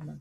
[0.00, 0.18] 花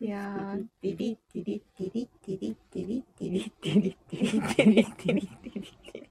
[0.00, 6.10] いやー、ティリティリティリティリティリティリティリティリティリティリティリティリ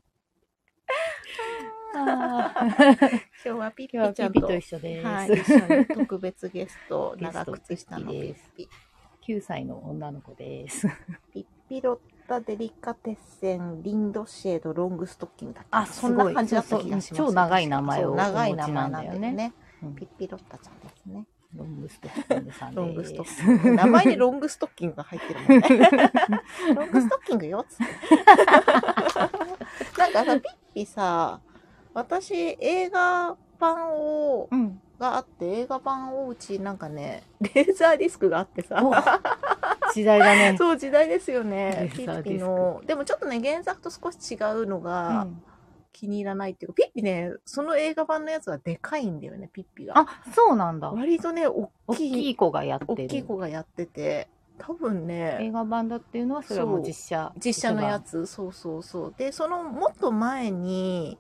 [1.94, 5.06] あー今日はピッピちゃんとピピと一緒です。
[5.06, 8.70] はい、一緒に特別ゲスト、長靴下のピッピ。
[9.28, 10.88] 9歳の女の子です。
[11.33, 11.97] ピッピロッ
[12.32, 17.16] タデリカテッセン、リンドシェード、ロングストッキングだっけあそんな感じだった気がします。
[17.16, 19.54] 超長い名前を長い名前なだよねなんんだよね。
[19.84, 21.25] うんピッピロッタちゃんですね。
[21.53, 22.75] ロングストッキングさん。
[22.75, 23.72] ロングストッキング。
[23.75, 26.12] 名前にロングストッキングが入ってるもんね。
[26.73, 27.84] ロングストッキングよっつって。
[30.00, 31.41] なんかさ、ピッピさ、
[31.94, 34.81] 私映画版を、うん。
[35.01, 38.81] があって、映画版をうちなんかね、 レーザーディスクがあってさ。
[38.85, 38.93] お
[39.93, 40.55] 時代だね。
[40.59, 41.91] そう、時代ですよね。
[41.93, 42.81] ピッピの。
[42.85, 45.43] でもちょっとね、原作と少し違うのうがん
[45.91, 49.97] 気に入らないっていうか、ピッピね、その映画版のやつはでかいんだよね、ピッピが。
[49.97, 50.91] あ、そうなんだ。
[50.91, 53.08] 割とね、大大きい、子がやって大る。
[53.08, 54.27] きい子がやってて、
[54.59, 57.33] 多分ね、映画版だっていうのはそれはもう実写。
[57.43, 59.13] 実写のやつ、そうそうそう。
[59.17, 61.17] で、そのもっと前に、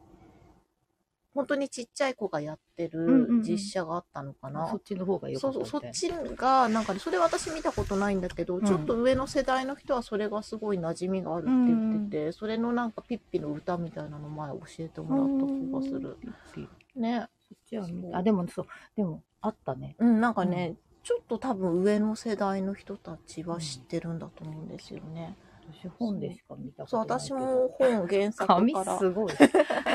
[1.33, 4.67] 本当にちっちゃい子がやってうんうんうんる実写があったのかな。
[4.69, 16.17] そっちの方がよかそうそう、ったみたいそっちが、なんかね、それ私見たことないんだけど、んちょっと上の世代の人はそれがすごい馴染みがあるって言ってて、それのなんかピッピの歌みたいなの前教えてもらった気がする。
[16.53, 17.27] ピッピね。
[17.47, 19.95] そっちはあ、でもそう、でもあったね。
[19.99, 25.35] うん、なんかね、ちょっと多分上の世代の人たちは知ってるんだと思うんですよね。
[25.73, 27.35] 私本でしか見たこそう、とないけど。
[27.35, 28.97] 私も本原作紙から。
[28.99, 29.33] すごい。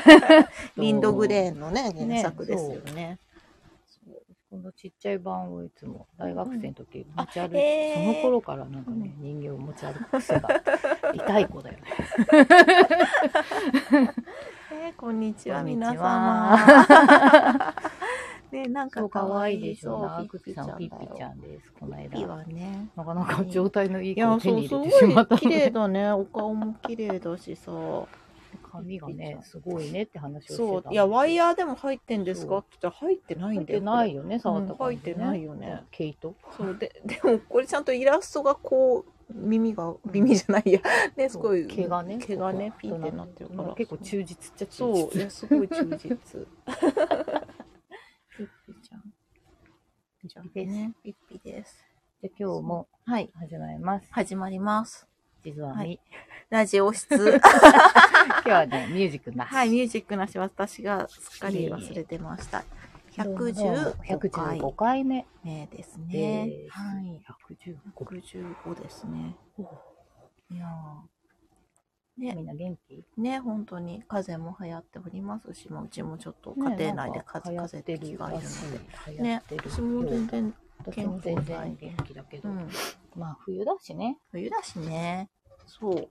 [0.77, 1.59] リンドグレーン。
[1.59, 3.19] のね、原作ですよね。
[4.49, 10.49] このちっちゃい版をいつも大学生の時持ち歩いて、あへーその頃からなんかね、人形を持ち歩く癖が
[11.13, 11.83] 痛い子だよね。
[14.71, 17.75] えーこんにちは、皆は様。
[18.51, 19.91] ね、なんか可愛いでしょ。
[19.91, 21.71] そう長口さん、ピッピちゃんんです。
[21.79, 22.09] このだよ。
[22.09, 22.25] ピ。
[22.25, 22.89] はね。
[22.95, 25.71] なかなか状態のいい子を手に入れてしまったい綺麗。
[25.71, 26.11] だね。
[26.11, 27.71] お顔も綺麗だしさ。
[28.71, 33.97] 髪がね、すごいねって話をしてたそういや、ワイヤーでも入ってんですかって言ったら入ってない入ってんだよ。
[33.97, 35.83] ないよね、触ったうん入ってないよね。
[35.91, 36.35] 毛糸？
[36.55, 40.79] そうで、でもこれちゃんとイラストがこう、耳が、耳じゃないや。
[41.15, 41.67] ね、すごい。
[41.67, 42.17] 毛がね。
[42.17, 43.75] 毛がね、ピーってなってるから。
[43.75, 46.47] 結構忠実っちゃ忠そう、すごい忠実。
[48.37, 49.01] ピッピちゃん。
[50.23, 51.83] じゃあね、ピッピです。
[52.21, 54.07] で、今日もはい、始まります。
[54.11, 55.07] 始まります。
[55.43, 55.99] 実はみ、はい
[56.51, 57.07] ラジオ室。
[57.17, 57.39] 今
[58.43, 59.49] 日はね、ミュージックなし。
[59.49, 62.63] はい、ミュージックなし、私がすっかり忘れてました。
[63.13, 66.51] 115 115回目目ですでね。
[66.71, 66.79] す。
[66.79, 67.19] はい。
[67.49, 69.35] 115 115ですね。
[70.51, 70.67] いや
[72.17, 73.05] みんな元気？
[73.17, 79.21] ーね、本当に風邪も流行っておりますし、もううちもちょっとね家庭内で風邪風邪って気がいるので。
[79.21, 79.43] ね。
[79.49, 82.67] 私も全然、私も全然元気だけど、うん。
[83.15, 84.17] まあ冬だしね。
[84.31, 85.29] 冬だしね。
[85.67, 86.09] そう。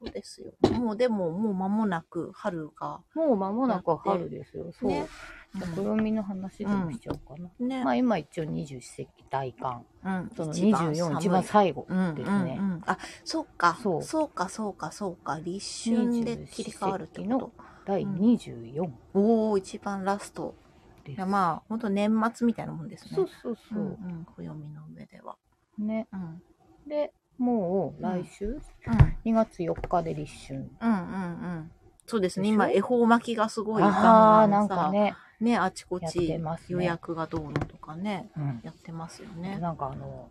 [0.00, 0.52] そうですよ。
[0.70, 3.00] もうでも、もう間もなく春が。
[3.14, 4.72] もう間もなく春ですよ。
[4.72, 5.08] そう。
[5.54, 7.50] ねじゃあ暦の話でもしちゃおうかな。
[7.66, 7.84] ね。
[7.84, 9.84] まあ今一応二十四節気大寒。
[10.04, 10.30] うん。
[10.36, 12.56] その一番24寒い一番最後うんですね。
[12.58, 13.78] うんうん、あ、そうか。
[13.82, 15.40] そそううか、そうか、そうか。
[15.42, 17.52] 立春で切り替わるって二十四節こ
[17.86, 18.90] 第24と。
[19.14, 20.54] おお、一番ラスト。
[21.06, 23.10] いや、まあ、本当年末みたいなもんですね。
[23.14, 23.78] そうそうそう。
[23.78, 24.54] うんうん、暦の
[24.94, 25.36] 上では。
[25.78, 26.06] ね。
[26.12, 26.42] うん。
[26.86, 28.60] で、もう来週、うん。
[29.24, 30.70] 2月4日で立春。
[30.80, 30.96] うんうんう
[31.60, 31.70] ん。
[32.06, 32.48] そうですね。
[32.48, 35.14] 今、恵方巻きがすごいあガあ、なんかね。
[35.40, 38.60] ね、あちこち予約がどうのとかね、うん。
[38.64, 39.58] やってますよね。
[39.58, 40.28] なんかあの、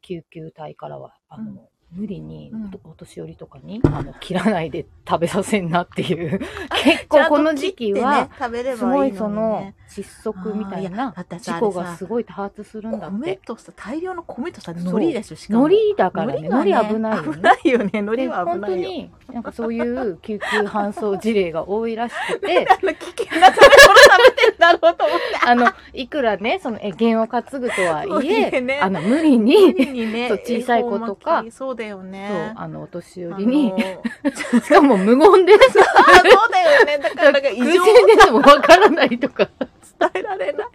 [0.00, 1.60] 救急隊からは、あの、うん
[1.94, 6.40] 無理にうんおお年寄りとかに、あの切らないで食べさせんなっていう。
[6.84, 8.28] 結構この時期は、
[8.76, 9.74] すごばいそのね。
[9.92, 13.16] 窒息みたいな事故がすごい多発するんだって。
[13.16, 15.66] 米とさ、大量の米とさ、海苔でしょ、しかも。
[15.66, 17.42] 海苔だからね、海が苔危ないよ危ね。
[17.42, 17.90] ないよね。
[17.92, 18.88] 海苔では危本当ないよ。
[18.88, 25.22] に、なんかそういう救急搬送事例が多いらしくて、 あの、危険な食べ物食べてんだろうと思って。
[25.46, 29.74] あの、いくらね、その、え、験を担ぐとはいえあの、無理無に、
[30.28, 31.44] そう小さい子とか
[31.82, 33.78] だよそうね。、あの、お年寄ありにの、
[34.62, 35.80] しかも無言で、あそ
[36.48, 36.98] うだよね。
[36.98, 37.66] だから、なんか異常
[38.06, 39.48] でてもわからないとか。
[40.10, 40.66] 伝えられない。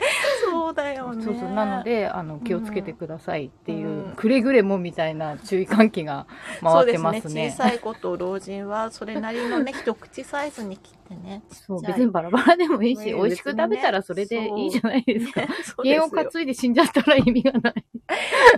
[0.49, 1.23] そうだよね。
[1.23, 6.27] そうそう、なので、あの、気をつけてくださいっていう、うんくれぐれもみたいな注意喚起が
[6.61, 7.03] そう回ってですね。
[7.03, 7.51] ますね。
[7.51, 11.43] 小さい子と老人は、それなりのね、 一口サイズに切っってね。
[11.49, 15.41] そう、別にバラバラでもいいし、ね美味しく食べたらそれでいいじゃないですか。
[15.47, 17.85] ねそうですよ原を担いで死んじゃったら意味がない。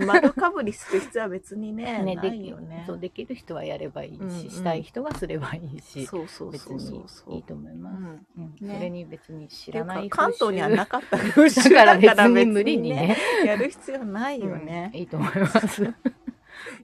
[0.06, 2.84] 丸かぶりする必要は別にね、ね、なできいよね。
[2.88, 6.96] そうできる人はやればいいし、うんうんしたい人はすればいいし、そうそう別そうそ
[7.28, 7.38] うに。
[7.38, 7.98] いいと思います。
[8.38, 13.18] うんうんねそれに別に知らない関東にはなくかった風習だから別だに無理にね。
[13.46, 14.92] やる必要ないよね。
[14.94, 15.94] うんいいと思います。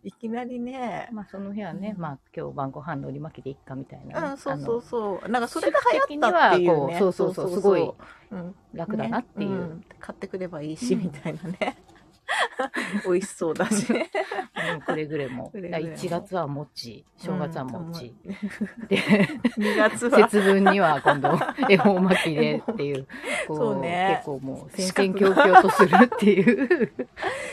[0.03, 1.09] いきなりね。
[1.11, 5.29] まあその日はね、うんまあ今日晩ご飯のり巻きでいっかみたいなね、うん、そうそうあそう。
[5.29, 5.79] なんかそれが
[6.09, 6.99] 流行ったっていうね。
[6.99, 7.91] そうそうそうすごい
[8.73, 9.49] 楽だなっていう。
[9.49, 11.77] ねん買ってくればいいし、うんみたいなね。
[13.05, 14.09] 美味しそうだしね。
[14.73, 15.49] うんくれぐれも。
[15.49, 18.15] くれぐれも1月は餅、正月は餅。
[18.25, 18.87] うん。
[18.87, 20.17] で、2月は。
[20.29, 21.37] 節分には今度、
[21.69, 23.07] 恵方巻きでっていう、
[23.47, 26.93] こそうね結構もう戦々恐々とするっていう、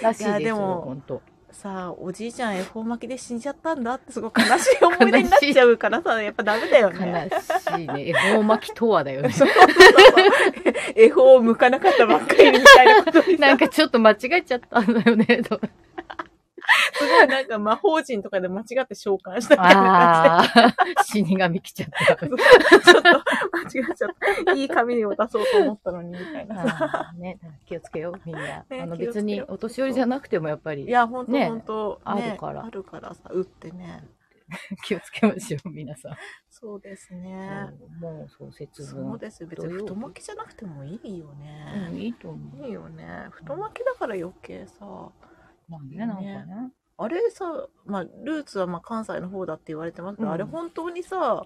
[0.03, 1.23] らしいですよ、本当。
[1.53, 7.31] さあ、おじいちゃん恵方巻きで死んじゃったんだってすごい悲しい思い出になっちゃうからさ、やっぱダメだよ悲ね。
[7.77, 8.09] しいね。
[8.09, 9.31] 恵方巻きとはだよね。
[10.97, 15.61] 恵方を向かなかったばっかりみたいなことなんかちょっと間違えちゃったんだよね、と。
[16.95, 20.75] すごいなんか魔法陣とかで間違って召喚したみたいな感ああ、
[21.05, 22.27] 死神来ちゃった。
[22.27, 22.37] じで、
[22.85, 23.21] ちょっと間
[23.87, 24.11] 違えちゃっ
[24.45, 24.53] た。
[24.53, 28.43] いい紙を出そうと思ったのにみたいなね、気をつけよう、みんな。
[28.43, 34.05] ねあの別にお年寄りじゃなくてもやっぱりいや、ほんとねほんと、あねるからあるからさ、打ってね。
[34.85, 36.17] 気をつけましょう、皆さん。
[36.51, 37.71] そうですね。
[38.01, 39.19] もうそう、節そう分。
[39.19, 39.49] ですよ。
[39.49, 42.03] 別に太巻きじゃなくてもいいようん、ね。
[42.03, 42.67] いいと思う。
[42.67, 43.27] いいよね。
[43.31, 45.11] 太巻きだから余計さ。
[45.69, 46.73] まあね、なんかね。
[46.99, 51.45] あれさ、まあ、ルーツはまあ関西の方だって言われてますけど、うんあれ本当にさ、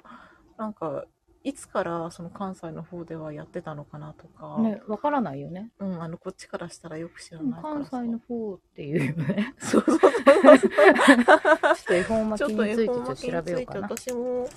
[0.59, 1.05] なんか、
[1.47, 5.71] いつからその関西の方ではやってたのかなとか、ね、わからないよね。
[5.79, 8.03] うん、あの、こっちからしたらよく知らないから関さ。
[8.03, 9.55] 西の方っていうよね。
[9.59, 10.13] そうそうそう
[10.59, 10.71] そう。
[11.79, 13.81] ちょっと恵方巻きについてちょっと調べよかな。
[13.83, 14.49] 私も、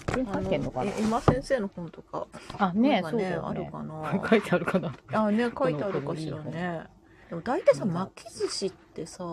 [1.00, 2.26] 今先生の本とか、
[2.58, 3.72] あ、ね、本がそうだよあるね。
[3.72, 4.22] かな。
[4.28, 4.94] 書いてあるかな。
[5.14, 6.88] あ、ね、書いてあるかしらね。
[7.30, 9.24] でも大体さ、うん巻き寿司ってさ、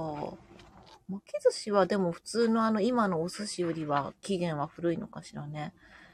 [1.08, 5.72] 巻き寿司はでも普通のあの今のお寿司よりは期限は古いのかしらね。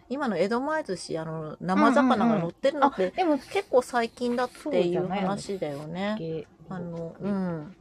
[0.09, 6.17] 今の江戸前寿司、あの生魚が乗ってるのあって、でも、結構最近だっていう話だよね。
[6.19, 7.77] けあの、うん。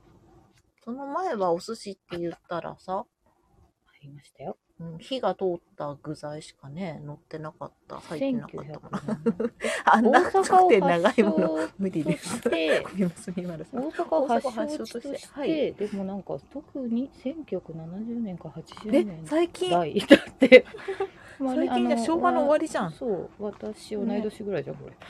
[0.84, 3.06] その前はお寿司って言ったらさ、あ
[4.02, 4.58] りましたよ。
[4.82, 8.00] うん、火が通った具材しかね、乗ってなかった。
[8.00, 8.98] 入ってなかったもの。
[8.98, 9.52] 1900
[9.86, 10.32] あん大な
[10.98, 12.42] 長いもの、発無理です。
[12.50, 14.48] 大阪を発
[14.78, 19.70] 祥地とし、してはいでもなんか特に1970年か80え年、最近？
[19.70, 20.66] 代だって。
[21.40, 22.92] まあね最近じゃ昭和の終わりじゃん。
[22.92, 24.96] そう、私同い年ぐらいじゃん、これ。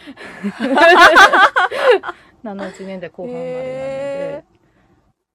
[2.43, 4.43] 70年代後半まへ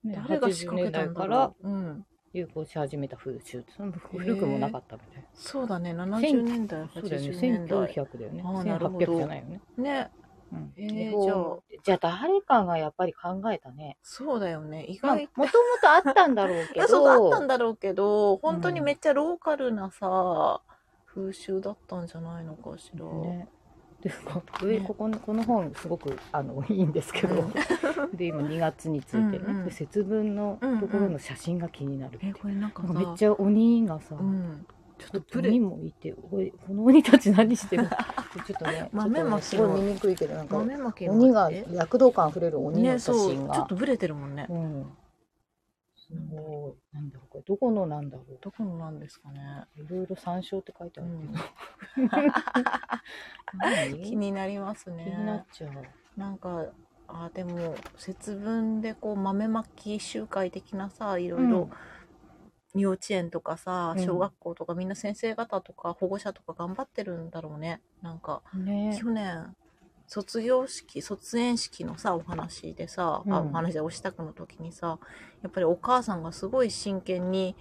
[0.04, 1.68] でなので、ね、誰が仕掛けた80年代んだからろう。
[1.68, 2.06] うん。
[2.36, 5.28] 流行し始めた風習その古くもなかったみたいな。
[5.32, 7.94] そうだね、70年代、そうだよね、80年代。
[7.94, 8.42] 1900だよね。
[8.44, 9.60] あーなるほど1800じゃないよね。
[9.78, 10.10] ね、
[10.52, 13.96] うんへー恵方じゃあ誰かがやっぱり考えたね。
[14.02, 14.84] そうだよね。
[14.84, 15.48] 意まあ、外もとも
[15.80, 16.86] とあったんだろうけど。
[16.88, 20.60] そうあったんだろうけど、本当にめっちゃローカルなさ、
[21.06, 23.06] 風習だったんじゃないのかしら。
[23.06, 23.48] ね。
[24.06, 27.50] で こ上ねここのこの本すごくあのいいんですけど、
[28.14, 29.64] で今2月についてね、うんうん。
[29.64, 34.64] で節分のところの写真が気になるってえ、これなんかめっちゃ鬼がさ、うん。
[34.98, 36.38] ちょっとプレ鬼もいてこ
[36.70, 37.90] の鬼たち何してるの？
[38.46, 44.46] ちょっとね豆まきすごい見にくいけどなんか鬼がえ躍動感あふれる鬼のね、写真が、ちょっとブレてるもんね。
[44.48, 44.86] うん
[46.08, 49.40] すごいなんだろうこれどこのなんだろどこのなんですかね。
[49.78, 51.20] ういろいろ参照って書いてあるうん。
[51.20, 51.38] けど、
[53.62, 54.02] 何？
[54.02, 55.44] 気になります気になっね。
[55.52, 55.70] ちゃう。
[56.16, 56.66] なんか、
[57.08, 61.68] あ、でも、節分でこう豆まき集会的なさ、いろいろ、
[62.74, 64.04] 幼稚園とかさ、うん。
[64.04, 67.80] 小学校とかみんな先生方とか保護者とか頑張ってるんだろうね。
[68.02, 68.96] なんか、ね。
[68.98, 69.56] 去年、
[70.06, 73.48] 卒業式、卒園式のさ、お話でさ、あうん。
[73.48, 74.98] お話でお支度の時にさ、
[75.42, 77.56] やっぱりお母さんがすごい真剣に、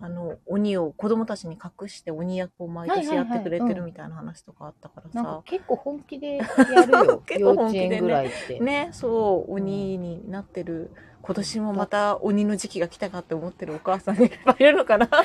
[0.00, 6.46] あの、鬼を子供たちに隠して鬼役を毎年やってくれてるみたいな話とかあったからさ、結構本気でや
[6.86, 7.22] るよ。
[7.26, 7.96] 結構本気でね。
[7.96, 10.90] 園ぐらいって、ね、そう、鬼になってる、
[11.22, 15.16] 今年もまた鬼の時期が来たかって思ってるお母さんがいっぱいいるのかなって。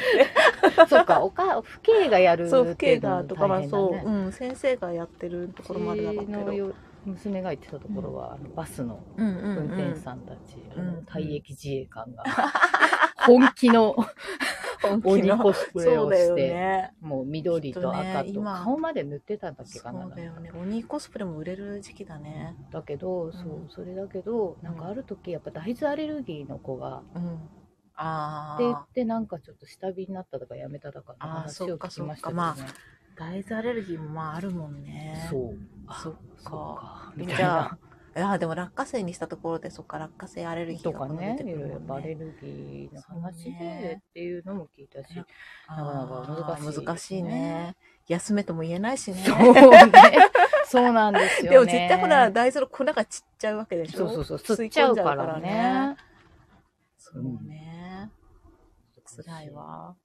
[0.88, 6.76] そうかおか父兄がやるそう、父兄がとかはうのも大変だそう、ねうん、先生がやってるところもあるだろうけど。
[7.06, 12.24] 娘が言ってたところは、あのバスのうんうんうん運転手さんたち、あのうん退役自衛官が
[13.26, 13.96] 本気の
[14.82, 16.94] 本気鬼のコスプレをして、ね。
[17.02, 20.52] もう緑と赤とね今顔まで塗ってたんだっけそかなうだよね。
[20.60, 22.56] 鬼コスプレも売れる時期だね。
[22.72, 27.40] だけど、そううんそれだけどなんかある時やっぱ大豆アレルギーの子がうん。
[27.98, 28.88] あって言っあ。
[28.94, 32.68] てなんかちょっと下火になったとかやめたとかの話を聞きましたけどね
[33.18, 35.28] 大豆アレルギーもまああるもんね。
[35.30, 35.94] そう。
[35.94, 36.52] そっそうか。
[36.52, 37.14] か。
[37.16, 37.78] みたいな。
[38.18, 45.08] あ、でも落花生にしたところで、そっか、落花生アレルギーとがかね、い出てくるろいろアレルギーの話でっていうのも聞いたし。
[45.68, 47.76] あなかなか難しいねー難しいね。
[48.08, 49.18] 休めとも言えないしね。
[49.18, 49.92] そうね。
[50.66, 51.58] そうなんですよね。
[51.58, 55.96] でも絶対ほら、大豆の粉が散っちゃうわけでしょそうそうそう、吸っちゃうからね。
[56.98, 58.12] そうね。
[59.24, 59.96] 辛いわ。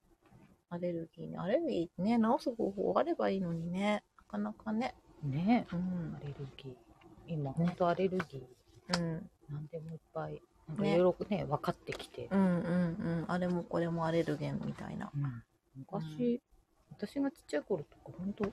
[0.68, 1.38] アレルギーね。
[1.38, 4.04] アレルギーね、治す方法あればいいのにね。
[4.18, 4.94] なかなかね。
[5.22, 5.66] ね。
[5.72, 6.20] うんア。
[6.20, 6.89] レルギー。
[7.34, 8.98] 今、本当アレルギー。
[8.98, 9.30] うん。
[9.48, 12.28] なんでもいっぱい、なんかねいろいろね、分かってきて。
[12.30, 13.24] うんうんうん。
[13.28, 15.10] あれもこれもアレルゲンみたいな。
[15.14, 15.42] うん
[15.76, 16.42] 昔、
[16.90, 18.44] 私がちっちゃい頃とか、本当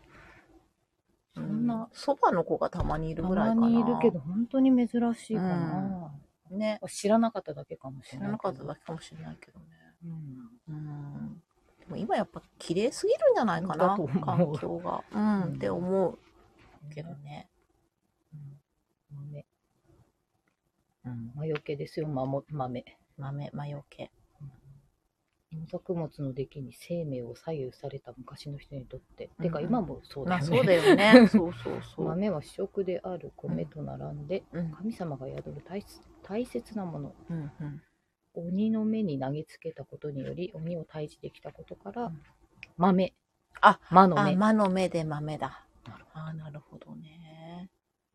[1.36, 3.62] そうんな、そばの子がたまにいるたぐらいかな。
[3.62, 6.12] まにいるけど、本当に珍しいかな。
[6.52, 6.80] ね。
[6.88, 8.32] 知らなかっただけかもし知られない。
[8.34, 9.66] なかっただけかもしれないけどね。
[10.70, 10.76] うん。
[10.76, 11.44] うん。
[11.80, 15.04] でも今やっぱ綺麗すぎるんじゃないかな環境が。
[15.12, 16.18] うん、うんって思う
[16.94, 17.50] けどね。
[19.18, 19.46] うん豆。
[21.06, 21.32] うん。
[21.36, 22.86] 魔除けですよ、まも豆。
[23.18, 24.12] 豆、魔除け。
[25.54, 29.30] 農作物の出来に生命を左右された昔の人にとって。
[29.40, 30.48] うんてか、今もそうだよね。
[30.48, 31.28] まあそうだよね。
[31.30, 32.06] そうそうそう。
[32.06, 34.72] 豆は主食である米と並んで、うん。
[34.72, 37.16] 神様が宿る大切大切なもの。
[37.30, 37.82] うんうん。
[38.34, 42.22] 鬼の目に投げつけたことにより、鬼を退治できたことから、うん
[42.78, 43.14] 豆。
[43.62, 44.36] あ、あ、魔の目。
[44.36, 45.66] 魔の目で豆だ。
[46.14, 47.27] あなるほどね。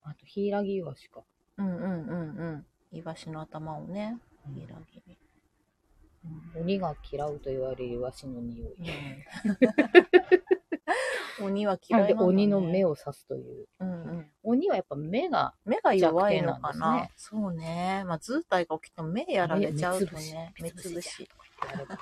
[0.03, 1.23] あと、ヒイラギイワシか。
[1.59, 1.91] うんうんうん
[2.37, 2.67] うん。
[2.93, 5.19] イワシの頭をね、うんヒイラギに。
[6.57, 8.77] 鬼が嫌うと言われるイワシの匂い。
[11.41, 12.91] 鬼は嫌いなんだ、ね、鬼の目を。
[12.91, 13.67] を刺すという。
[13.81, 14.31] うんうん。
[14.43, 18.05] 鬼はやっぱ目が、目が弱いのかなそうね。
[18.07, 20.53] まあ、図体が起きても目やられちゃうとね。
[20.61, 21.25] 目目つぶし。
[21.25, 21.33] って
[21.63, 21.99] 言われば。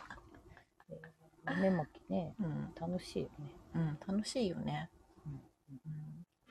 [0.90, 0.98] えー
[1.42, 2.74] 豆まきね、うん。
[2.78, 3.50] 楽しいよね。
[3.74, 3.98] うん。
[4.06, 4.90] 楽しいよね。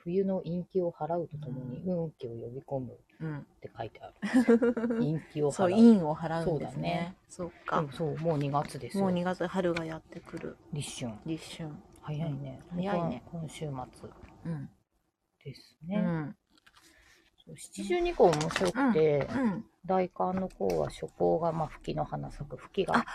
[0.10, 3.46] 冬の陰気を払うとともに運気を呼び込むっうん。
[3.62, 4.74] て書いてある。
[5.00, 5.52] 陰気を払う。
[5.54, 7.16] そう、陰を払うんですそうだねね。
[7.30, 7.82] そうでか。
[7.84, 9.04] もそう、もう2月ですよ。
[9.04, 10.58] もう2月春がやってくる。
[10.74, 11.20] 立春。
[11.26, 11.70] 立春。
[12.02, 12.62] 早いね。
[12.72, 14.10] 早いね今今週末
[14.46, 14.70] うん。
[15.44, 16.34] ですね。
[17.56, 19.66] 七十二項面白くて、うん。
[19.86, 23.06] 大寒の項は初項がまあ吹きの花咲く吹きがあ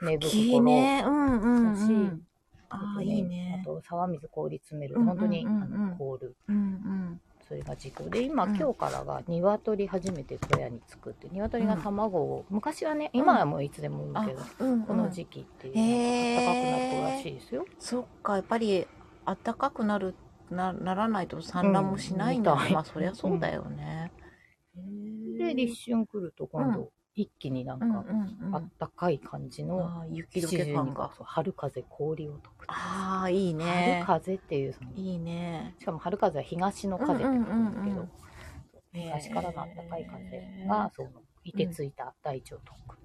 [0.00, 2.26] 芽吹く頃だしうん。
[2.70, 3.60] あとあ、いいね。
[3.62, 3.64] あ。
[3.64, 6.36] と沢水氷詰めるうん本当に、あの凍る。
[6.48, 7.20] うんうん。
[7.46, 8.56] それが時期で今、うん。
[8.56, 14.82] 今日からが鶏初めて小屋に作って鶏が卵を、昔はね今はもういつでもいいあけど、、うん。
[14.84, 17.66] この時期っていうへーのが暖かくなってるらしいですよ。
[17.78, 18.86] そっか、やっぱり
[19.26, 20.14] 暖かくなる
[20.50, 22.58] なならないと産卵もしないんだ、うん。
[22.58, 24.12] みたいまあそりゃそうだよね。
[25.38, 28.04] で立春来ると今度、一気になんうんか。
[28.52, 31.10] あったかい感じのああ、雪解け感が。
[31.22, 34.02] 春風氷を解くああ、いい春ね。
[34.06, 35.74] 風っていうそのいいね。
[35.78, 38.10] しかも春風は東の風って書くんですけどん、
[38.92, 41.10] 東からの暖かい風が、その、
[41.44, 42.98] いてついた大地を解く。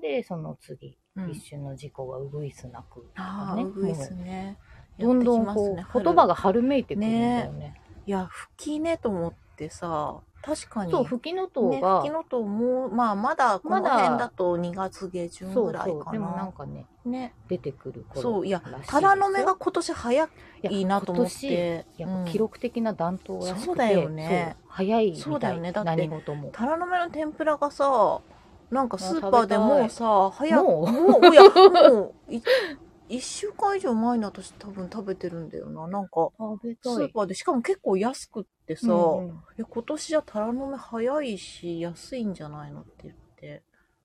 [0.00, 3.10] で、その次、うん一瞬の事故がうぐいすなく。
[3.16, 4.58] ああ、ねうぐいすね。
[4.98, 7.80] どんどんこう、言葉が春めいてくるんだよね。
[8.06, 10.92] いや、吹きねと思ってさ、確かに。
[10.92, 16.04] そう、吹きの塔ね、が、吹きのともう、まあ、まだこの辺だと2月下旬そうぐらいかな。
[16.04, 17.34] そう、でもなんかね、ね。
[17.48, 20.28] 出てくる頃そう、いやタラの芽が今年早
[20.70, 21.84] いなと思っいて。
[21.98, 26.50] や、やっぱ記うん録的な暖冬らしくて、そうだよねそう早いみたいそうだよねだって何事も。
[26.52, 28.20] タラの芽の天ぷらがさ、
[28.70, 32.14] なんかスーパーでもうさ、早く、もうもう、 いや、もう、
[33.08, 35.86] い一週間以上前に私多分食べてるんだよな。
[35.86, 36.30] なんか。
[36.38, 43.62] スーパーで、しかも結構安くってさ、うんうんえ今年じゃタラの芽早いし、安いんじゃないのって言って。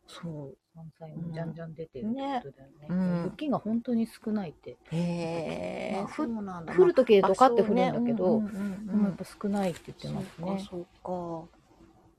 [0.08, 0.58] そう。
[0.74, 2.79] 山菜もじゃんじゃん出てるってことだよね。
[2.79, 4.77] ねうん雪が本当に少ないって。
[4.91, 6.05] へえ。
[6.17, 10.67] 降るときでまあドカって降るんだけど、んうんやっぱ少ないって言ってますね。
[10.70, 11.50] そうか。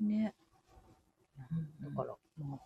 [0.00, 0.34] ね。
[1.80, 2.58] だから、まあ、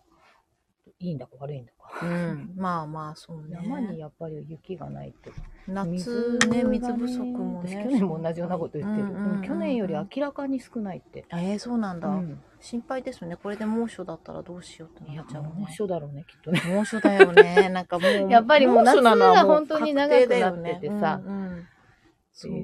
[0.99, 1.76] いいんだか悪いんだか。
[2.03, 2.53] うん。
[2.57, 3.59] まあまあ、そうね。
[3.63, 5.31] 山にやっぱり雪がないと。
[5.67, 7.77] 夏ね、水不足もね。
[7.77, 9.09] 私去年も同じようなこと言ってる。
[9.09, 11.25] うんうん去年より明らかに少ないって。
[11.33, 13.37] えー、そうなんだ、うん心配ですよね。
[13.37, 15.51] これで猛暑だったらどうしようっていやなっちゃう、ね。
[15.57, 16.61] 猛暑だろうね、きっとね。
[16.67, 17.69] 猛暑だよね。
[17.71, 18.31] なんかもう。
[18.31, 21.69] やっぱりもう夏が本当に長くなっててさね
[22.33, 22.61] そうね。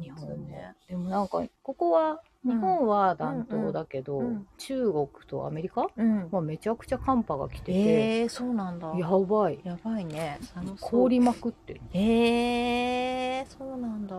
[0.00, 0.74] 日本ね。
[0.88, 5.86] でもなんか、ここは、日本は暖冬だけど、うんうん中国とアメリカ？
[5.96, 6.28] うん。
[6.30, 8.92] はめちゃくちゃ寒波が来てて、ええー、そうなんだ。
[8.96, 9.60] やばい。
[9.64, 10.38] やばいね。
[10.80, 11.80] 凍りまくってる。
[11.92, 14.14] ええー、そうなんだ。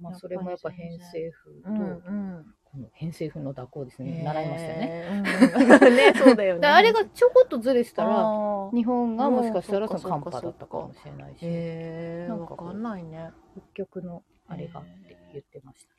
[0.00, 2.46] まあ、それもやっぱ偏西風と、うんうん。
[2.64, 4.22] この偏西風の蛇行ですね。
[4.22, 4.86] 習いましたよね。
[4.86, 5.08] ね。
[5.14, 6.60] うんね、そうだよね。
[6.60, 13.30] であれがちょこっとずれてたら、あー日本がもしかしたらうんその寒波だったかもしれないし、へえ、なんかわかんないね。
[13.74, 15.97] 北極のあれがって言ってました。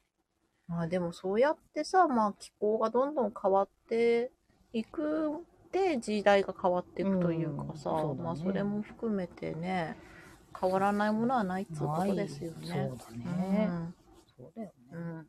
[0.69, 4.31] まあでもそうやってさ、まあ気候がどんどん変わって
[4.71, 9.97] いくで時代が変わっていくというかさ、うんねまあそれも含めてね、
[10.59, 12.57] 変わらないものはないっつうことですよね。
[12.61, 13.69] そうだね。
[14.37, 14.73] そうだよね。
[14.93, 15.01] うん。
[15.01, 15.21] うん。
[15.21, 15.25] っ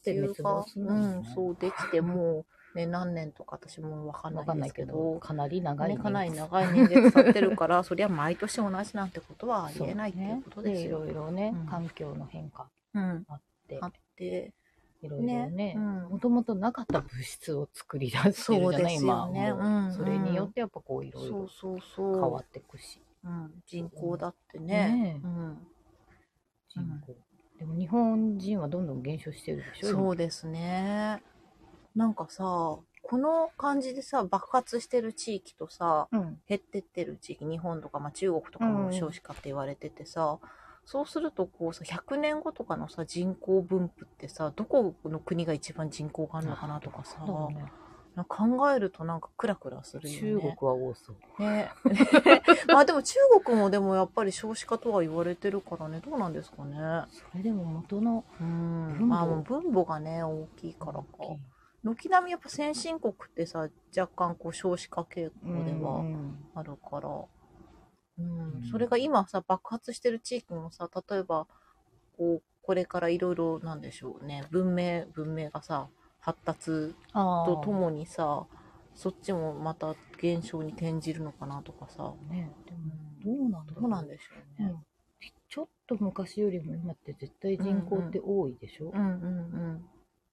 [0.00, 1.24] て滅亡するんだうん。
[1.34, 11.00] そうできてもう、ね、何年とか私もわかんないですけどけど、、かなり長いね、年かなり長い年月経ってるから、そりゃ毎年同じなんてことはありえないっていうことですよ。
[11.00, 13.24] ねでいろいろね、うん環境の変化うん。
[13.28, 13.78] あって。
[13.80, 14.52] あ、って、
[15.02, 15.50] いろいろね。
[15.50, 16.02] ねうん。
[16.10, 19.48] もともとなかった物質を作り出してるじゃない、そうですよね。
[19.48, 19.86] 今もう。
[19.86, 21.48] うんそれによってやっぱこういろいろ。
[21.96, 23.00] 変わっていくし。
[23.24, 24.66] うん、人口だってね。
[24.66, 25.26] ねえ。
[25.26, 25.66] うん、
[26.68, 27.16] 人口。
[27.58, 29.90] でも日本人はどんどん減少してるでしょ？
[29.92, 31.22] そうですね。
[31.94, 32.44] なんかさ、
[33.06, 36.40] この感じでさ、爆発してる地域とさ、今うん。
[36.48, 40.38] 減ってってる地域、日本とか、まあ、中国とかも少子化って言われててさ、
[40.84, 47.18] そうするとこうさ、100年後とかのさ、人口分布ってさ、どこの国が一番人口があるのかなとかさ、
[48.28, 50.20] 考えるとなんかクラクラするよね。
[50.20, 51.42] 中国は多そう。
[51.42, 51.70] ね。
[52.68, 56.76] まあでも中国もでもやっぱり少子化とは言われてるからね、どうなんですかね。
[57.10, 61.04] それでも元のうん分母まあもう分母がね、大きいからか。
[61.82, 67.08] 軒並みやっぱ先進国ってさ、若干こう少子化傾向でうはんあるから。
[67.08, 67.24] うんうん
[68.70, 71.46] それが今さ、爆発してる地域もさ、例えば、
[72.16, 75.88] こう、これからいろいろなんでしょうね、文明、文明がさ、
[76.20, 76.94] 発達
[77.44, 78.46] とともにさ、
[78.94, 84.70] そっちもまた減少に転じるのかなとかさ、ね、でもどうなんだろどうなんでしょうね。
[84.70, 84.86] うん。
[85.48, 89.10] ちょっと昔よりも今って絶対人口って多いでしょ、うんうんう
[89.78, 89.84] ん。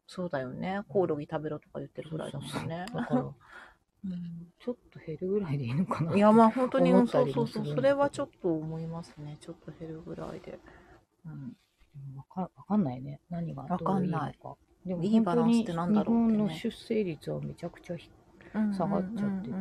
[0.07, 0.81] そうだよね。
[0.88, 2.85] コオロギ食べろとか言ってるぐらいだもんね。
[2.93, 3.25] だから
[4.03, 7.65] うんちょっと減るぐらいでいいのかないや、まあ本当に、そうそうそう。
[7.65, 9.38] それはちょっと思いますね。
[9.39, 10.60] ちょっと減るぐらいで。
[11.25, 11.55] うん。
[12.15, 18.10] わかわかんないね何がわかんないどういいのかでもいいバランスってなんだろうってね日本の出生率はめちゃくちゃひ
[18.53, 19.55] 下がっちゃってて、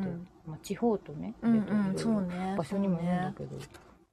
[0.47, 1.35] まあ、地方とね、
[1.97, 2.57] そうね。
[2.59, 3.57] 場所にもよるんだけど、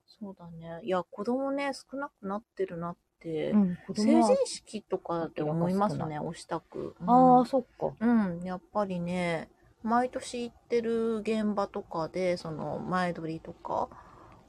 [0.05, 0.81] そうだね。
[0.83, 6.61] いや、子供ね、少なくなってるなって、うん子成人式とかで思いますね、お支度。
[7.01, 9.49] うんああそっかうん、やっぱりね、
[9.83, 13.89] 毎年行ってる現場とかで、その前撮りとか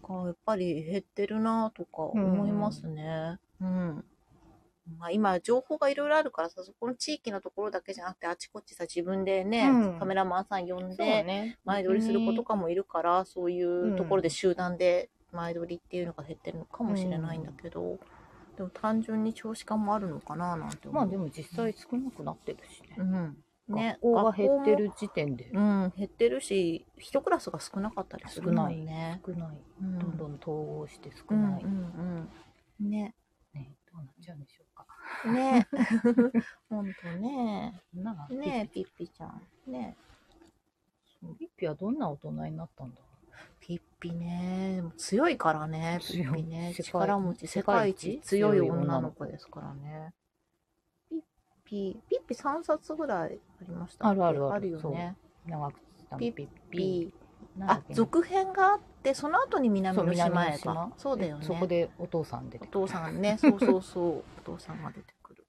[0.03, 3.38] がやっぱり減ってるなとか思いますね。
[3.61, 4.05] うん。
[4.99, 17.99] まあ、今、情報がいろいろあるからさ、そこの地域のところだけじゃなくて、あちこちさ、自分でね、うんカメラマンさん呼んで、ね前撮りする子とかもいるから、そういうところで集団で前撮りっていうのが減ってるのかもしれないんだけど、
[18.57, 20.95] でも単純に少子化もあるのかななんて思う。
[20.95, 23.37] まあでも実際少なくなってるしね、うん。
[23.68, 25.61] ね、学校が減ってる時点でも。
[25.61, 29.20] うん、減ってるし、一クラスが少なかったりするもんね。
[29.26, 32.28] 少ない、うんどんどん統合して少うんない、うん
[32.81, 32.90] うん。
[32.90, 33.14] ね。
[33.52, 35.66] ねどうなっちゃうんでしょうかね。
[36.70, 37.81] ほんとね。
[38.31, 39.42] ねピッピちゃん。
[39.66, 39.96] ね。
[41.38, 43.00] ピッピはどんな大人になったんだ
[43.61, 44.83] ピッピね。
[44.96, 46.74] 強いからね、ピッピね。
[46.74, 50.14] 力持ち、世世界界一一強い女の子ですからね。
[51.68, 55.16] ピッピ、ピッピ3冊ぐらいありましたあるあるあるあるよね。
[55.46, 57.14] 長くたピッピッピ。
[57.61, 60.92] あ続編があって、その後に南の島へか島。
[60.96, 61.44] そうだよね。
[61.44, 65.46] そこでお父さん出おてくる父さんね、 そうそうそう、お父さんが出てくる。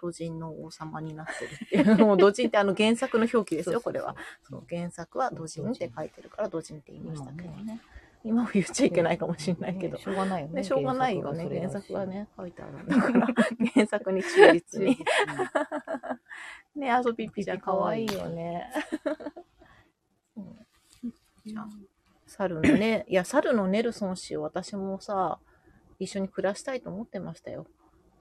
[0.00, 1.98] 土人の王様になってるっていう。
[2.06, 4.14] もう土人ってあの原作の表記ですよ、これは。
[4.42, 7.80] そう原作は土人って書いてるから土人って言いましたけどね。
[8.28, 10.02] 今も言っちゃいけないかもしれないけどね。
[10.02, 11.44] しょうがないよねね、しょうがないよね。
[11.44, 13.26] 原原作はね、書いてあるんだから。
[13.74, 14.98] 原作に忠実に。
[16.76, 18.70] ね、あそピちゃん可愛いよね。
[22.26, 25.38] 猿のね、いや、猿のネルソン氏を私もさ、
[25.98, 27.66] 一緒に暮らしたいと思ってましたよ。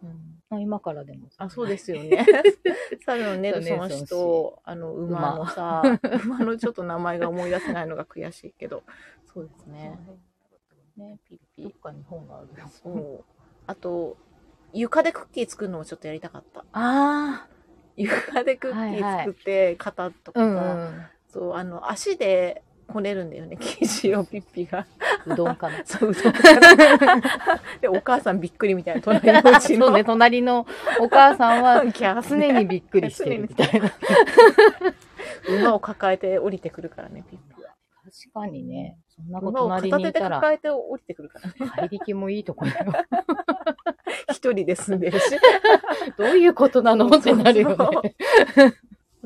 [0.04, 1.30] うん、あ今からでも。
[1.38, 2.26] あ、そうですよね。
[3.06, 5.36] 猿のネルソン氏と、あの、馬。
[5.36, 5.82] のさ、
[6.26, 8.84] 馬のちょっと名前が思い出せないのが悔しいけど、
[9.26, 10.00] そうですね。
[10.98, 11.64] ね、ピッピ。
[11.64, 11.72] どっ。
[11.74, 12.60] かに本がある。
[12.60, 13.24] よそう。
[13.66, 14.18] あと、
[14.74, 16.66] 床でクッキー作るのもちょっとやりたかった。
[16.74, 17.48] あ
[17.96, 24.86] 床でクッキー作って、型とかさ、そう、あの、足でこねるんだよね、 生地をピッピが。
[25.26, 27.22] うどんかな そう、うどんから
[27.82, 29.88] で、お母さんびっくりみたいな、隣のうちの。
[29.88, 30.66] そうね隣の
[31.00, 33.92] お母さんは常にびっくりしてるみたいな
[35.50, 37.70] 馬を抱えて降りてくるからね、ピッピは。
[38.06, 41.72] 確かにねそんなこと馬を片手で隣にいたら抱えて降りてくるからね。
[41.76, 42.94] 怪力もいいとこだよ
[44.32, 45.26] 一人で住んでるし。
[46.18, 47.08] どういうことなの？
[47.08, 47.76] ってなるよね。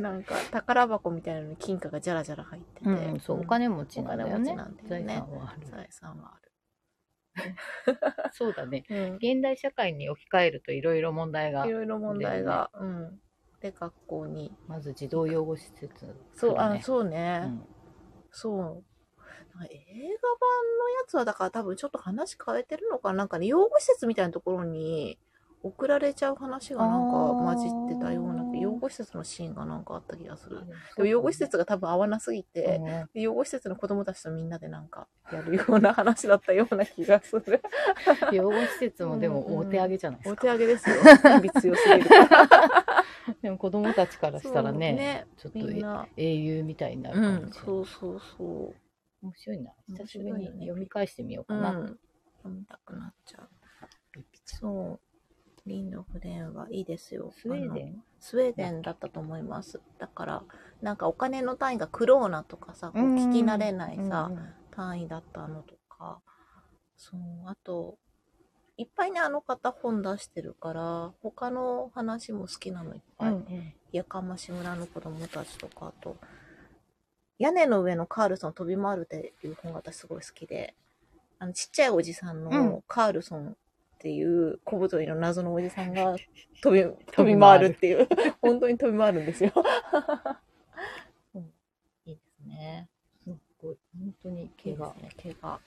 [0.01, 2.89] なんか、宝箱みたいなのに金貨がじゃらじゃら入ってて。
[2.89, 4.33] うん、そう、お金持ちなんだよね。
[4.33, 5.67] お金持ちなんだよ財ね産はある。
[5.67, 6.41] 財産は
[8.33, 8.83] そうだね。
[8.89, 9.15] あ る。
[9.15, 11.69] 現代社会に置き換えるといろいろ問題がうん。
[11.69, 12.71] い、ろいろ問題が。
[12.73, 13.21] うん。
[13.61, 14.55] で、学校に。
[14.67, 17.41] まず児童養護施設、そう、あ、ねそうね。
[17.45, 17.65] うん
[18.33, 18.57] そう。
[18.57, 18.83] なんか
[19.69, 25.19] 映画版のやつは、だから多分ちょっと話変えてるのかななんかね、養護施設みたいなところに
[25.63, 27.17] 送られちゃう話がなんか
[27.55, 28.40] 混じってたような
[28.81, 30.59] 護施設のシーンがなんかあった気がする。
[30.65, 37.61] ででも養護施設が多分合わなすぎて、で養護施設の子供たちとみんなでなんかやるような話だったような気がする。
[38.33, 40.41] 養護施設もでも大手上げじゃないですおか。
[40.41, 40.95] 手上げですよ。
[41.35, 42.09] 指強すぎる。
[43.41, 46.07] でも子供たちからしたらね、ちょっとみんな。
[46.17, 47.53] 英雄みたいになるうんかもしれない。
[47.65, 48.73] そうそうそ
[49.21, 49.71] 面白いな。
[49.87, 51.57] 久しぶりに読み返してみようう。
[51.57, 51.79] うかな。
[51.79, 51.99] ん。
[52.43, 53.49] 読みたくなっちゃう。
[54.45, 55.10] そう。
[55.65, 57.31] リンドフレンはいいですよ。
[57.35, 59.79] スウェーデンスウェーデンだったと思います。
[59.99, 60.43] だから、
[60.81, 66.21] なんかお金の単位がクローナとかさ、こう聞き慣れないさ、うんうん単位だったのとか、
[66.95, 67.97] そう、あと、
[68.77, 73.31] いっぱいね、あの方本出してるから、他の話も好きなのいっぱい。
[73.31, 76.15] うんやかまし村の子供たちとか、あと、
[77.37, 80.75] 屋根の上のカールソン飛び回るっていう本が私すごい好きで、
[81.39, 83.57] あの、ちっちゃいおじさんうのカールソン
[84.01, 86.15] っていう小太りの謎のおじさんが
[86.63, 88.09] 飛び、飛び回るっていう、
[88.41, 89.51] 本当に飛び回るんですよ。
[91.35, 92.89] いいですね。
[93.23, 93.77] すっごい。
[93.95, 94.95] 本当に毛が。
[94.95, 95.61] ね、毛が。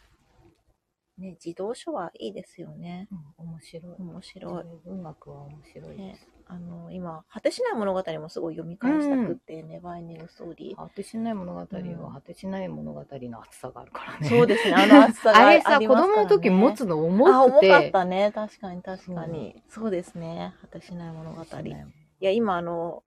[1.16, 3.06] ね、児童書はいいですよね。
[3.12, 3.96] うん面白い。
[4.00, 4.64] 面白い。
[4.84, 6.33] 文学は面白いです。
[6.46, 10.76] あの、今、果てしない物語もすごい読み返したくって、ネバーエンディングストーリー。
[10.76, 14.28] 果てしない物語は、うん果てしない物語の厚さがあるからね。
[14.28, 17.70] そうですね、あの厚さが あれさ、子供の時持つのあ、重重くて。
[17.70, 18.30] かったね。
[18.34, 19.62] 確かに確かに。
[19.68, 20.54] そうですね。
[20.60, 21.42] 果てしない物語。
[21.42, 23.02] いや、今あの、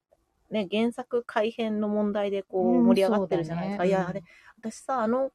[0.49, 3.83] ね、原作改編の問題でこううん盛り上がってるじゃないですか。
[3.83, 4.23] そうだねいや、あれ、
[4.59, 5.31] 私さ、あの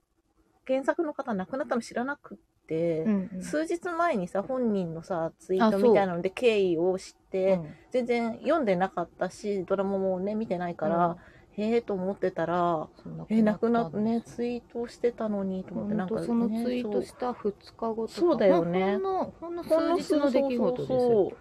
[0.67, 2.39] 原作の方亡くなったの知らなくっ
[2.73, 11.17] て、うんうん数日前にさ、本人のさ、ツイートみたいなので経緯を知って、うん全然読んでなかったし、ドラマもね、見てないから、
[11.59, 12.89] へえと思ってたら、
[13.29, 18.21] え、亡くなってね、ツイートしてたのにと思って、なんか、ね、そのツイートした2日後とか。
[18.21, 18.99] そうだよね
[19.41, 21.33] ほんの、数日の出来事ですよ。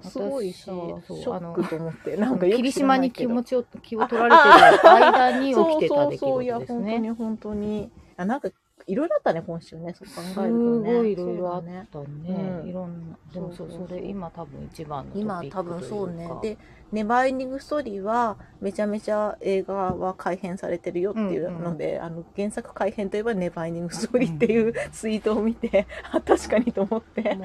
[0.00, 6.92] すごいさ、シ私ョックと思って、なんか霧島に気持ちを、気を取られてる 間に起きてた出来そうそうそう、いや、事ですね。
[6.96, 7.90] 本当に本当に。
[8.16, 8.48] あなんか、
[8.88, 10.94] いろいろあったね、今週ね、そう考すえるとね。
[10.94, 11.62] ごいいろいろあっ。
[11.62, 12.60] たね。
[12.62, 13.18] うんいろんな。
[13.32, 16.28] でもそそうそれ今多分一番の今多分そうね。
[16.42, 16.56] で、
[16.90, 27.22] ネバーエンディングストーリーは、めちゃめちゃ映画は改編されてるよっていうので、あの、原作改編といえばネバーエンディングストーリーっていうツイートを見て、 あ、確かにと思って。
[27.22, 27.44] でも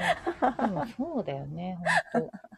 [0.97, 1.77] そうだよね、
[2.13, 2.53] 本当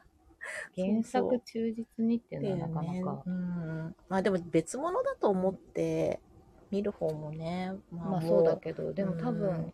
[0.76, 3.24] 原作忠実にっていうのはなかなか。
[3.26, 3.96] うん。
[4.10, 6.20] まあでも別物だと思って
[6.76, 7.74] 見る方もね。
[7.92, 9.74] ままあそうだけど、でも多分、うん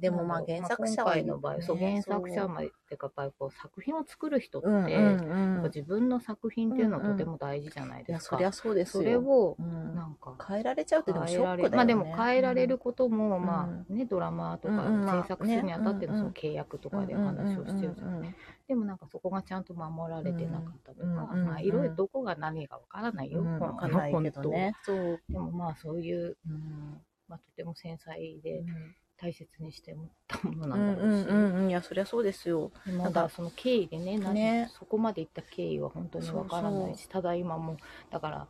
[0.00, 4.70] でもまあ原作者は、今回の場合、そう原作者までってかやっぱりこう作品を作る人って、う。
[4.70, 8.36] んうん自分の作品っていうのはとても大事じゃないですか。
[8.36, 9.02] そりゃそうですよ。
[9.02, 9.94] それをうん。
[9.94, 11.76] なんか変えられちゃうってでもショックだよね。
[11.76, 13.44] まあでも変えられることも、うん。
[13.44, 16.18] まあねドラマとか制作するにあたってのね。
[16.18, 18.08] その契約とかで話をしてるじゃん。
[18.08, 18.34] うんうんうんうん
[18.70, 21.46] でもなんかそこがちゃんと守られてなかったとか、うんうんうん。
[21.48, 23.58] まあいろいろどこが何がわからないよ、うん。
[23.58, 24.76] このわかんないけどね。
[24.84, 25.20] そう。
[25.28, 29.94] でもまあそういう、うんまあ、とても繊細でうん大切にして
[30.26, 31.68] たものなうんだろうし、んうんうん。
[31.68, 32.70] いや、そりゃそうですよ。
[32.86, 37.76] でもだからその経緯でねなねそこまでいった経緯は本当にわからないしただ今も
[38.10, 38.46] だから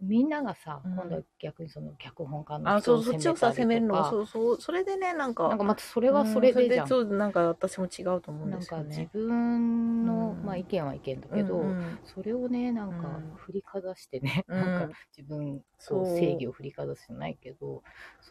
[0.00, 0.96] みんながさ、うん。
[0.96, 3.94] 今度は逆にその脚本家のあ、人そう、そっちをさ、責めるの？
[3.94, 8.84] が、そうそう、それでね、なんか、なんかまたそれはそれでじゃん、うんなんか私も違うと思うんなんですよね。
[8.84, 10.46] か自分の、うん。
[10.46, 11.98] まあ意見は意見だけど、うんうん。
[12.04, 13.34] それをねなんかうん。
[13.36, 14.60] 振りかざしてね、うん。
[14.60, 17.82] なんか自分そう正義を振りかざすじゃないけど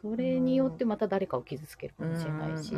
[0.02, 2.74] それによってまた誰かを傷つけるかもしれないし、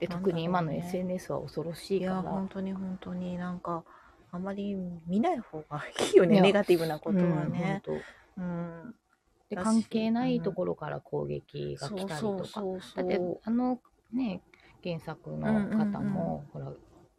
[0.00, 3.84] で特に今の SNS は恐ろしいいや、から本当に本当になんか、
[4.32, 4.74] あまり
[5.06, 7.82] 見ない方が いいよね、ネガティブなことはうんね。
[7.84, 7.96] 本
[8.38, 8.94] うん。
[9.48, 12.62] 当でだし関係ないところから攻撃が来たりとか、
[12.96, 13.40] だってう。
[13.44, 13.80] あの
[14.12, 14.42] ね
[14.82, 16.72] 原作の方も、ほら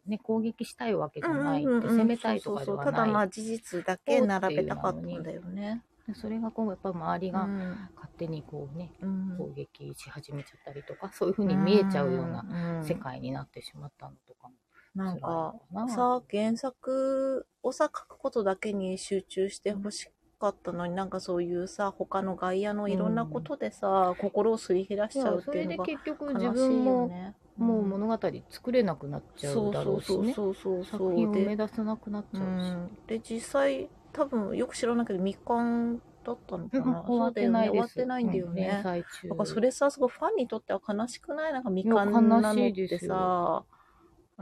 [0.06, 2.92] ね攻撃したいわけじゃないって、うんうんうん責めたいとかではそうそうそう。
[2.92, 5.82] ただまないあ事実だけ並べたかったんだよね。
[6.08, 7.58] でそれがこうやっぱ周りがうん。
[7.94, 9.36] 勝手にこうねうん。
[9.38, 14.54] 攻撃し始めちゃったりとかそういう風に見えちゃうようなな世界になってしまったのとかも
[14.94, 15.54] なんか
[15.88, 27.34] さ原作をさ書くことだけに集中してほしかったのになんかそういうさ他の外野のいろんなことでさ、心をすり減らしちゃうっていうのが結局自悲しいよ分もね。
[27.56, 28.18] もう物語
[28.50, 30.32] 作れなくなっちゃうだろうしね。
[30.34, 32.42] そうそうそうそう作品を生めで出さなくなっちゃうし。
[32.42, 32.98] うん。
[33.06, 39.28] で実際多分よく知らないけど未完だったのかうんな、終わってない終わってないんだようんね、連載中。
[39.28, 41.52] だからそれさすごいファンにとっては悲しくない？
[41.52, 43.64] なんか未完なのってさ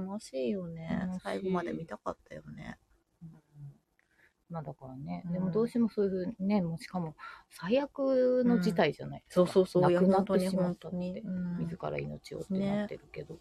[0.06, 1.08] 悲しいよね。
[1.22, 2.78] 最後まで見たかったよね。
[4.50, 5.32] まあだからね、うん。
[5.32, 7.14] でもどうしてもそういうふうにね、もうしかも
[7.50, 9.34] 最悪の事態じゃないですか。
[9.34, 9.82] そうそうそう。
[9.92, 11.22] 亡くなってしまったって、
[11.60, 13.38] 自ら命をってなってるけど、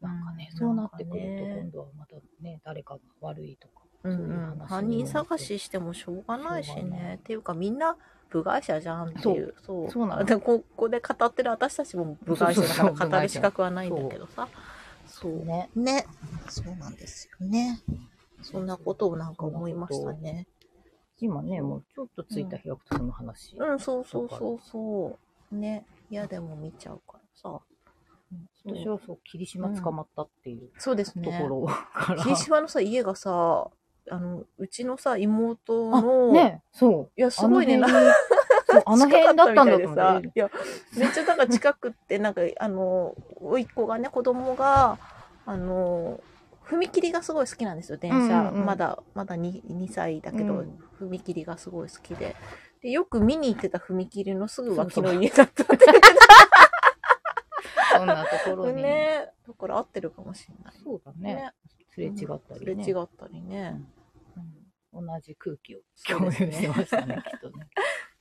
[0.00, 0.58] なんかね、うん。
[0.58, 7.18] そうなってくると今度はまたね、誰かが悪いとか、うん犯人探ししてもしょうがないしね。
[7.20, 7.96] っていうかみんな
[8.30, 9.54] 部外者じゃんっていう。
[9.62, 9.90] そう。
[9.90, 10.06] そう。
[10.06, 10.24] なの。
[10.24, 12.96] でここで語ってる私たちも部外者だそうそうそう。
[12.96, 14.48] から語る資格はないんだけどさ
[15.20, 15.44] そう。
[15.44, 15.70] ね。
[15.74, 16.06] ね。
[16.48, 17.80] そうなんですよね。
[18.42, 20.46] そんなことをなんか思いましたね。
[21.18, 23.56] 今ね、もうちょっとツイッター開くとその話。
[23.56, 23.80] うん。
[23.80, 25.18] そうそうそうそ
[25.52, 25.86] うね。
[26.10, 27.60] 嫌でも見ちゃうからさ。
[28.66, 30.96] 私はそう、霧島捕まったっていうそう。
[30.96, 32.22] ですとねころから。
[32.24, 33.70] 霧島のさ家がさ
[34.08, 37.10] あのうちのさ妹あの、ね、そう。
[37.16, 37.80] いやすごいね
[38.84, 40.20] あの辺だったんだとさ。
[40.22, 40.50] いや、
[40.96, 44.98] めっちゃなんか近くって、なんか、あの、甥っ子がね、子供が、
[45.46, 46.20] あの、
[46.64, 48.16] 踏切がすごい好きなんですよ、電車。
[48.16, 52.34] うんうんうんまだ、まだ 2, 2歳だけど、うん踏切がすごい好きで。
[52.80, 55.76] で、よく見に行ってた踏切のすぐ脇の家だったって。
[57.98, 58.82] そんなところに。
[58.82, 59.28] ね。
[59.46, 60.74] だから合ってるかもしれない。
[60.82, 61.52] そうだね。
[61.90, 62.84] すれ違ったりね。
[62.84, 63.80] すれ違ったりね。
[64.92, 67.68] 同じ空気を共有してましたね、きっとね。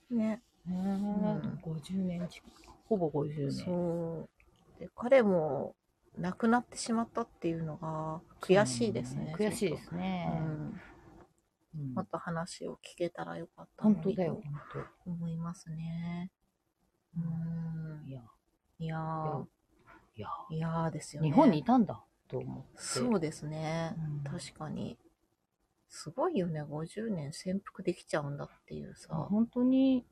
[0.10, 0.42] ね。
[0.66, 2.52] ねえ、ん50年近く、
[2.88, 3.52] ほぼ50年。
[3.52, 4.30] そ
[4.78, 4.80] う。
[4.80, 5.76] で、彼も
[6.18, 9.34] 亡くなってしまったっていうのが悔しいですね。
[9.38, 10.30] 悔しいですね。
[11.94, 16.32] もっと話を聞けたらよかった本当だよ、本と思いますね。
[17.18, 17.28] う当。
[17.28, 18.12] んい。
[18.14, 18.22] や、
[18.80, 19.46] いやー、
[20.16, 21.30] いや、いやーですよね。
[21.30, 22.70] 日本にいたんだと思って。
[22.78, 23.94] そうですね。
[23.98, 24.98] うん確かに。
[25.90, 26.64] すごいよね。
[26.64, 29.14] 50年潜伏できちゃうんだっていうさ。
[29.14, 30.06] 本当に、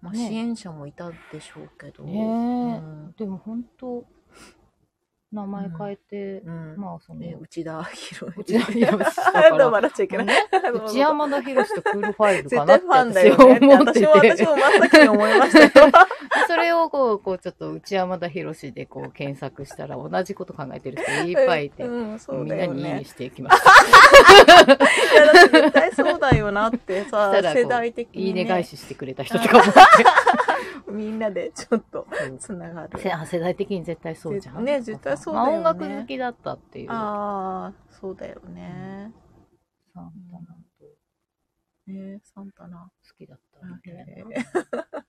[0.00, 2.04] まあ、ね支援者もいたでしょうけど。
[2.04, 4.04] ねえうんでも本当、
[5.32, 9.70] 名前変えて、うんまあその、ね、内田博内田博だから ら。
[9.70, 10.26] 笑っちゃいけない。
[10.26, 10.34] ね
[10.86, 13.30] 内山田博とクールファイブ絶かな対って。
[13.30, 15.92] 私は思ってて私も、私も真っ先に思いましたよ。
[16.52, 23.04] それをこう、こうちょっと内山田博でこう検索したら同じこと考えてる人いっぱいいて、うん、そうみんなにいいに。
[23.06, 24.66] していきました。
[24.66, 28.28] いや、だって絶対そうだよなってさ 世代的に、ね。
[28.28, 29.64] いいね返ししてくれた人とかも。
[30.92, 32.06] みんなでちょっと
[32.38, 32.98] つながる。
[32.98, 34.64] 世代的に絶対そうじゃん。
[34.64, 36.90] ね絶対そうだよねまあ音楽好きだったっていう。
[36.90, 39.10] ああ、そうだよね。
[39.94, 40.86] サンタナと
[41.86, 42.90] ねサンタナ。
[43.08, 45.02] 好きだった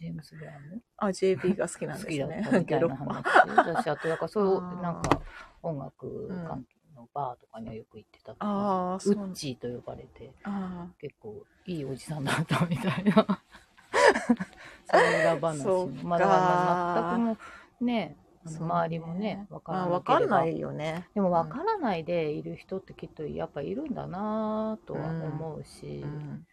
[0.00, 0.82] ジェームス・ブラウン？
[0.96, 2.42] あ、JB が好きなん好ですね。
[2.42, 3.74] きだったみたいな話 パ。。
[3.74, 5.20] 私、あと、だからそうあーなんか
[5.62, 9.14] 音楽関係のバーとかにはよく行ってたとか、ああ、ウそう。
[9.14, 13.12] ッチーと呼ばれて、あ結構いいおじさんだったみたいな。
[14.90, 15.64] そういう裏話も。
[15.64, 17.36] そうかまあだ全くも
[17.82, 21.08] うね、周りもね、わわからなわければかんないよね。
[21.14, 26.46] でも分からないでいる人ってきっとやっぱいるんだなとは思うし、うん。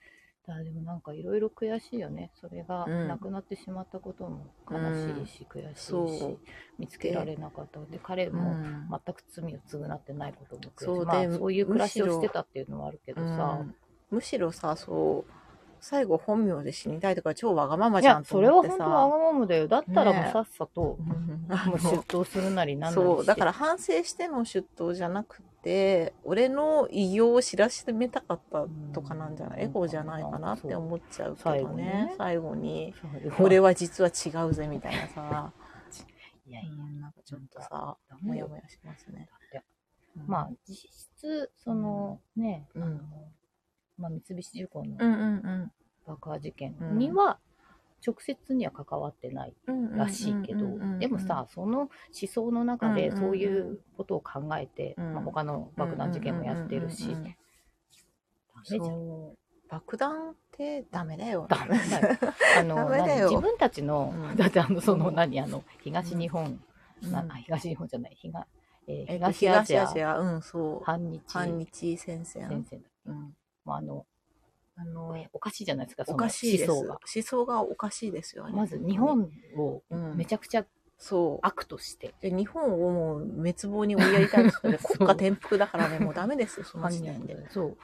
[0.48, 2.32] だでもなんかいろいろ悔しいよね。
[2.40, 3.08] それがうん。
[3.08, 6.38] なくなってしまったことも悲しいし、悔しいそしう。
[6.80, 7.80] 見つけられなかった。
[7.82, 8.88] で彼うもん。
[8.90, 10.86] 全く罪を償ってないことも悔しい。
[10.86, 13.76] そうまあ、でそういう暮らしをしてたっていうのはあるけどさ、うん。
[14.10, 15.32] むしろさ、そう、
[15.90, 18.84] 最後本名で死にたいとか超わがままいじゃんとやそれは思ってさ。
[18.84, 19.68] 本当わがままだよ。
[19.70, 21.08] だったらもうねさっさと、うん。
[21.70, 29.70] もう出頭するなりなんなりそう、だから反省しての出頭じゃなくて、俺の偉業を知らしめたかったとかなんじゃない、うん。
[29.70, 31.84] エゴじゃないかなって思っちゃうけどね。
[31.84, 32.16] ね。
[32.18, 35.54] 最後に、それは俺は実は違うぜみたいなさ、
[36.46, 37.00] いやいやうん。
[37.00, 39.30] なんかちょっとさ、もやもやしますね。
[40.26, 42.84] まあ実質そのね、うん。
[42.84, 43.00] あの
[43.98, 44.96] まあ、三菱重工の
[46.28, 47.40] うんうん爆破事件には
[48.06, 49.98] 直接には関わってないうん。
[49.98, 50.68] らしいけど、
[51.00, 51.90] でもさ、その思
[52.28, 57.18] 想の中でそういうことを考えて、うんまあ、他の爆弾事件もやってるし、ダ
[58.72, 59.32] メじゃん。
[59.70, 61.46] 爆弾ってダメだよ。
[61.50, 62.18] ダメだよ。
[62.58, 62.90] あの
[63.30, 66.62] 自分たちの、うん だってあのそのうん何あの東日本、うん
[67.46, 68.34] 東日本じゃない東,、
[68.88, 70.84] えーえっと東アジアん、そう。
[70.84, 72.48] 反日反日戦線。
[72.48, 73.36] 戦線だうん。
[73.66, 74.06] もうあの
[74.80, 76.64] あの、おかしいじゃないですかそおのかしい。
[76.64, 78.54] 思想思が想がおかしいですよね。
[78.56, 80.66] まず日本をうんめちゃくちゃ
[81.00, 81.46] そう。
[81.46, 84.78] 悪として、で日本をもう滅亡に追いやりたいですよね。
[84.82, 87.50] そう国家転覆だからね、もうダメですよ、 その時点で。
[87.52, 87.78] そう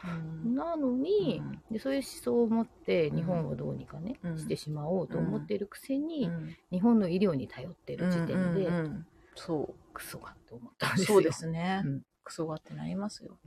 [0.46, 10.98] うんなのに、うんでそういう思想を持ってうん日本をどうにかね、うんしてしまおうと思っているくせに、うん日本の医療に頼ってる時点で、うんうんそクソがって思ったんう。
[10.98, 11.16] ですよ。
[11.16, 11.82] そうですね。
[11.86, 13.38] うんクソがってなりますよ。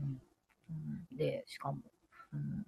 [1.12, 1.82] で、しかも、うん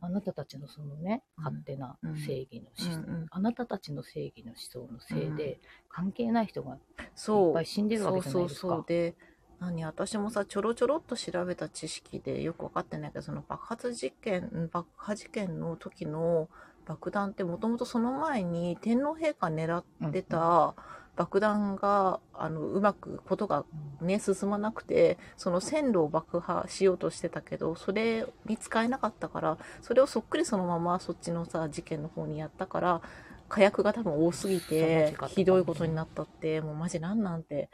[0.01, 1.45] あなたたちのそのね、うん。
[1.45, 6.81] 勝手な正義の思想、うんうんあなたたちの正義の思想のせいで、関係ない人がいっ
[7.15, 7.55] そう。
[7.55, 8.61] ぱい死んでるわけじゃないですか。
[8.61, 8.85] そうそうそう。
[8.87, 9.15] で
[9.61, 16.49] 何私もさちょろちょろっと調べた知識でよく分かってないけどその爆発実験爆破事件の時の
[16.87, 20.75] 爆弾ってもともとその前に天皇陛下狙ってた
[21.19, 23.65] 爆弾があのうまくことが
[24.01, 33.03] ね進まなくてその線路を爆破しようとしてたけどそれに使えなかったからそれをそっくりそのままそっちのさ事件の方にやったから
[33.49, 37.69] 火薬が多分多すぎてひどいことになったってもうマジなんなんて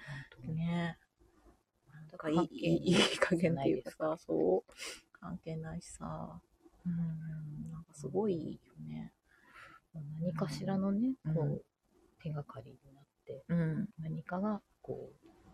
[0.47, 0.97] ね。
[2.11, 2.93] だからいいいい。
[2.93, 3.97] いい加減っていうかないです。
[3.97, 4.73] かさそう。
[5.21, 6.41] 関係ないしさ。
[6.87, 7.71] うん。
[7.73, 9.13] なんかすごいよね。
[10.21, 11.35] 何かしらのね、うん。
[11.35, 11.65] こう、
[12.23, 12.79] 手がかり
[13.49, 13.89] うん。
[14.01, 15.11] 何かがこ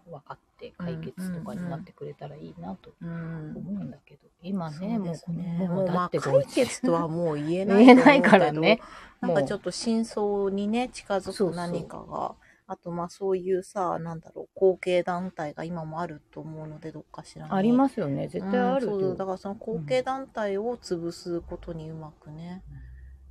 [0.06, 3.54] う、分かって解決とかになってくれたらいいなとうん。
[3.56, 8.80] 思うんだけど、今そうね、もうですねもう解決とはもう言えない言えないからね。
[9.20, 11.50] なんかちょっっと真相にね、近づそうそう。
[11.50, 12.35] く何かが、
[12.66, 17.52] あとまあそういうさ、なんだろう、後継団体が今もあると思うので、どっかしらに。
[17.52, 18.94] ありますよね、絶対あるよ。
[18.94, 22.62] うんそうだからその後継団体を潰すことにうまくね、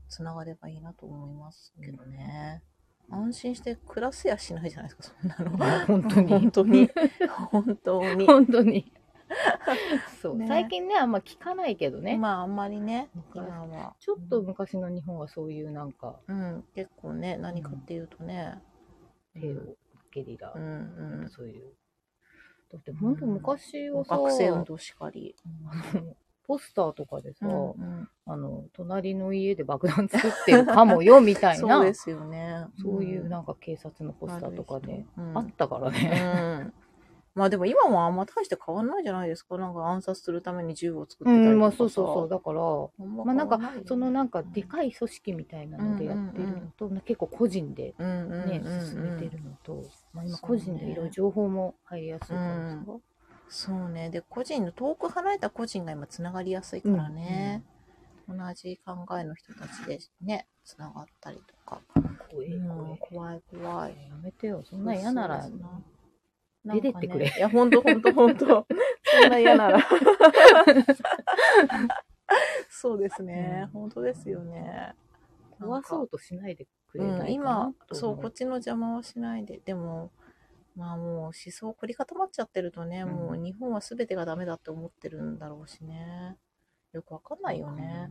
[0.10, 2.64] つながればいいなと思いますけどね。
[3.12, 5.86] 安心して暮らせやしないじゃないですか、そんなの。
[5.86, 6.90] 本当に本当に。
[7.52, 8.26] 本当に。
[8.26, 8.94] 本当に。
[10.22, 12.18] そう、ね最近ね、あんま聞かないけどね。
[12.18, 13.96] まああんまりね、昔今は。
[14.00, 18.62] ちょっと昔の日本はそういうなんか、うん、結構ね、何かっていうとね、
[19.34, 19.62] テロ、
[20.12, 21.30] ゲリラう、んうん。
[21.30, 21.74] そういう。
[22.72, 25.36] だって本当昔はさ、学生運動しかり。
[26.50, 32.66] ポスターとかでさ、うんあの、隣の家で爆弾作ってるかもよみたいな、そうですよね。
[32.82, 36.10] そういうなんか警察のポスターとかで、うんあったからうね。
[36.10, 36.74] ん。
[37.36, 39.60] まあでも今もあんま大して変わんないじゃないですか？
[39.60, 41.58] なんか暗殺するために銃を作ってうん、たりとかさ。
[41.60, 42.30] まあそうそうそう。
[42.30, 52.86] だから、ままあなんか、そのなんかでかい組織みたいなのでやってるのと、結構個人でうんうんうんね、うん進めてるのと、まあ今個人でいろいろ情報も入りやすいからさ。
[53.50, 54.10] そうね。
[54.10, 57.64] で、個人の、遠く離れた個人が今つながりやすいからね。
[58.28, 61.82] 同じ考えの人たちでね、つながったりとか。
[62.30, 62.62] 怖いう
[62.94, 63.42] ん怖い。
[63.50, 63.92] 怖い。
[64.08, 68.68] やめてよ、そんな嫌ならな出てってくれいや、ほんとほんとほんと。
[69.22, 69.80] そんな嫌なら。
[72.70, 73.62] そうですね。
[73.74, 74.94] うん本当ですよね。
[75.60, 79.60] 壊そうとしないでくれうん、ないかな今、そう、こっちの邪魔はしないで。
[79.66, 80.12] でも、
[80.80, 86.38] まあもう思想凝り固まっちゃってるとね、うんもう日本は全てがダメだって思ってるんだろうしね。
[86.94, 88.10] よくわかんないよね。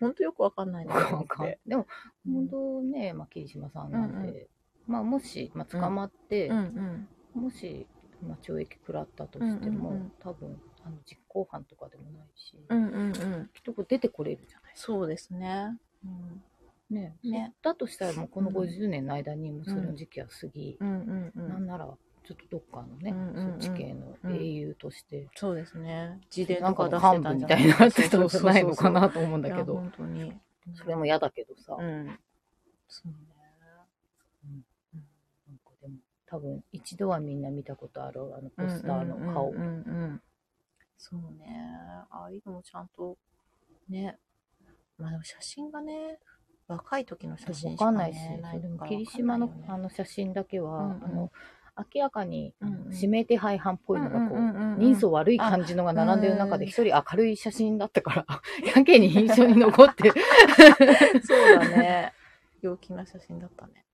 [0.00, 0.92] ほんとよくわかんないね。
[0.92, 1.58] わかんない。
[1.66, 1.86] でも、
[2.26, 4.48] うん本当ね、まあ、桐島さんなんで、
[4.86, 7.42] まあ、もし、まあ、捕まって、うんうん。
[7.42, 7.86] もし、
[8.22, 13.12] まあ、懲役食らったとしても、うんうんうん多分、あの、実行犯とかでもないし、うんうんうん。
[13.54, 14.92] きっとこう出てこれるじゃないですか。
[14.92, 15.78] そうですね。
[16.04, 16.42] うん
[16.90, 17.16] ね。
[17.22, 21.48] ねだとしたら、もうこのうん50年の間にもその時期は過ぎ、うんうんうん。
[21.48, 26.20] なんなら、ちょっとどっかのね、うんうんうんそっち系の英雄として、そうですね。
[26.34, 30.32] 自伝なんかとか出してたんじゃないたいになってたんじゃないのかなと思うんだけど、本当に。
[30.74, 32.18] それも嫌だけどさ、うん。
[32.88, 33.14] そうね。
[35.48, 35.94] なんかでも、
[36.26, 39.50] 多分一度はみんな見たことある、あのポスターの顔。
[39.50, 40.22] うんうんうんうん
[41.02, 41.46] そうね。
[42.10, 43.16] ああいうのもちゃんと、
[43.88, 44.18] ね。
[44.98, 46.18] まあでも写真がね、
[46.70, 48.18] 若い時の写真わしか、ね、かんないし、
[48.62, 51.32] でも霧島のあの写真だけは、うんうんあの
[51.94, 58.26] 明らかに、うんうん指名手配犯っぽいのがこう、うんうんうんうん人相悪い感じのが並んでる中でうん一人明るい写真だったから、
[58.74, 60.14] やけに印象に残ってる。
[61.22, 62.12] そうだね。
[62.60, 63.86] 陽気な写真だったね。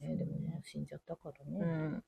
[0.00, 1.60] ね、でももう死んじゃったからね。
[1.60, 2.04] うん。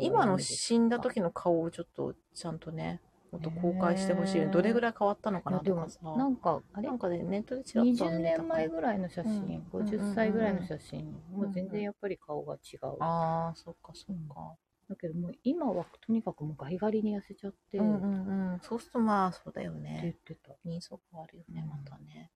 [0.00, 3.00] 今の死んだ時の顔をちょっとちゃんとね、
[3.34, 4.46] もっと公開してほしいよね。
[4.46, 5.98] ねどれぐらい変わったのかなとかさ。
[6.16, 6.86] なんか、あれ？
[6.86, 9.32] なんかでネットでちらっと20見れた年前ぐらいの写真、
[9.72, 12.96] うん50歳ぐらいの写真、んもう全然やっぱり顔が違う。
[13.00, 14.56] ああ、そっかそっか。
[14.88, 18.60] だけどもう今はとにかくもうガリガリに痩せちゃって、うんってうんうん。
[18.62, 20.16] そうするとまあそうだよ言っね。
[20.24, 20.52] てた。
[20.64, 22.30] 人相変わるよね、うんまたね。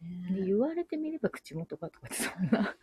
[0.00, 2.76] でね言われてみれば口元がとかってそんな。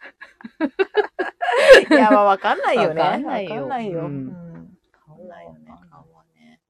[1.90, 3.02] いや、まあわかんないよね。
[3.02, 3.46] わかんない
[3.90, 4.78] ようんん。
[5.08, 6.62] 変わんないよね、わかんない顔はね。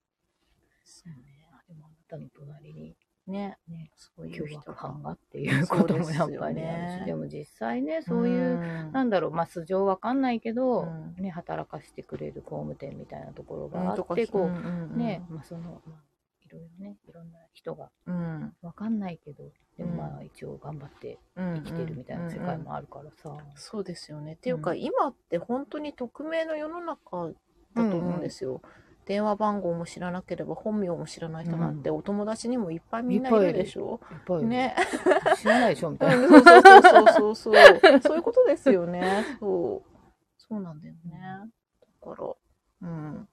[0.83, 1.49] そうね。
[1.51, 2.95] あでもあなたの隣に
[3.27, 3.57] ね。
[3.67, 16.03] ね、そういう人凶悪犯がっていうこともやっぱりねでも実際ね、そういう、んなんだろう、まあ素性わかんないけど、うんね、働かしてくれる工務店みたいなところうんがあって、こう、んんんね、まあその、まあ、
[16.45, 18.53] いろいろね、いろんな人がうん。
[18.61, 23.35] わかんないけど、でもうんまあ一応頑張って生生きてるみたいな世界もあるからさ。
[23.55, 24.33] そうですよね。
[24.33, 27.31] っていうか、うん今って本当に匿名の世の中
[27.73, 28.61] だと思うんですよ。
[29.05, 33.99] 電話番号も知らなければ本名も知らない人なんて、お友達にもいっぱいみんないるでしょ？
[34.11, 34.75] いっぱいいるね。
[35.37, 36.25] 知らないでしょみたいな。
[36.25, 37.53] うんそうそうそうそうそう。
[38.01, 39.23] そういうことですよね。
[39.39, 39.89] そう。
[40.37, 41.51] そうなんだよね。
[42.03, 42.21] だか
[42.81, 43.27] ら、うん。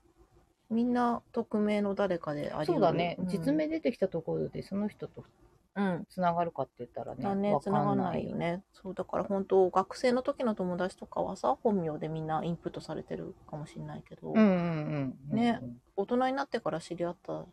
[0.70, 5.22] みんな匿名の誰かでありそうだね、うん実名出てきたところでその人と
[5.74, 6.06] うん。
[6.08, 8.62] つながるかって言ったらね、だねわ、か繋がんないよね。
[8.72, 14.32] そう、だから本当、学生の時の友達とかはさ、本名でみんなインプットされてるかもしれないけど。
[15.30, 15.60] ね
[15.94, 17.44] 大人になってから知り合った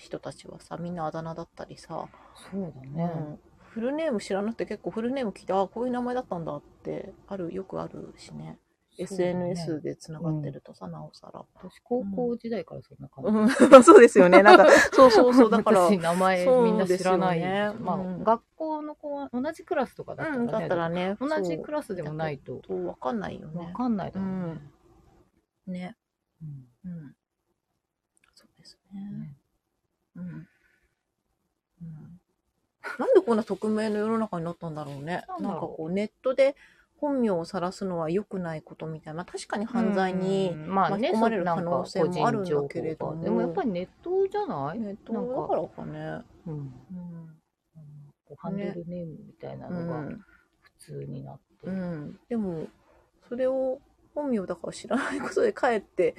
[0.00, 2.06] 人たちはさ、みんなあだ名だったりさ、
[2.50, 3.04] そうだうね。
[3.06, 3.38] ん、
[3.72, 8.58] フルネーム知らなくて結構フルネーム聞いて、ああ、こういう名前だったんだって、ある、よくあるしね。
[8.98, 11.44] SNS で繋がってるとさ、なおさら。
[11.54, 13.74] 私、高校時代からそんな感じ。
[13.74, 14.42] うん、 そうですよね。
[14.42, 17.40] なんか、 そうそうそう、だから、私、名前みんな知らない。
[17.78, 20.58] まあ、うん学校の子は同じクラスとかだった。
[20.58, 23.66] だったらね、同じクラスでもないと、わかんないよね。
[23.66, 24.60] わかんないだろうね。
[25.66, 25.96] ね。
[26.42, 27.16] うんうん。
[28.34, 29.00] そうですね。
[29.00, 29.36] ね
[30.16, 30.48] うん。
[31.82, 32.20] うん。
[32.98, 35.24] なんでこんな匿名の世の中になったんだろうね。
[35.40, 36.56] なんかこう、ネットで
[37.00, 39.18] 本名を晒すのは良くないことみたいな。
[39.18, 44.78] まあ確かに犯罪にうんまあね、巻き込まれる可能性もあるんだけれどもでもやっぱりネットじゃない？
[44.80, 46.24] ネットなんかだからかね。
[46.46, 46.72] うんうん。
[48.24, 50.24] こうハンドルネームみたいなうのがん。
[50.60, 51.66] 普通になって。
[51.66, 52.18] うん。
[52.28, 52.66] でも、
[53.28, 53.80] それを
[54.14, 56.14] 本名だから知らないことでかえって、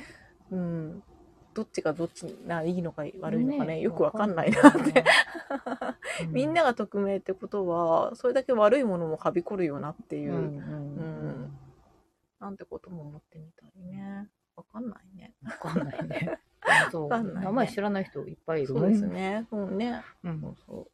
[0.52, 1.04] うん。
[1.60, 4.80] どっちがどっちがいいのか悪いのかね、よくわかんないなって。
[6.22, 10.46] うん みんなが匿名ってことは、それだけ悪いものもはびこるよなっていう、うんうんう
[11.28, 11.58] ん
[12.40, 14.30] なんてことも思ってみたりね。
[14.56, 15.34] わかんないね。
[15.44, 16.40] わかんないね。
[16.90, 19.06] そうわかんないね名前知らない人いっぱいいるそうです。
[19.06, 19.46] ね。
[19.50, 20.02] そうね。
[20.24, 20.92] うんそうそう。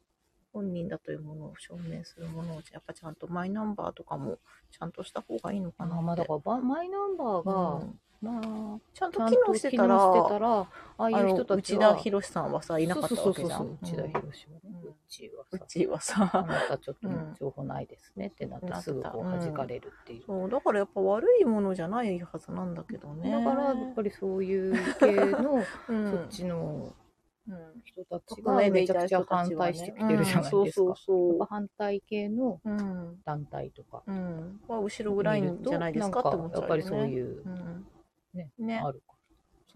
[0.52, 4.40] 本人だというものを証明するものを、やっぱちゃんとマイナンバーとかも
[4.72, 13.58] ちゃんとした方がいいのかなまあだからばマイナンバーが、うんまあちゃんと機能してたら、ああいう人たち内は田博さんはさ、いなかったわけじゃん。
[13.58, 16.30] そうそうそうそう内田博はね、うちはうさちはさ。
[16.32, 20.22] あなたちょっとうん情報ないですねってなってすぐこう弾かれるっていう。
[20.26, 23.30] そう、だからやっぱ悪いものじゃないはずなんだけどね。
[23.30, 26.92] だからやっぱりそういう系の、 うん、そっちの
[27.48, 27.56] うん。
[27.84, 30.56] 人たち匿がめちゃくちゃ反対してきてるじゃないですか。
[30.58, 32.60] うんそうそう反対系の。
[33.24, 34.60] 団体とかうん。
[34.66, 36.60] は後ろぐらいんじゃないですかって思っちゃうよね。
[36.60, 37.86] やっぱりそういう、うん。
[38.36, 38.50] ね。
[38.58, 38.78] ね。
[38.84, 39.16] あるか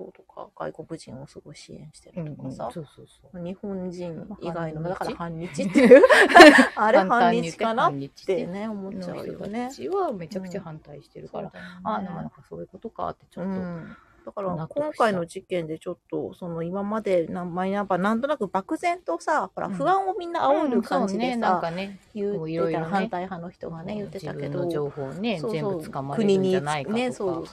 [0.01, 2.23] そうとか、外国人をすごい支援してら。
[2.23, 2.71] うんうん、るとかさ。
[2.73, 3.45] そうそうそう。
[3.45, 6.03] 日本人以外の、まあだから反反日っていう。
[6.77, 7.91] あれ反日かな？
[7.91, 7.93] っ
[8.25, 9.69] てね、思っちゃうよね。
[9.69, 9.75] た。
[9.75, 11.71] ちはめちゃくちゃ反対してるから、そうだよね。
[11.85, 19.75] ああ、なんかそういうことかってちょっと、うん、だから今回の事件でちょっとその今までなマイナンバーなんとなく漠然とさほらうん。
[19.75, 24.49] 不安をみんな煽る感じでうんそうんさ、かね、言ってた反対派の人がね言ってたけど。
[24.49, 25.71] 自分の情報をね、そうそう。
[25.73, 26.95] 全部捕まれるんじゃないかとか。
[26.95, 27.45] 国にねそう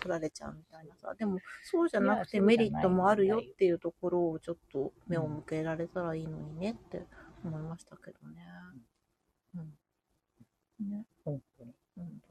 [0.00, 7.06] 取られちゃうみたいなさでもそうじゃなくてメリットもあるよっていうところをちょっと目を向けられたらいいのにねって
[7.44, 8.42] 思いましたけどね。
[9.54, 11.64] うんね本当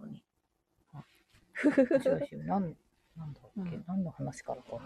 [0.07, 0.23] に。
[2.45, 2.75] なん、
[3.17, 4.77] なんだっけ、うん何の話からか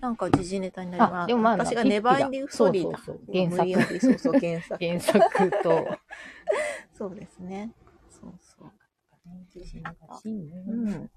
[0.00, 0.08] な？
[0.08, 1.14] なんか時事ネタになります。
[1.24, 2.98] あでもまあ私がネバーエンディングストーリーだ。
[2.98, 4.84] そうそうそう原作そうそう、原作。
[4.84, 5.98] 原作と、
[6.94, 7.74] そうですね。
[8.08, 8.70] そうそう。
[9.50, 10.20] 時事ネタ。
[10.24, 11.10] うん。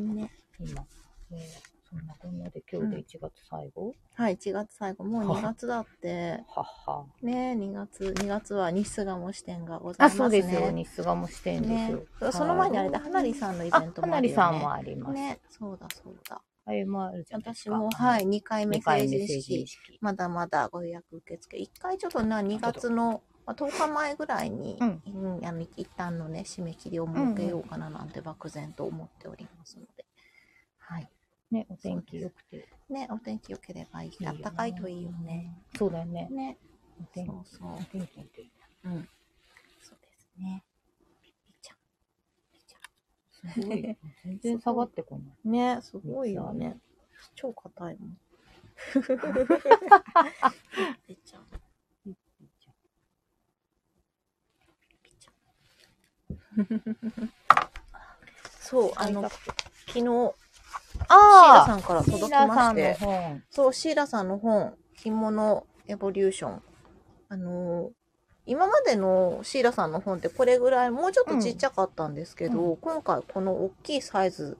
[0.00, 0.30] ね。
[0.58, 0.86] 今、
[1.32, 5.04] えーそんなこんなで今日で1月最後、はい、1月最後。
[5.04, 6.42] もう2月だって。
[6.48, 7.06] はっは。
[7.22, 10.18] ね、2月、2月は日数がも支店がございあ、ますね。
[10.18, 10.70] そうですよ。
[10.72, 12.32] 日数がも支店ですねよ。。
[12.32, 14.34] その前にあれだ、花火さんのイベントあ、もあるよね。
[14.34, 15.14] 花火さんもあります。
[15.14, 16.42] ね、そうだそうだ。
[16.64, 17.76] あれもあるじゃないですか。
[17.76, 19.66] 私も、はい、2回目二回成人。
[19.66, 19.98] 式。
[20.00, 21.56] まだまだご予約受付。
[21.56, 30.04] 1回ちょっとな、2月の、まあ、10日前ぐらいに、うんうんあの一旦のね、締め切りを設けようかななんて漠然と思っておりますので。
[30.78, 31.08] はい。
[31.52, 32.68] ね、お天気良くて。
[32.90, 34.26] ね、お天気良ければいい。
[34.26, 35.56] あったかいといいよね。。
[35.78, 36.28] そうだよね。
[36.30, 36.58] ね。
[37.00, 38.50] お天気そうそうお天気って
[38.84, 39.08] うん。
[39.80, 40.64] そうですね。
[41.22, 41.76] ピッピちゃん。
[42.52, 43.96] ピちゃすごい。
[44.24, 45.48] 全然下がってこない。
[45.48, 45.52] ん。
[45.52, 46.76] ね、すごいよね。
[47.36, 48.18] 超硬いもん。
[48.92, 49.02] ピッ
[51.06, 51.46] ピちゃん。
[52.04, 52.76] ピッピちゃん。
[58.60, 59.32] そう、あの、昨
[59.92, 60.04] 日、シー
[61.08, 63.42] ラあさんからあ届きまして、本。
[63.50, 66.62] そう、シーラさんの本、着物エボリューション。
[67.28, 67.90] あのー
[68.48, 74.56] 今までのシーラさんの本ってこれぐらい、もうちょっとちっちゃかったんですけど、う今回この大きいサイズ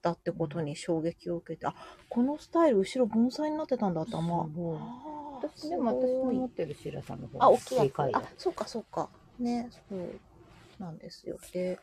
[0.00, 1.74] だってことに衝撃を受けて、あ、
[2.08, 7.84] このスタイル後ろ盆栽になってたんだって、まあ、すごいあ私、でも私の持ってるシーラさんの方あ、大きいやつ。
[7.86, 9.08] でかいあ、そうかそうか。
[9.40, 10.20] ね、そう
[10.78, 11.38] なんですよ。
[11.52, 11.78] で、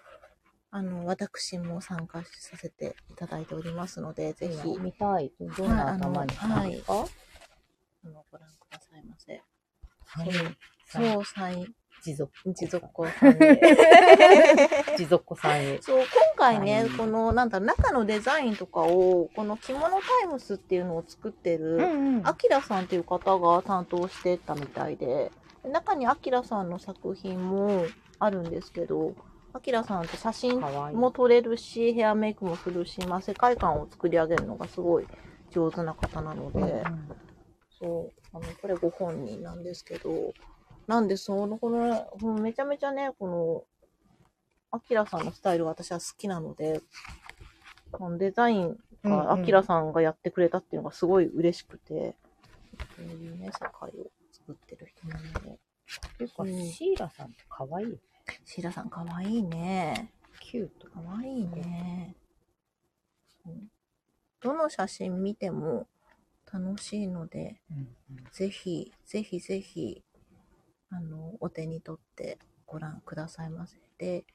[0.72, 5.32] あの、私も参加させていただいておりますので、ぜひ、見たい。
[5.58, 9.42] どんな頭にしたんですか、あの、ご覧くださいませ。
[10.06, 10.32] はい
[10.86, 11.74] そうそう、サイン、
[12.04, 12.32] 持続。
[12.46, 13.62] 持続子さんで。
[14.98, 15.82] 持続さんへ。
[15.82, 25.32] そう、今回ねはい、この、なんだ中のデザインとかを、この着物タイムスっていうのを作ってる、んアキラさんっていう方が担当してたみたいで、
[25.64, 27.86] 中にアキラさんの作品も
[28.24, 29.16] あるんですけど、
[29.54, 30.60] アキラさんって写真。
[30.60, 35.08] も撮れるし、ヘアメイクもするし、まあ、世界観を作り上げるのがすごい
[35.52, 36.84] 上手な方なので、うんうん
[37.80, 40.34] そう、あの、これご本人なんですけど、
[40.88, 42.08] なんで、その、この、
[42.40, 43.64] めちゃめちゃね、この、
[44.72, 46.82] アキラさんのスタイルが私は好きなので、
[47.92, 52.16] このデザインがアキラさんがやってくれたっていうのがすごい嬉しくて、
[52.96, 55.60] そういうね、世界を作ってる人なので。
[56.18, 58.00] ていうか、うんシーラさんって可愛いよね。
[58.46, 60.12] シーラさんかわいいね。
[60.40, 60.90] キュート。
[60.90, 62.16] かわいいね。
[64.42, 65.88] どの写真見ても
[66.52, 67.62] 楽しいので、
[68.32, 70.04] ぜひ、ぜひぜひ、
[70.90, 73.78] あの、お手に取ってご覧くださいませ。
[73.98, 74.26] で、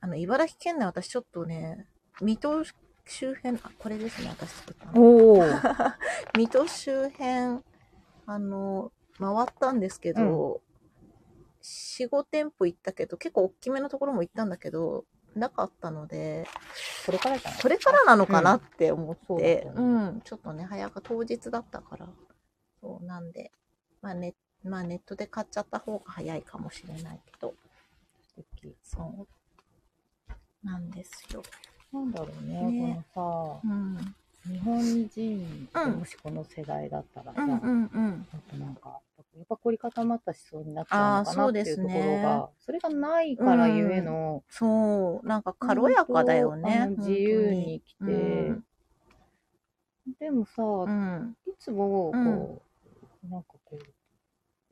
[0.00, 1.86] あの、茨城県内私ちょっとね、
[2.20, 2.64] 水戸
[3.06, 5.00] 周辺、あ、これですね、私作ったの。
[5.00, 5.42] おお。
[6.36, 7.62] 水戸周辺、
[8.26, 10.60] あの、回ったんですけど、
[11.64, 15.04] 4、5店舗行ったけど、結構大きめのところも行ったんだけど、
[15.34, 16.46] なかったので、
[17.06, 17.62] これからじゃない？
[17.62, 22.08] これからなのかなって思ってだ、とう思ん、ちょっとね、早く当日だったから、
[22.80, 23.50] そうなんで、
[24.02, 27.54] まあネまあ、ネットで買っちゃった方が早いかもしれないけど、
[28.82, 30.36] そう。
[30.62, 31.42] なんですよ。
[31.92, 33.20] なんだろうね、ねこ
[33.68, 33.96] のうん。
[33.96, 34.02] さ、
[34.46, 38.26] 日本人、うんもしこの世代だったらさ、うんうんうん。
[39.84, 48.64] 固まった思想になっちゃうのかなっていうところが、それがないからゆえの、そう、なんか軽やかだよね自由に来て、うん。
[50.18, 51.36] でもさ、うん。
[51.46, 52.62] いつもこ
[53.22, 53.78] う、なんかこう、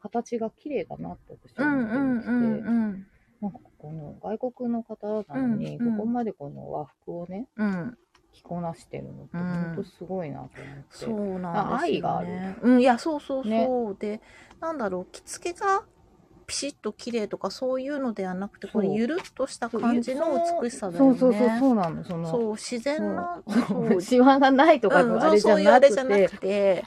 [0.00, 2.36] 形が綺麗だなって私うはんうん思ってて、う
[2.70, 3.06] ん。
[3.42, 5.96] なんかこの外国の方なのに、うんうん。
[5.98, 7.98] ここまでこの和服をね、うん。
[8.32, 10.84] 着こなしてるのって、うん本当すごいなと思って。
[10.90, 11.46] そうなんですよ、ね。
[11.48, 12.28] あ愛がある
[12.62, 13.50] うん、いや、そうそうそう。
[13.50, 14.20] ねで、
[14.60, 15.82] なんだろう、着付けが
[16.46, 20.26] ピシッと綺麗とかそういうのではなくて、これゆるっとした感じの
[20.60, 21.18] 美しさだよね。
[21.18, 22.04] そうそうそう、そうなの。
[22.04, 23.42] その、そう自然な、
[24.00, 26.84] シワ がないとかうんのあれじそうそういうゃなくあれじゃなて、くて、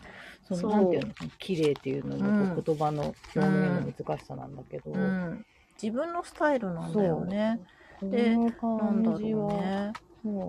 [0.51, 3.01] そのなんていうの、綺麗っていうのうんの言葉の
[3.35, 5.45] 表現の難しさなんだけど、うん、
[5.81, 7.59] 自分のスタイルなんだよね。
[7.99, 9.93] こでのなんだろうね。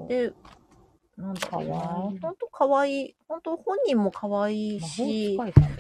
[0.09, 0.33] で、
[1.17, 2.21] なんだろうかわいいな。
[2.21, 3.17] ほんと可愛い。
[3.27, 5.37] ほんと本人も可愛いし、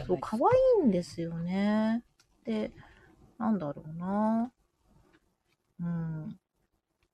[0.07, 2.03] そう、可愛いんですよね。
[2.45, 2.73] で、
[3.39, 4.51] なんだろうな。
[5.81, 6.39] うん。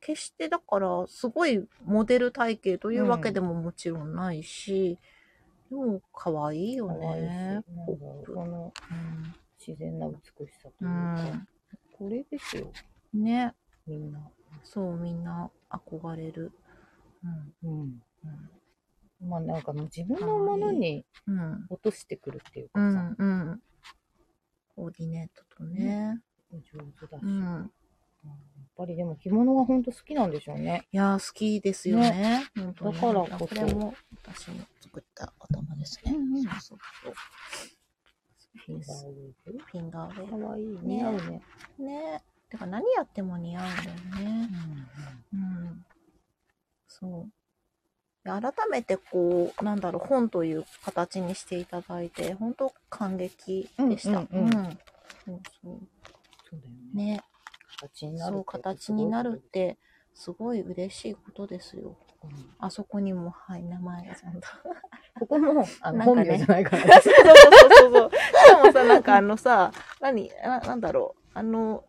[0.01, 4.99] 決してだから、すごいモデル体型というわけでももちろんないし、
[5.69, 7.63] でも可愛いよね。
[7.75, 8.35] なんポかップ。
[8.35, 8.73] この
[9.59, 10.15] 自然な美
[10.47, 11.49] しさといううか、ん。
[11.93, 12.73] これですよ、
[13.15, 13.23] うん。
[13.25, 13.55] ね。
[13.87, 14.21] みんな。
[14.63, 16.53] そう、みんな憧れる。
[17.63, 17.83] うん。
[17.83, 18.03] うん。
[18.25, 19.29] うん。
[19.29, 21.67] まあなんかもう自分のものにうん。
[21.71, 23.17] 落としてくるっていううかさ、ん。
[23.19, 23.63] うん。
[24.75, 26.21] コーディネートとね。
[26.53, 27.71] 上手だし、うんうん。
[28.25, 28.35] やっ
[28.77, 30.87] ぱりでも着物が本当好きなんでしょうね。
[30.93, 32.45] いやー、好きですよね。
[32.57, 33.95] 本当にだからこそこれも
[34.25, 36.13] 私の作った頭ですね。
[36.15, 37.15] うんうんそうそうそう。
[38.67, 39.59] フィンガーウェーブ。
[39.59, 40.67] フィンガーウェかわいい。
[40.67, 41.43] ね似合うね。
[41.79, 42.23] イね。
[42.51, 44.49] てか何やっても似合うんだよね。
[45.33, 45.87] うん。
[46.87, 47.31] そう。
[48.25, 54.19] で改めてこう、なんだろう、本という形にしていただいて、本当感激でした。
[54.19, 54.79] うんうんうん
[55.25, 55.79] そうそう。
[56.51, 57.05] そうだよね。
[57.15, 57.23] ね。
[57.81, 59.79] 形になるそう、形になるって、
[60.15, 61.97] すごい嬉しいことですよ。
[62.25, 64.47] うんあそこにも、はい、名前がちゃんと。
[65.19, 66.83] ここも、 あの、本名じゃないから。
[67.03, 68.11] そうそうそうそう。
[68.11, 71.23] しかもさ、なんかあのさ、何ななんだろう。
[71.35, 71.85] あの、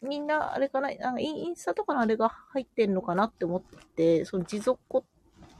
[0.00, 3.62] みんな、あれかな、なんかインスタとかのあれが入ってんのかなって思っ
[3.94, 5.04] て、その持続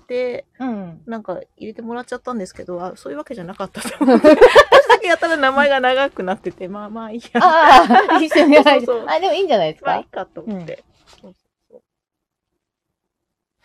[0.08, 1.02] て、うん。
[1.06, 4.28] なんか入れてもらっちゃったんですけど、あ、そういうわけじゃなかったと思って。
[4.34, 7.40] 私だけやったら名前が長くなってて、まあまあいいや。
[7.42, 7.86] あ
[8.16, 9.90] あ、一緒に入るそうそうあ、でもいいんじゃないですか？
[9.92, 10.84] まあいいかと思って。
[11.20, 11.82] そうそう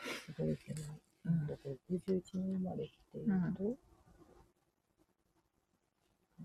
[0.06, 0.82] すごいけど。
[1.26, 3.32] うんだって61年生まれっていうと、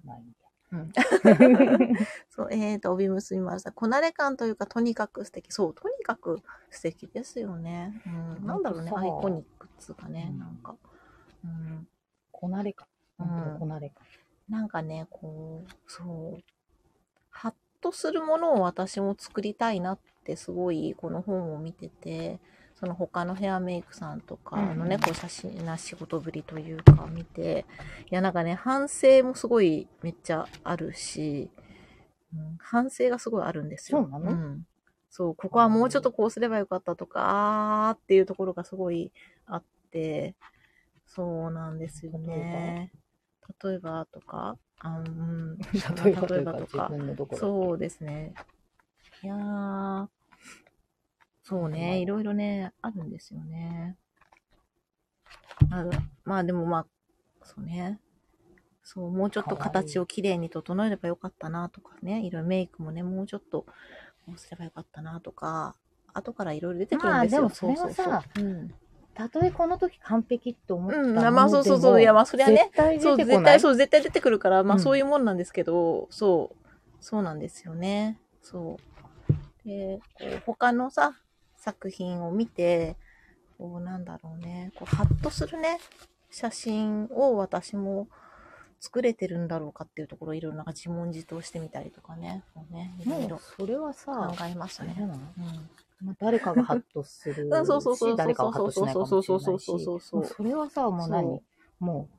[0.05, 0.38] まあいいや。
[0.73, 0.93] うん
[2.29, 3.73] そう、えーと、帯結びました。
[3.73, 5.51] こなれ感というか、とにかく素敵。
[5.51, 8.03] そう、とにかく素敵ですよね。
[8.07, 10.77] うん、なんだろうね、アイコニックっつうかね、うんなんか。
[11.45, 11.89] うん。
[12.31, 12.87] こなれか。
[13.19, 14.03] うんこなれか。
[14.49, 16.43] なんかね、こう、そう、
[17.31, 22.41] ハッとするものを私も作りたいなってすごいこの本を見てて、
[22.79, 27.67] その他のヘアメイクさんとかのね、うんこう写真な仕事ぶりというか見て、
[28.11, 31.51] いやなんかね、反省もすごいめっちゃあるし、
[32.33, 34.03] うん反省がすごいあるんですよ。
[34.03, 34.31] そうなの？
[34.33, 34.67] ん。
[35.11, 39.11] そう、ここはもうちょっとこうすればよかったとか、あーっていうところがすごい
[39.47, 40.37] あって、
[41.07, 42.93] そうなんですよね。
[43.65, 45.59] 例えばとか、あうん、
[46.05, 46.93] 例えばとか
[47.35, 48.35] そうですね。
[49.23, 50.09] いやー、
[51.49, 53.97] そうね、いろいろね、あるんですよね。
[55.71, 55.89] ある
[56.25, 56.87] まあでもまあ、
[57.43, 57.99] そうね。
[58.85, 63.63] そう、もうちょっと形をきれいに整えればよかったなとかね、いろいろメイクもね、もうちょっと
[64.27, 65.75] こうすればよかったなとか、
[66.13, 67.41] 後からいろいろ出てくるんですよ。
[67.41, 68.75] まあでもそれはさうん。
[69.15, 72.01] たとえこの時完璧って思ったうん、まあそうそうそう。
[72.03, 76.57] いや、まあそれはね絶、対そう、絶対、そう、絶対出てくるから、まあうんそういうもんなんですけど、そう、
[77.01, 78.19] そうなんですよね。
[78.43, 78.77] そ
[79.65, 79.67] う。
[79.67, 81.15] で、こう他のさ、
[81.59, 82.97] 作品を見て、
[83.59, 85.79] こうなんだろうね、こうハッとするね、
[86.31, 88.09] 写真を私も
[88.81, 94.95] 作れてるんだろうかっていうところ、いろいろなんか自問自答してみたりとかね、こうね、いろいろそれはさ考えますね。
[96.01, 101.43] まあ、誰かがハッとする うんそうそうそうそうし誰かがハッとしないかもしれないしそうそうそうそうそうもうそれはさもう何そ
[101.81, 102.18] もう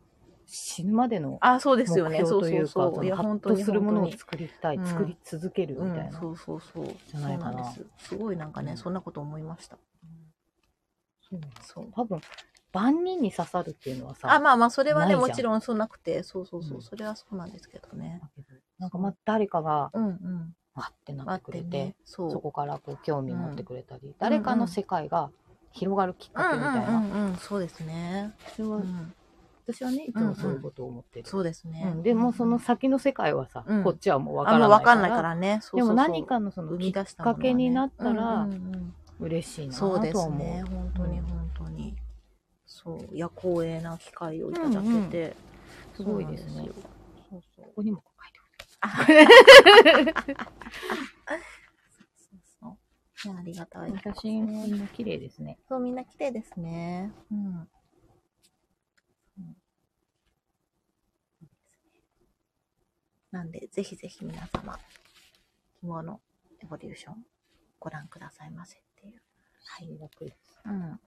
[0.52, 2.26] 死ぬまでのあ、そうで目すよね。
[2.26, 3.06] そう標というかそうそう。
[3.06, 6.96] いや、本当にとするものを作りたい、うん作り続けるみたいな、うん、そうそうそう。
[7.08, 7.86] じゃないかなす。
[8.00, 9.78] すごいなんかね、うんそんなこと思いました。
[11.22, 11.88] そうそう。
[11.94, 12.20] 多分
[12.74, 18.22] 万人に刺さるっていうのはさあ、まあまあ、それはね、もちろんそうなくて、そうそうそう、うんそれはそうなんですけどね。
[18.80, 20.56] なんかまあ誰かがうんうん。
[20.76, 21.96] わってなっててくれてね。
[22.06, 22.32] そう。
[22.32, 25.30] そこからこう興味持ってくれたり、誰かの世界が
[25.72, 28.34] 広がるきっうんうんかけみたいな、うんうん、そうですね。
[28.56, 29.14] それはうん、
[29.74, 31.92] 私はねいつもそういうことを思ってる、そうですね。
[31.96, 35.60] うんでもその先の世界はさ、うんこっちはもう分かあ、らないもうわかんないからね。
[35.62, 38.48] そうでそうそうも何かのその生きっかけになったら
[39.20, 40.32] 嬉しいなとそうで思う。
[40.32, 40.64] すね。
[40.70, 41.96] 本当にうん本当に。
[42.66, 43.16] そう。
[43.16, 45.36] いや、光栄な機会をいただけて。
[45.96, 46.70] すごいですね
[47.30, 47.42] そう。
[47.56, 47.72] そうこ。
[47.76, 48.40] こにも書いて
[52.16, 52.78] そうそう。
[53.26, 54.00] いや、ありがたいある。。
[54.02, 55.58] 写真みんな綺麗ですね。
[55.68, 57.12] そう、みんな綺麗ですね。
[57.32, 57.38] うん。
[59.40, 59.56] うん
[63.32, 64.78] なんで、ぜひぜひ皆様、
[65.82, 66.22] 着物
[66.62, 67.16] エボリューション
[67.80, 69.22] ご覧くださいませっていう。
[69.64, 69.88] はい。
[70.66, 71.00] うん。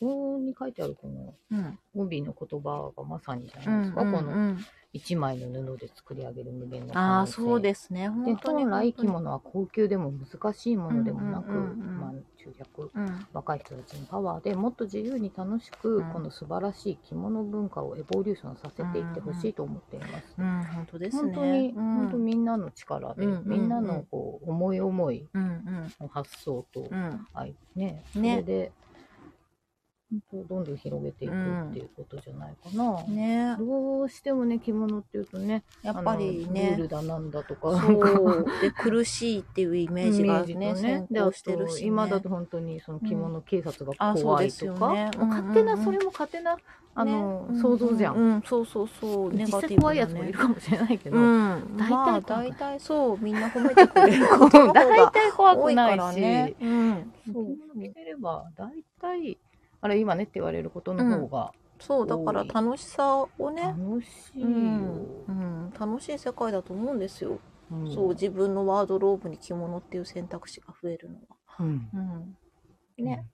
[0.00, 1.78] ここに書いてあるこのうん。
[1.94, 3.72] 帯の言葉がまさにじゃうん。
[3.72, 4.02] ないですか。
[4.02, 4.58] うんこのうん
[4.92, 7.32] 一枚の布で作り上げる無限の可ああ、能性。
[7.34, 8.02] そうですね。
[8.04, 8.62] で本当に。
[8.64, 13.26] 本来着物は高級でも難しいものでもなく、うんうんうんうんまあ、中弱うん。
[13.34, 20.34] 若い人たちのパワーでもっと自由に楽しく、うんこの素晴らしい着物文化をエボリューションさせていってほしいと思っています。
[20.38, 21.22] うん、本当ですね。
[21.22, 26.96] 本当に、うん、本当みんなの力で、うんうんうんみんなのこう思い思いうんの発想と、うん。
[26.96, 27.26] うん。
[27.34, 28.85] はいね、そねれで、本当
[30.32, 33.02] どんどん広げていくっていうことじゃないかな。
[33.04, 36.88] ねどうしてもね、着物っていうとね、やっぱりあのルーねル。
[36.88, 38.46] だなんだとか、そう。
[38.62, 41.80] で、苦しいっていうイメージがね、イメージと先であ行してるし、ね。
[41.80, 46.56] と今だと本当にその着物警察が怖いとか、ねもう勝手な、うんうんうんそれも勝手な、
[46.94, 48.14] あの、ね想像じゃん。
[48.14, 49.32] うん、うんそうそうそう。
[49.32, 51.76] ネ実ガティブなね際怖いやつもいるかもしれないけど、うん。
[51.76, 56.54] 大体まあ、大体そう、みんな褒めてくれることの方 大が体怖くないし、らね。
[56.60, 57.12] うん。
[57.24, 59.38] 着そう物着てれば大体、
[59.80, 64.46] あれ今ねって言われることの方がそう、だから楽しさをね、楽しいよ。
[64.48, 67.38] うん、うん、楽しい世界だと思うんですよ。
[67.70, 71.36] うんそう、自分のワードローブに着物っていう選択肢が増えるのは。
[71.60, 71.88] うん。
[72.98, 73.04] うん。
[73.04, 73.26] ね。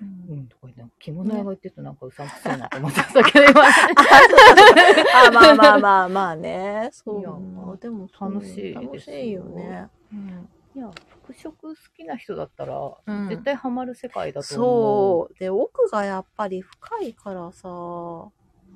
[0.00, 3.62] ううんん、とか言って着物屋が言ってるとなんかうさんくせえなと思ってたけど、今。
[3.66, 6.88] あ、まあまあまあまあね。
[6.92, 7.72] そう。
[7.72, 9.88] あでも楽しい楽しいよね。
[10.12, 10.48] うん。
[10.76, 10.88] いや、
[11.32, 15.38] 服飾好きな人だったら、うん絶対ハマる世界だと思そう。
[15.38, 18.32] で、奥がやっぱり深いからさ、う。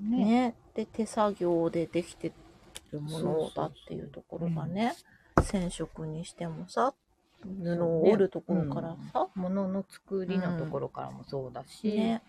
[0.09, 0.25] ね。
[0.25, 0.55] ね。
[0.75, 2.33] で、手作業でできて
[2.91, 4.95] るものだっていうところがね、
[5.43, 6.95] 染色にしてもさ、
[7.43, 12.23] 布を織るところからさ、物の作りのところからもそうだし、ね。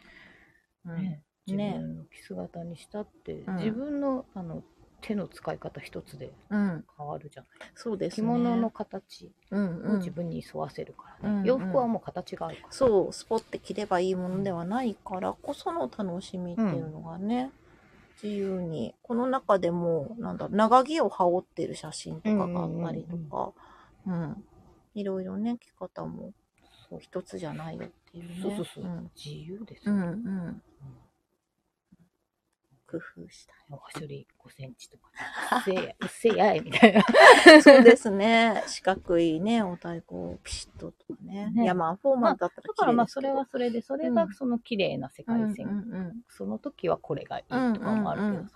[0.85, 4.63] うんね自ね分の着姿にしたって、うん自分のあの
[5.03, 6.85] 手の使い方一つでうん。
[6.97, 7.69] 変わるじゃない。
[7.75, 8.27] そうですね。
[8.27, 11.35] 着物の形うんをうん自分に沿わせるからね。
[11.39, 12.67] うん洋服はもう形があるから。
[12.71, 17.51] そう、スポって着ればいいものではないからこその楽しみっていうのがね、
[18.21, 23.51] 自由に、この中でも、なんだ長着を羽織ってる写真とかがあったりとか、
[24.07, 24.43] うん
[24.95, 26.33] いろいろね、着方も
[26.99, 28.37] 一つじゃないよっていうね。
[28.41, 28.85] そうそうそう。
[28.85, 29.95] ん自由ですよ。
[29.95, 30.61] うんうん。
[32.93, 35.09] 工夫したおはしょり5センチとか、
[35.57, 37.03] うっせえや、うっせえやい、みたいな。
[37.61, 38.63] そうですね。
[38.67, 41.49] 四角いね、お太鼓をピシッととかね。
[41.51, 45.67] ねいや、まあ、フォーマットだったらだからまあ、それはそれで、それがその綺麗な世界線。
[45.67, 48.51] うんうんうんその時はこれがいいとかもあるけど、うんうんうん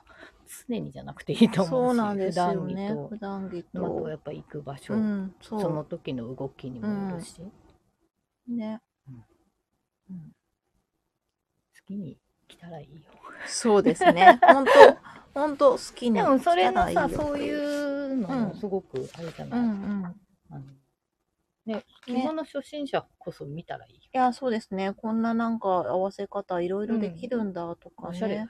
[0.69, 2.87] 常にじゃなくていいと思うし、そうなんですよね。
[2.87, 4.09] 普普段着と、あとと。
[4.09, 8.53] やっぱ行く場所、うん、そその時の動きにもよるし、う。
[8.53, 8.81] ね。
[9.09, 9.25] うん
[10.11, 10.31] うん
[11.75, 12.17] 好きに
[12.47, 13.11] 来たらいいよ。
[13.45, 14.39] そうですね。
[14.43, 14.97] 本当
[15.39, 20.17] 本当好きにでもそれのさ、そういうのうんもすごくあれじゃない、うんうん。
[21.65, 23.99] ね、着物初心者こそ見たらいいよ。
[24.13, 24.93] いや、そうですね。
[24.93, 28.09] こんななんか合わせ方いろいろできるんだとかね。
[28.09, 28.45] おしゃれ。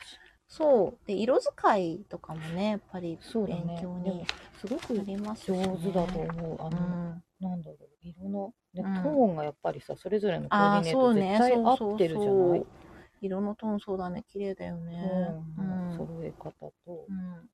[0.47, 1.07] そう。
[1.07, 3.17] で、色使いとかもね、やっぱり
[3.47, 4.25] 勉強に
[4.61, 6.57] すごくなりますしね上手だと思う。
[6.61, 7.23] あうの、ん。
[7.39, 11.13] なんだろう、色の、トーンがやっぱりさ、それぞれのコーディネート。
[11.13, 12.65] 絶対合ってるじゃない？
[13.21, 14.23] 色のトーンそうだね。
[14.27, 15.01] 綺麗だよね。
[15.57, 15.97] ううんん。
[15.97, 16.73] 揃え方と、
[17.07, 17.49] うん。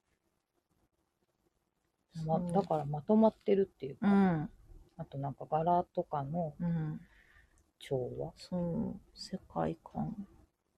[2.26, 4.50] ま、だからまとまってるっていうか、うん。
[4.98, 7.02] あとなんか柄とかのうん。
[7.80, 9.00] 調和、そう。
[9.14, 10.28] 世界観。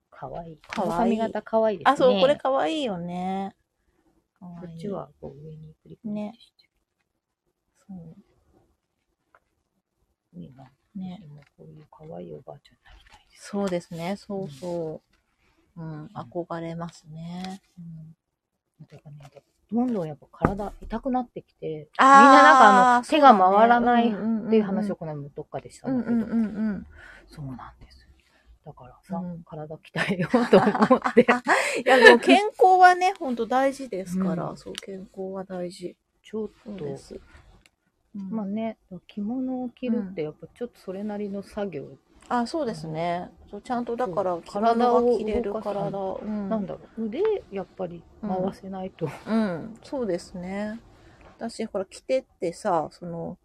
[0.10, 0.58] かわいい。
[0.58, 1.92] かわいい髪型かわいいですね。
[1.92, 3.56] あ、そう、これかわいいよね。
[4.40, 6.34] こっちはこう上にクリックね
[7.88, 8.16] そう。
[10.34, 10.72] いいな。
[10.96, 13.05] ねでもこういうかわいいおばあちゃんになり。
[13.36, 14.16] そうですね。
[14.18, 15.02] そうそ
[15.78, 15.82] う。
[15.82, 16.06] うん。
[16.08, 17.62] 憧れますね。
[17.78, 18.16] うん。
[18.90, 24.12] だからね、どんどんやっぱ体痛くなってきて、みんななんかあの、手が回らないっ
[24.50, 26.40] ていう話をこの間もどっかでしたうんんだけど、うんうんう
[26.74, 26.88] ん。
[27.28, 28.10] そうなんですよ。
[28.66, 31.22] だからさ、うん体鍛えようと思って。
[31.86, 35.96] いや、でも健康はね、ほんと大事ですから、うんそう、健康は大事。
[36.24, 36.86] ちょっと。
[36.86, 38.78] うんまあね、
[39.08, 41.98] 着物を着るってやっぱちょっとそれなりの作業、
[42.28, 43.30] あ、そうですね。
[43.50, 45.98] そうちゃんとだから、体をが着れる体。
[45.98, 46.50] うん。
[46.50, 47.22] なんだろう、腕
[47.52, 49.08] やっぱり回せないと。
[49.28, 50.80] うん、そうですね。
[51.38, 53.38] 私、ほら、着てってさ、その、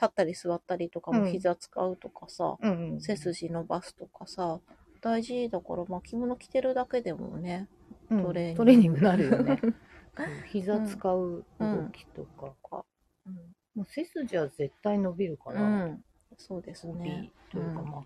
[0.00, 4.60] 立ったり座ったりとかもうん膝使うとかさ、うんうん背筋伸ばすとかさ、
[5.00, 7.68] 大事だから、まあ、着物着てるだけでもね、
[8.10, 9.60] うんトレーニングトレーニングなるよね。
[10.50, 12.84] 膝使う動きとか、
[13.26, 13.34] うん。
[13.74, 16.04] もう背筋は絶対伸びるから、うん、
[16.36, 17.32] そうです帯ね。
[17.50, 18.02] というか、うんまあ、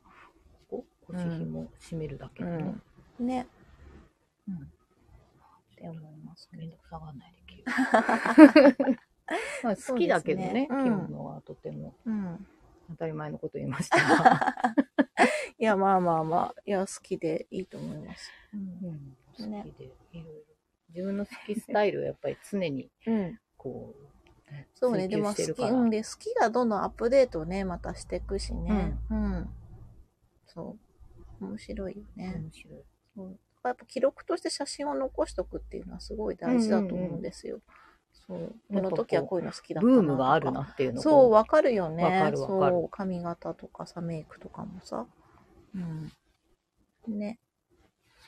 [1.12, 2.82] 腰紐締めるだけうん。
[3.20, 3.46] ね。
[4.48, 4.58] うんっ
[5.76, 6.76] て思いますけどめんど。
[6.76, 7.64] くさがらないで着る。
[9.64, 12.46] まあ好きだけどね、ねうん着物はとてもうん。
[12.90, 14.54] 当たり前のこと言いましたが、
[15.58, 18.30] いや、まあまあまあ、いや、好きでいいと思います。
[18.52, 20.30] うん好ねきでいろいろ
[20.90, 23.40] 自分の好きスタイルをやっぱり常にうん。
[23.56, 24.12] こう
[24.74, 28.98] そうね、追でも好き、うん、で、好きがどんどんアップデートね、またしていくしね。
[29.10, 29.48] うん。
[30.46, 30.91] そう。
[31.43, 32.34] 面白いよね。
[32.38, 32.84] 面白い。
[33.14, 37.61] そうやっぱ記録として写真を残しとくっていうのはすごい大事だと思うんですよ。
[38.26, 38.55] そう。
[38.72, 42.05] この時はこういうの好きだったブームがあるなっていうのをそう、わかるよね。
[42.05, 45.07] わかるわかるそう、髪型とかさ、メイクとかもさ。
[45.74, 46.12] うん。
[47.18, 47.38] ね。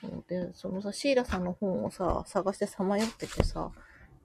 [0.01, 0.25] そう。
[0.29, 3.73] で、そのさ、シーラさんの本をさ、探してさまよっててさ、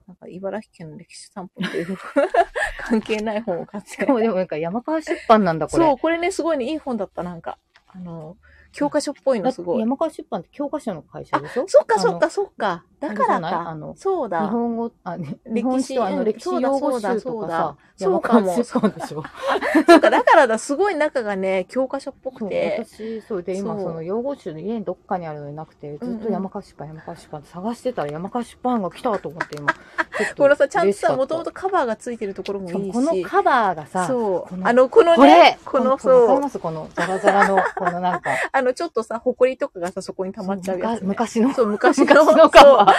[0.06, 1.96] なんか茨城県の歴史散歩っていう
[2.78, 3.90] 関係ない本を買って。
[3.90, 5.84] しかもでもなんか山川出版なんだこれ。
[5.84, 7.58] そう、これね、すごいね、いい本だった、なんか。
[7.86, 8.36] あの、
[8.72, 9.80] 教科書っぽいの、すごい。
[9.80, 11.64] 山川出版って教科書の会社でしょ？
[11.66, 12.84] そっか、そっか、そっか。
[13.00, 13.68] だからか。
[13.68, 14.46] あの日そうだ。
[14.48, 19.22] 本語、あ、ね、歴史あうんの歴史そうだ用語集とそうだかさ、そうかも山川出版でしょ？
[19.88, 22.84] そっか、だからだ、すごい中がね、教科書っぽそうくて。
[22.86, 29.72] 私、そうで、今そうその用語集の家にどっかにあるのになくて、ずっと山川出版、山川出版探してたら山川出版が来たと思って今、
[30.36, 32.92] このさ、ちゃんとさ、もともとカバーがついてるところもいいし。
[32.92, 41.06] このカバーがさ、あの、このね、このわかりそう、ますこのザラザラの、このなんか、 あの、ちょっとさ、埃とかがさ、そこに溜まっちゃうやつ、ね。
[41.08, 42.94] 昔の、そう、昔の、 昔のカバー。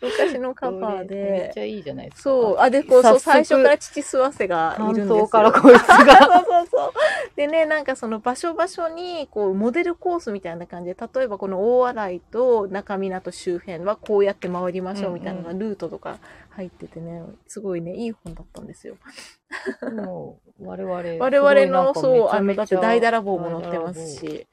[0.00, 1.60] 昔のカバーこれめっでち。
[1.60, 2.22] ゃいいじゃないですか。
[2.22, 5.28] そう、あ、で、こう、そう、最初から父吸わせがいるんですよ。
[5.28, 6.16] からこいつが。
[6.24, 6.92] そうそうそう。
[7.36, 16.18] でね、なんかその場所場所に、こう、モデルコースみたいな感じで、例えばこの大洗と中港周辺はこうやって回りましょうみたいなルートとか
[16.50, 18.96] 入っててね、すごいね、いい本だったんですよ。
[19.92, 20.94] もう、我々。
[21.18, 24.16] 我々の、そう、あの、だって大だらぼうも載ってます。
[24.16, 24.46] し、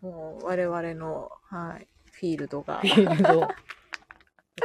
[0.00, 3.40] もう我々の、はい、フィールドがフ、ィールド。
[3.40, 3.48] こ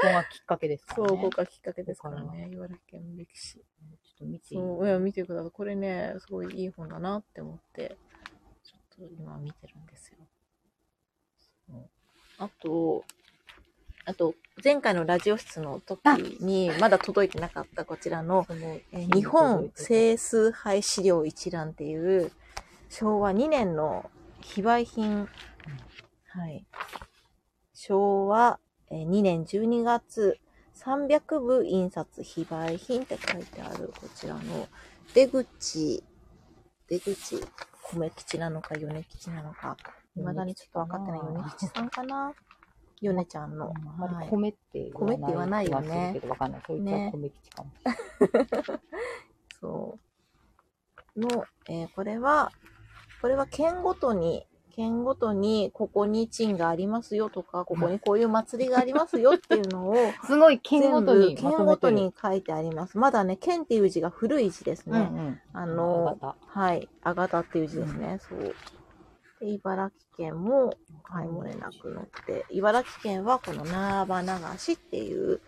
[0.04, 1.08] こがきっかけですかそう。
[1.08, 3.56] ここがきっかけですからね、茨城県の歴史。
[3.56, 5.52] ちょっと見てそう、いや、見てください。
[5.52, 7.98] これね、すごいいい本だなって思って、
[8.64, 10.18] ちょっと今見てるんですよ。
[12.38, 13.04] あと、
[14.06, 16.06] あと、前回のラジオ室の時
[16.40, 22.32] に、まだ届いてなかったこちらの、えー日本整数廃資料一覧っていう、
[22.90, 24.10] 昭和2年の
[24.42, 25.28] 非売品、
[26.28, 26.66] はい。
[27.74, 30.40] 昭和、えー2年12月、
[30.76, 34.68] 300部印刷非売品って書いてあるこちらの
[35.14, 36.04] 出口、
[36.88, 37.44] 出口、
[37.94, 39.78] 米吉なのか米吉なのか、
[40.16, 42.34] 未だにちょっと分かってない米吉さんかな
[43.02, 43.74] 米ちゃんの。
[43.76, 46.62] あんまりはい米って米って言わないよねわかんない。
[46.68, 47.72] そいつ米吉かも。
[49.60, 50.00] そ
[51.16, 51.20] う。
[51.20, 52.52] の、えーこれは、
[53.22, 54.46] これは県ごとに、
[54.76, 59.96] 県ごとに、ここに鎮がありますよとか、ここにこういう祭りがありますよっていうのを、
[60.26, 61.92] すごい県ごとに県ごと。
[61.92, 62.98] に書いてあります。
[62.98, 65.10] まだね、県っていう字が古い字ですね。
[65.12, 65.42] うんうん。
[65.54, 66.18] あの
[66.48, 66.90] はい。
[67.04, 68.20] あがたっていう字ですね。
[68.22, 68.56] そう。
[69.42, 75.42] で、茨城県も、はい、漏れなく載って、茨城県はこの縄場流しっていう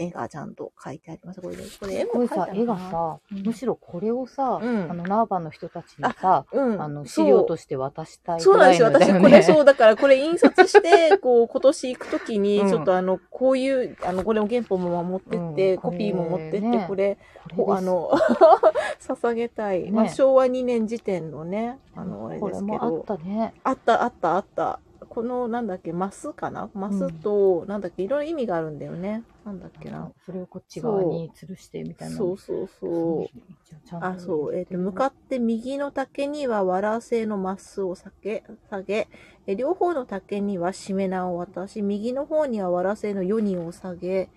[0.00, 1.42] 絵がちゃんと書いてあります。
[1.42, 6.82] これで、これ絵も書いてあ、る絵がさ、うんむしろこれをさ、うんあの、ナーバの人たちにさ、うん。
[6.82, 8.88] あの、資料として渡したいそうなんですよ。
[8.88, 9.42] 私、これ、ね。
[9.42, 17.18] そう、 だから、これ印刷して、こう、今年行くときに、うんちょっとあの、こういう、あの、これも原本も持ってって、うんコピーも持ってって、これね
[17.56, 18.10] こあの、
[19.00, 19.84] 捧げたい。
[19.84, 22.62] ねまあ、昭和2年時点のね、あの、あれですけど。
[22.66, 23.54] もあったね。
[23.64, 24.80] あった、あった、あった。
[25.10, 26.70] この、なんだっけ、マスかな？
[26.72, 29.24] マスと、なんだっけ、いろいろ意味があるんだよね。
[29.44, 30.12] なんだっけな。
[30.24, 32.16] それをこっち側に吊るしてみたいな。
[32.16, 33.96] そうそうそう。
[34.00, 34.54] あ、そう。
[34.54, 39.08] えっ、と、向かって右の竹にはわら製のマスを下げ、下げ、
[39.48, 44.30] え両方の竹にはしめ縄を渡し、右の方にはわら製のヨニを下げ、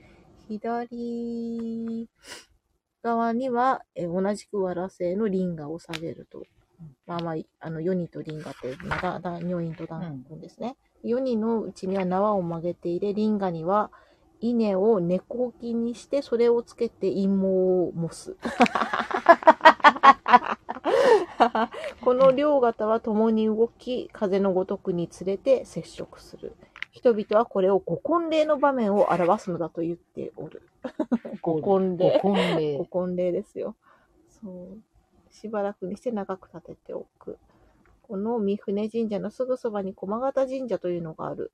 [0.47, 2.09] 左
[3.03, 6.43] 側には、え同じくわら製のリンガを下げると。
[7.05, 10.77] まあまあ、あの、ヨニとリンガって、まだ、だ、ニョインとダンコンですね。
[11.03, 13.91] ヨニのうちには縄を曲げて入れ、リンガには
[14.39, 18.35] 稲を根こきにして、それをつけて陰謀を模す。
[22.01, 26.55] この両型は共に動き、風のごとくに連れて接触する。
[26.91, 30.61] 人々はこれを五婚礼の場面を表すのだと言っておる。
[31.41, 32.17] 五婚礼。
[32.17, 32.85] 五婚五礼。
[32.85, 33.75] 婚礼ですよ。
[34.29, 34.77] そう。
[35.33, 37.37] しばらくにして長く立てておく。
[38.03, 41.51] この三船神社のすぐそばに駒形神社というのがある。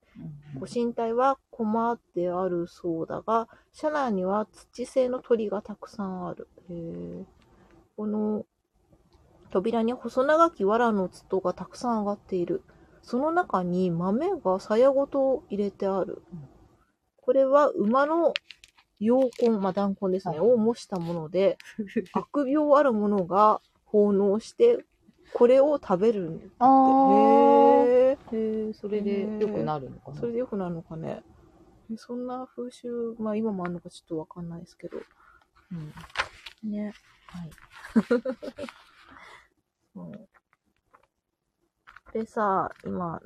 [0.60, 6.48] ご神体は駒であるそうだが、車内には土製の鳥がたくさんある。
[6.70, 7.24] へー
[7.96, 8.46] この
[9.52, 12.64] 扉に細長き藁の筒がたくさん上がっている。
[13.02, 16.50] その中に豆が鞘ごと入れてあるうん。
[17.22, 18.34] これは馬の
[19.00, 21.58] 陽根、まあ、弾根ですね、はいを模したもので、
[22.14, 24.84] 悪病あるものが奉納して、
[25.34, 26.56] これを食べるんだって。
[26.60, 30.20] あーへーへえ、それで良くなるのかな？
[30.20, 31.22] それでよくなるのかね。
[31.98, 35.00] そんな風習、まあ今もあるのかちょっとわかんないですけど。
[35.72, 36.94] うんね。
[37.34, 37.52] はい。
[39.94, 40.30] そう
[42.14, 43.22] でさ、今、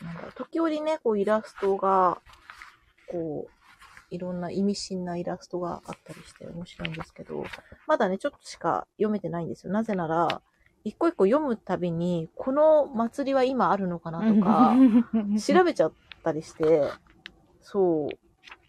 [0.00, 2.20] なんだ時折ね、こうイラストが、
[3.06, 3.53] こう、
[4.14, 7.44] いろんな意味深なイラストがあったりして面白いんですけど、
[7.86, 9.72] まだね、ちょっとしか読めてないんですよ。
[9.72, 10.40] なぜなら、
[10.84, 14.76] 一個一個読むたびに、この祭りは今あるのかなとか、
[15.44, 15.92] 調べちゃっ
[16.22, 16.82] たりして、
[17.60, 18.08] そ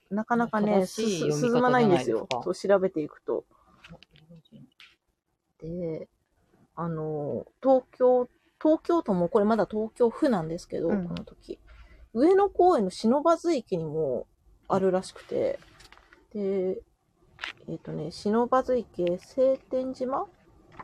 [0.09, 1.29] う、なかなかね、進
[1.61, 2.27] まないんですよ。
[2.43, 3.45] そう、調べていくと。
[5.59, 6.09] で、
[6.75, 8.29] あの、東京、
[8.61, 11.59] 東京都もこれまだ東京府なんですけど、うんこの時。
[12.13, 14.25] 上野公園の不忍池にも
[14.67, 15.59] あるらしくて、
[16.33, 16.81] で、
[17.67, 20.27] えっ、とね、不忍池晴天島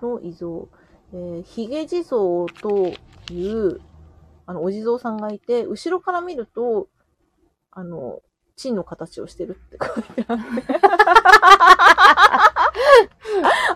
[0.01, 0.67] の遺像、
[1.13, 2.93] えー、ヒゲ地蔵と
[3.31, 3.81] いう、
[4.45, 6.87] あの、お地蔵さんがいて、後ろから見ると、
[7.71, 8.21] あの、
[8.55, 10.43] チンの形をしてるって書いてあって。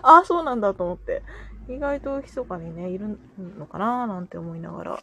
[0.02, 1.22] あ あ、そうなんだと思って。
[1.68, 3.18] 意外と密かにね、いる
[3.58, 5.02] のかななんて思いながら。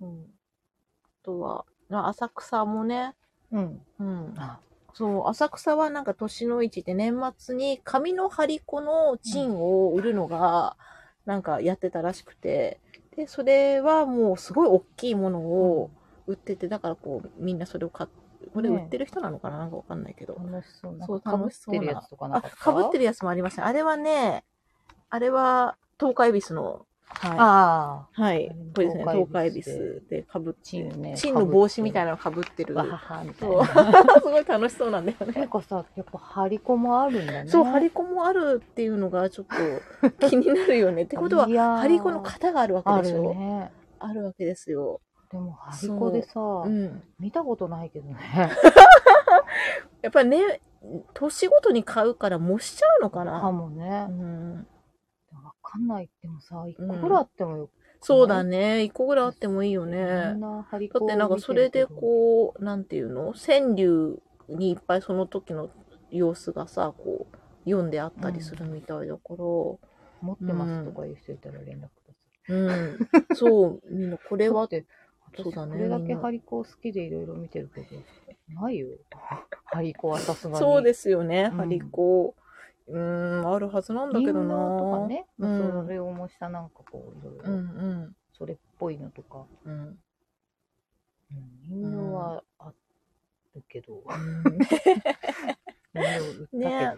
[0.00, 0.24] うん。
[0.24, 3.14] あとは、まあ浅草もね、
[3.52, 3.80] うん。
[4.00, 4.34] うん。
[4.36, 4.60] あ
[4.92, 10.76] そう、浅草はなんか年の市で年末に紙の張り子のチンを売るのが、
[11.26, 12.80] なんかやってたらしくて、
[13.16, 15.90] で、それはもうすごい大きいものを
[16.26, 19.58] 売ってて、だからこう、みんなそれを買って、これ売ってる人なのかな？
[19.58, 20.34] なんかわかんないけど。
[20.34, 21.06] 楽しそうな。
[21.06, 22.56] そうかぶっ楽しそうなてるやつとかなあ、かった？
[22.56, 23.66] かぶってるやつもありました。
[23.66, 24.44] あれはね、
[25.10, 27.36] あれは、東海恵比寿の、はい。
[27.38, 28.48] あはい。
[28.74, 32.78] これですね、東東海恵比海恵比寿寿でかぶって、チンをねチンの帽子みたいなのかぶってる。
[32.78, 32.82] あ。
[32.82, 33.50] わはは、みたい。
[33.50, 33.92] な。
[34.20, 35.44] すごい楽しそうなんだよなね。
[35.44, 37.50] んかさ、やっぱ張り子もあるんだね。
[37.50, 39.46] そう、張り子もあるっていうのがちょっ
[40.18, 41.02] と気になるよね。
[41.04, 43.72] ってことは、張り子の型があるわあるけでしょね。
[44.00, 45.00] あるわけですよ。
[45.30, 47.02] でも張り子でさ、うん。
[47.18, 48.16] 見たことないけどね。
[50.02, 50.60] やっぱりね、
[51.14, 53.50] 年ごとに買うから模しちゃうのかかな。
[53.52, 54.12] もねう。
[54.12, 54.66] ん。
[55.74, 56.10] わかんない。
[56.22, 57.70] でもさ、いうんくらあってもよ、
[58.00, 58.84] そうだね。
[58.84, 63.34] 一個ぐらいあってもいいよそねだってなんかそれでこう、なんていうの？
[63.34, 65.70] 川柳にいっぱいその時の
[66.10, 69.78] 様子がさ、こう、読んであったりするみたいだから、持
[70.34, 71.88] ってますとかいう人いたら連絡くだ
[72.46, 72.52] さい。
[72.52, 73.08] うん。
[73.34, 74.86] そう、みんなこれは、 だって
[75.42, 77.86] そうだねこれだけハリコ好きでいろいろ見てるけど、
[78.60, 78.88] ないよ。
[79.64, 80.58] ハリコはさすがに。
[80.58, 82.34] そうですよね、うんハリコ。
[82.86, 84.78] うーん、あるはずなんだけどな。
[84.78, 85.82] とかね、うん。
[85.84, 87.60] それを模したなんかこう、いろいろ、うんう
[88.06, 88.16] ん。
[88.36, 89.72] それっぽいのとか、うん。
[89.72, 89.98] うん、
[91.62, 92.72] 人形はあ
[93.54, 94.58] るけど、うん。
[96.52, 96.96] ね。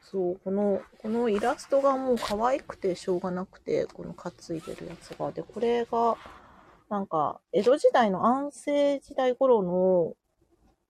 [0.00, 5.30] そう、この、このイラストがもう可愛くてしょうがなくて、この担いでるやつが。
[5.30, 6.16] で、これが、
[6.88, 10.16] なんか、江戸時代の安政時代頃の、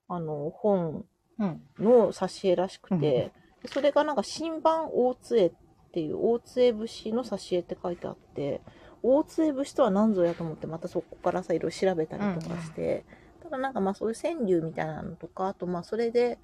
[0.08, 1.04] あの、本
[1.38, 1.62] うん。
[1.78, 3.00] の挿絵らしくて、うん。
[3.00, 3.32] で
[3.66, 5.52] それがなんか新版大津絵っ
[5.92, 8.60] ていう大津絵節の挿絵って書いてあって、
[9.02, 13.04] 大津絵節とは何ぞやと思ってまたそこからさ、いろいろ調べたりとかして、
[13.42, 16.38] ただなんかまあそういう川柳みたいなのとか、あとまあそれで、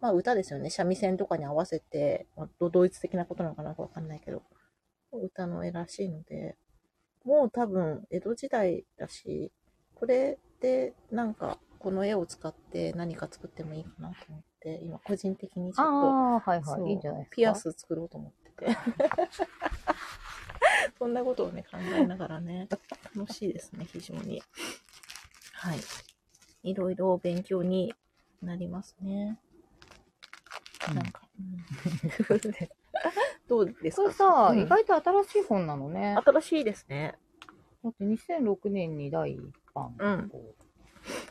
[0.00, 4.42] まあ歌ですよね、三味線とかに合わせて、まあ、ドドイツ的なことなのかなわかんないけど、
[5.12, 6.56] 歌の絵らしいので、
[7.24, 9.52] もう多分江戸時代だし、
[9.94, 16.82] これでなんかこの絵を使って何か作ってもいいかなと思って、今個人的にちょっとああ、はいはい。
[16.90, 17.36] いいんじゃないですか？
[17.36, 18.76] ピアス作ろうと思ってて。
[20.98, 22.68] そんなことをね、考えながらね、
[23.14, 24.42] 楽しいですね、非常に。
[25.52, 25.78] はい。
[26.62, 27.94] いろいろ勉強に
[28.42, 29.38] なりますね。
[30.90, 31.56] うんなんか、うん
[33.48, 34.02] どうですか？
[34.02, 36.16] これさ、うん意外と新しい本なのね。
[36.24, 37.16] 新しいですね。
[37.84, 39.40] だって2006年に第一
[39.74, 39.94] 版。
[39.98, 40.54] うんこ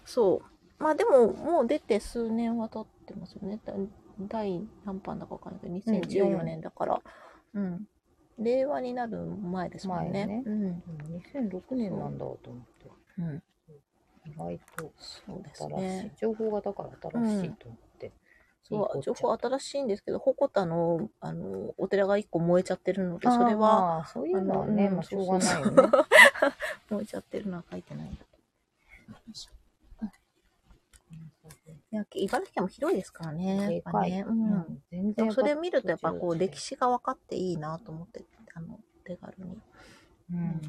[0.05, 0.41] そ
[0.79, 0.83] う。
[0.83, 3.59] まあでも、もう出て数年は経ってますよね。
[3.65, 3.73] だ
[4.19, 7.01] 第何版だかわかんないけど、2014年だから。
[7.53, 7.87] うん。
[8.37, 10.25] 令和になる前ですもんね。
[10.25, 10.65] 前ねうん。
[10.65, 12.91] うでも2006年なんだと思って。
[13.19, 13.43] うん。
[14.27, 15.83] 意外とそうです新しい。
[15.83, 16.13] ね。
[16.17, 16.89] 情報がだから
[17.21, 18.11] 新しいと思って。
[18.63, 25.91] そう、いいこっちゃ情報新しいんですけど、鉾田の、あの、お寺が一個燃えちゃってるので、それは、そういうのはね、まあしょうがないよそうそうね。
[26.89, 28.25] 燃えちゃってるのは書いてないんだと。
[31.95, 33.67] いや、茨城県も広いですからね。
[33.69, 34.11] でかい。
[34.11, 34.75] やっぱね。
[35.15, 35.21] う。
[35.21, 39.57] うんそれを見ると、やっぱこう、歴史が分かっていいなと思って、あの、手軽に。
[40.33, 40.61] うん。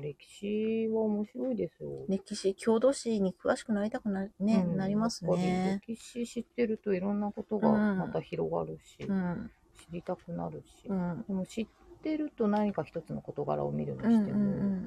[0.00, 1.90] 歴史は面白いですよ。
[2.08, 5.78] 歴史、郷土史に詳しくなりたくな,、ねうんなりますね。
[5.88, 9.50] り歴史知ってるといろんなことがまた広がるし、うん。
[9.74, 11.24] 知りたくなるし、うん。
[11.26, 11.66] でも知っ
[12.02, 14.78] てると何か一つの事柄を見るにしても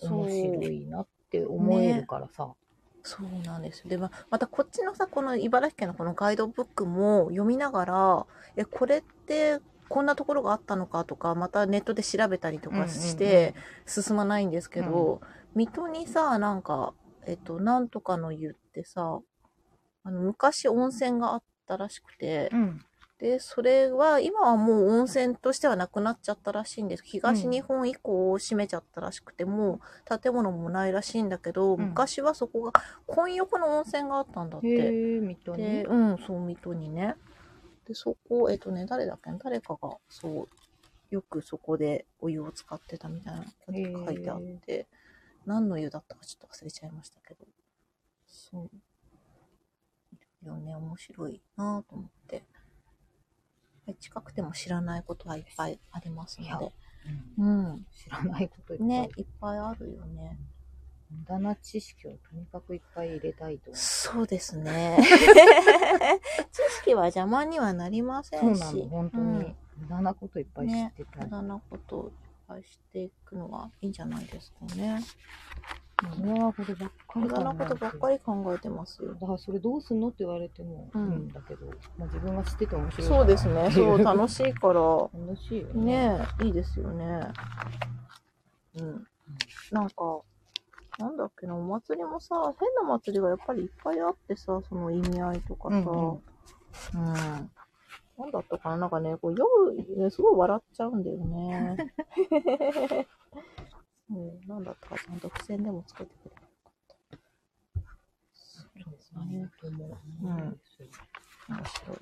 [0.00, 2.54] 面白いなって思えるからさ。
[3.10, 3.90] そうなんですよ。
[3.90, 9.58] で、ままたこっちのさ、この茨城県のこのガイドブックも読みながら、え、これって
[9.88, 13.54] こんなところがあったのかとか、またネットで調べたりとかして
[13.84, 15.20] 進まないんですけど、
[15.56, 16.94] 水戸にさ、なんか、
[17.26, 19.20] えっと、なんとかの湯ってさ、
[20.04, 22.84] あの、昔温泉があったらしくて、うん、うん
[23.20, 27.02] で、それは、今はもう温泉としてはなくなっちゃったらしいんです。
[27.04, 29.78] 東日本以降を閉めちゃったらしくて、も
[30.14, 32.72] う建物もないらしいんだけど、うん昔はそこが、
[33.06, 34.68] 混浴の温泉があったんだって。
[34.68, 35.84] へえ、水戸で、に。
[35.84, 37.14] うん、そう、水戸にね。
[37.84, 39.36] で、そこ、えっとね、誰だっけな？
[39.36, 40.48] 誰かが、そう、
[41.10, 44.86] よくそこでお湯を使ってたみたいなことが書いてあって、
[45.44, 47.44] 何の湯だったかちょっと忘れちゃいましたけど、
[48.26, 48.70] そう。
[50.42, 52.44] いろいろね、面白いなぁと思って。
[53.94, 56.72] 近くても知らないことはいっぱいありますので。
[57.38, 57.86] うんうん。
[57.96, 58.88] 知らないこといっぱい。
[58.88, 60.38] ね、いっぱいあるよね。
[61.10, 63.70] 無駄な知識をとにかくいっぱい入れたいと。
[63.74, 64.98] そうですね。
[66.52, 68.60] 知識は邪魔にはなりませんし。
[68.60, 69.24] そうなの、本当に。
[69.24, 71.24] うん無駄なこといっぱい知ってたい。
[71.24, 72.12] 無駄なことをいっ
[72.46, 75.00] ぱいしていくのがいいんじゃないですかね。
[76.02, 78.16] 無駄なことばっかり無駄なことばっかり。
[78.16, 79.26] り考えてますよだ。
[79.26, 81.66] からそれどうすんのって言われても、ううんん、だけど、
[81.98, 83.70] まあ、自分が知ってて面白いそうですね。
[83.72, 84.80] そう、楽ししいから。
[84.80, 86.08] 楽しいよね。
[86.18, 87.28] ねえ、いいですよね。
[88.78, 89.06] うん。
[89.72, 90.20] なんか、
[90.98, 97.50] なんだっけな、お祭りもさ、変な祭りがやっぱりいっぱいあってさ、その意味合いとかさ、うんううんん。
[98.18, 99.48] なんだったかななんかね、こう読
[99.96, 101.76] む、ね、すごい笑っちゃうんだよね。
[104.10, 107.90] うん、なんだったかちゃんと付箋でもつけてくればよかった。
[108.32, 109.48] そうですね。
[109.60, 111.98] ともうん面白い。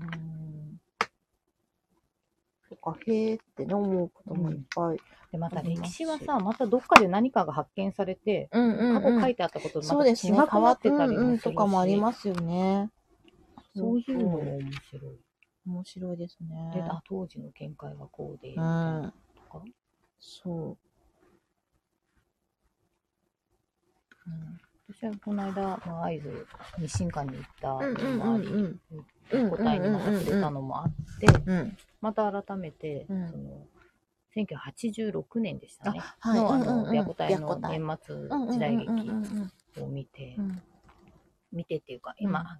[0.00, 0.80] うん。
[2.68, 4.98] とか、へーってね、思うこともいっぱい。
[5.32, 10.36] で、またありますし歴史はさ、またどっかで何かが発見されて、うんうん、過去書いてあったこととそうですね。
[10.36, 12.90] また違くなってたりうんうんとかもありますよね。
[13.74, 15.18] そういうのも面白い。
[15.66, 16.70] 面白いですね。
[16.74, 19.12] で、あ、当時の見解はこうで、うん。
[19.50, 19.62] か
[20.20, 20.54] そう。
[24.26, 24.60] うん。
[24.88, 26.46] 私はこの間、まあ、会津、
[26.78, 28.80] 日進館に行ったのもあり、うん
[29.30, 31.76] 答えにまた触れたのもあって、うん。
[32.00, 33.30] また改めて、うん。
[33.30, 33.66] その、
[34.34, 36.00] 1986年でしたね。
[36.00, 36.40] あはい。
[36.40, 38.16] の、あの、ん白虎隊の年末
[38.52, 39.10] 時代劇
[39.80, 40.62] を見てう、ん。
[41.52, 42.24] 見てっていうか、うん。
[42.24, 42.58] 今、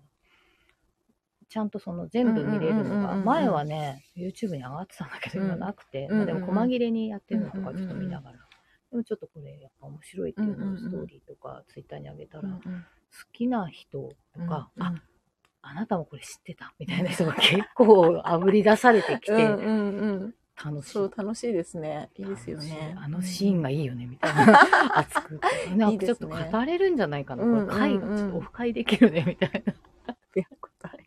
[1.51, 8.38] ちゃんとその全部見れるのが、前はね、YouTube に上がってたんだけど、うん今なくて、うんまあでも細切れにやってるのとかちょっと見ながら、
[8.92, 12.84] でもちょっとこれやっぱ面白いっていうのをストーリーとか Twitter に上げたら、好うん
[13.32, 14.94] きな人とか、うんあ、
[15.62, 20.34] あなたもこれ知ってたみたいな人が結構あぶり出されてきて、うんうんうん。
[20.62, 20.92] 楽しい。
[20.92, 22.11] そう、楽しいですね。
[22.16, 22.94] いいですよね。
[22.98, 24.61] あのシーンがいいよね、みたいな。
[24.98, 25.40] 熱く。
[25.74, 27.42] なんいいかちょっと語れるんじゃないかな。
[27.42, 29.74] こうんれ回、うんうんちょっとオフ会できるね、みたいな。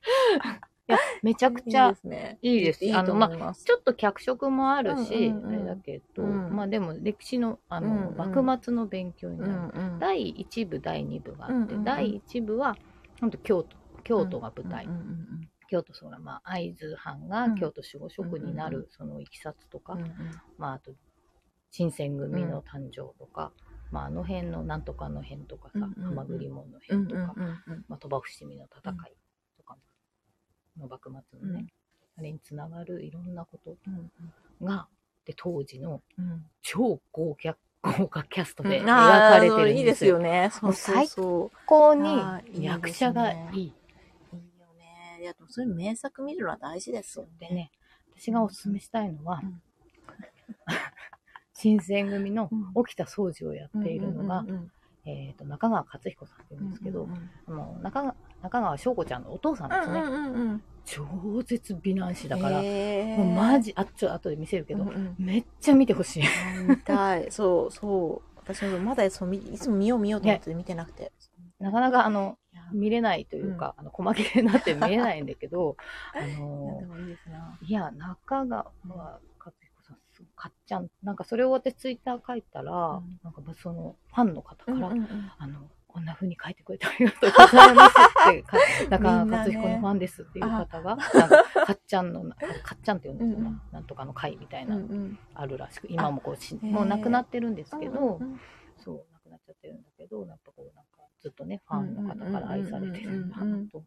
[0.87, 2.39] や、めちゃくちいいゃですね。
[2.41, 2.85] いいです。
[2.85, 3.53] いいとあのま。
[3.53, 6.55] ちょっと脚色もあるし、うんうんうんあれだけど、うん。
[6.55, 8.17] まあでも歴史の、あの、うんうん。
[8.43, 9.79] 幕末の勉強にうなる。
[9.79, 9.99] んうん。
[9.99, 11.83] 第1部、第2部があって、うんうんうん。
[11.83, 12.75] 第1部は、
[13.21, 14.85] ほんと京都、京都が舞台。
[14.85, 17.55] うんうん京都、そら、まあ、会津藩がうん。
[17.55, 20.09] 京都守護職になる、そのいきさつとか、うんうん。
[20.59, 20.93] まあ、あと、
[21.71, 23.51] 新選組の誕生とか、
[23.89, 27.85] まあ、あの辺の、なんとかの辺とかさ、うん浜栗門のうん辺とか、うんうん。
[27.87, 29.07] まあ、鳥羽伏見の戦いとか
[30.79, 31.67] の幕末のね、
[32.17, 34.11] あれにつながるいろんなことうん
[34.65, 34.87] が、
[35.25, 36.45] で、当時のうん。
[36.61, 38.85] 超豪華、豪華キャストでうん。
[38.85, 40.33] 描かれてあーそういいでするんですよ。
[40.33, 40.49] よね。
[40.51, 40.73] そう。
[40.73, 41.07] 最
[41.65, 43.57] 高にね役者がいい。
[43.57, 43.67] いい。
[43.67, 45.19] よね。
[45.21, 47.71] いや、でもそういう名作見るのは大事ですよでね、
[48.17, 49.61] 私がおすすめしたいのは、うん。
[51.53, 52.71] 新選組のうん。
[52.75, 54.45] 沖田総司をやっているのが、
[55.05, 57.07] えっ、と、中川勝彦さんって言うんですけど、
[57.47, 59.99] あの中川中川翔子ちゃんのお父さんですね。
[60.01, 66.23] うんうんうん超絶美男子だから、もうマジ、あ、ちょっと後で見せるけど、うんうんめっちゃ見てほしい。
[66.67, 67.31] 見たい。
[67.31, 68.33] そうそう。
[68.35, 71.13] 私もまだそうみいつも見よう見ようと思って見てなくて。
[71.59, 72.37] なかなかあの、
[72.73, 75.77] 見れないというか、あの、細切れになって見れないんだけど、
[76.13, 76.81] あいやの
[77.61, 78.65] いや、中川
[79.81, 88.57] さん、かっちゃん、なんかそれを私ツイッター書いたら、うんなんかそのファンの方から、うんうんうんあの、こんな風に書いてくれてありがとうございますって、 か
[88.89, 98.19] 中川勝彦のファンですっていう方が、なんかかっちゃんの、かかっちゃんって呼んでるのかな、うんなんとかの会みたいうんな、うんあるらしく、今もこうし、もう亡くなってるんですけど、
[98.77, 103.83] そう、亡くなっちゃってるんだけど、やっぱこう、なんか、ずっとね、ファンの方から愛されてるんだなと。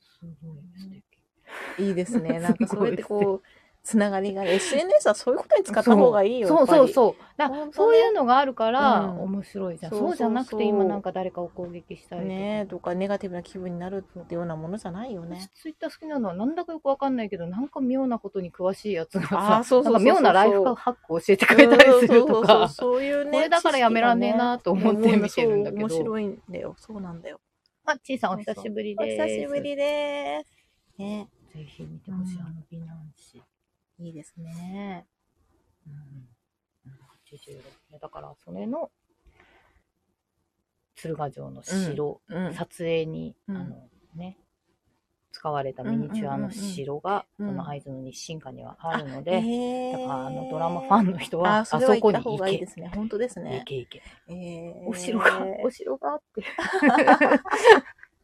[0.00, 1.04] すごい素敵。
[1.78, 2.40] いいですね。
[2.40, 3.46] なんかそうやってこう、
[3.84, 6.46] つながりが、SNS はそういうことに使った方がいいよ。
[6.46, 7.22] そうそうそう。
[7.36, 9.90] だそういうのがあるから、うん面白いじゃん。
[9.90, 12.26] そうそうじゃなくて、今なんか誰かを攻撃したり。
[12.26, 15.62] ねとか、ネガティブな気分になるってようなものじゃないよね私。
[15.62, 23.30] ツイッター好きなのはなんだかよくわかんないけど、なんか妙なことに詳しいやつがさ、そうそう妙なライフハックを教えてくれたりするとそうそうそうか、そういうね。
[23.32, 26.76] これだからやめらんねえなと思って見てるんだけど面白いんだよ。
[26.78, 27.40] そうなんだよ。
[27.84, 29.26] あ、ちいさんお久しぶりおです。
[29.26, 30.52] 久しぶりです。
[30.98, 31.28] ね。
[31.52, 33.42] ぜひ見てほしい、うんあの美男子。
[34.02, 35.06] いいですね。
[35.86, 36.28] うん。
[37.30, 37.62] 86
[38.00, 38.90] だから、それの、
[40.96, 42.54] 鶴ヶ城の城、うん。
[42.54, 44.36] 撮影に、うんあのね、
[45.30, 52.52] 使われたミニチュアの城が、この会津の日進館にはあるので、へだからあのドラマファンの人は、ああそこに行け。
[52.52, 52.90] いいですね。
[52.94, 53.62] 本当です行ね。
[53.64, 54.02] け行け。
[54.28, 56.42] えーお城が、お城があって。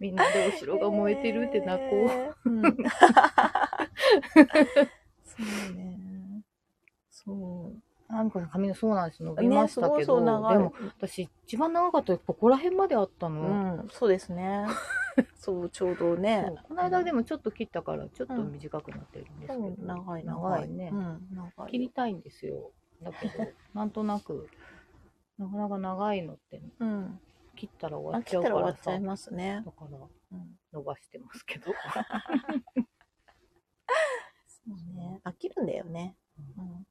[0.00, 2.10] みんなでお城が燃えてるって泣こ
[2.44, 2.44] う。
[5.38, 6.42] そうね。
[7.10, 7.82] そう。
[8.10, 13.82] あみこさん髪のそうなんです伸びましたけど、いそう長いでも私一番長かったらここら辺まであったの？
[13.82, 14.66] うん、そうですね。
[15.34, 16.50] そう、 ちょうどね。
[16.68, 20.68] この間でもちょっと切ったからちょっと短くなってるんですけど、うん、長い長い。
[20.70, 21.70] ねうん、長い。
[21.70, 22.70] 切りたいんですよ。
[23.02, 24.48] だけど、なんとなく、
[25.36, 27.20] なかなか長いのってうん。
[27.56, 28.90] 切ったら終わあ、っちゃう切ったら終からさ。
[28.90, 29.62] わっちゃいますね。
[29.66, 29.98] だから
[30.32, 30.58] うん。
[30.72, 31.72] 伸ばしてますけど。
[34.76, 35.20] ね。
[35.24, 36.14] 飽きるんだよね。
[36.38, 36.86] うん。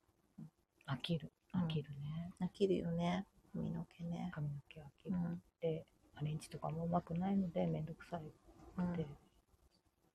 [0.87, 1.31] 飽きる。
[1.53, 2.33] うん飽きるね。
[2.41, 3.25] 飽きるよね。
[3.53, 4.31] 髪の毛ね。
[4.33, 5.15] 髪の毛飽きる。
[5.15, 5.41] うん。
[5.61, 5.85] で、
[6.15, 9.05] アレンジとかもうまくないのでめんどくさいって。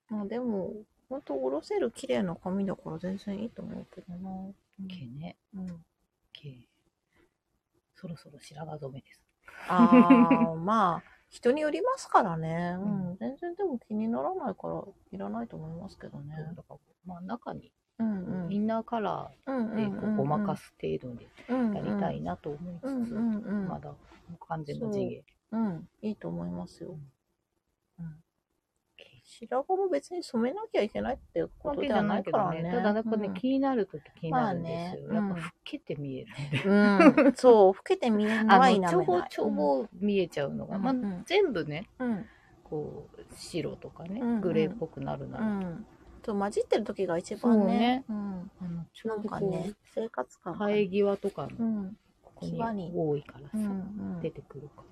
[0.08, 0.72] まあでも、
[1.08, 4.30] ほんとおろせる綺麗な髪だから全然いいと思うけどな。
[4.30, 5.36] うん毛ね。
[5.54, 5.66] うん。
[6.32, 6.68] 毛。
[7.94, 9.20] そろそろ白髪染めです。
[9.68, 9.90] あ
[10.52, 12.76] あ、 まあ、人によりますからね。
[12.78, 13.16] ううんん。
[13.16, 14.82] 全然でも気にならないから、
[15.12, 16.36] いらないと思いますけどね。
[16.56, 16.76] だから、
[17.06, 18.52] まあ中にうんうん。
[18.52, 23.68] インナーカラうんーでこうごまかす程度でうんやりたいなと思いつつ、うんうんうん。
[23.68, 23.92] まだ
[24.48, 25.24] 完全の地毛。
[25.52, 25.88] うん。
[26.00, 26.96] いいと思いますよ。
[27.98, 28.06] うん。
[28.96, 32.70] 毛白髪も別に染めなきゃいけないってことではないからね。
[32.70, 35.08] ただやっぱね、うん気になるとき気になるんですよ。
[35.12, 37.26] まあねやっぱ老けて見えるんで。
[37.26, 38.90] うん、 そう、老けて見えるのは否めない。
[38.90, 42.26] ちょぼちょぼ見えちゃうのが、まあうんうん全部ね、うん。
[42.64, 45.86] こう、白とかねうんうん、グレーっぽくなるなうら、ん。
[46.24, 48.04] そう、混じってる時が一番ね。
[48.08, 48.50] うん。
[48.60, 51.96] あの、ちょなうんどねう、、生活感が生え際とかの、うん。
[52.22, 53.70] ここに多いからさう、ん。
[53.70, 54.20] うん。
[54.22, 54.84] 出てくるから。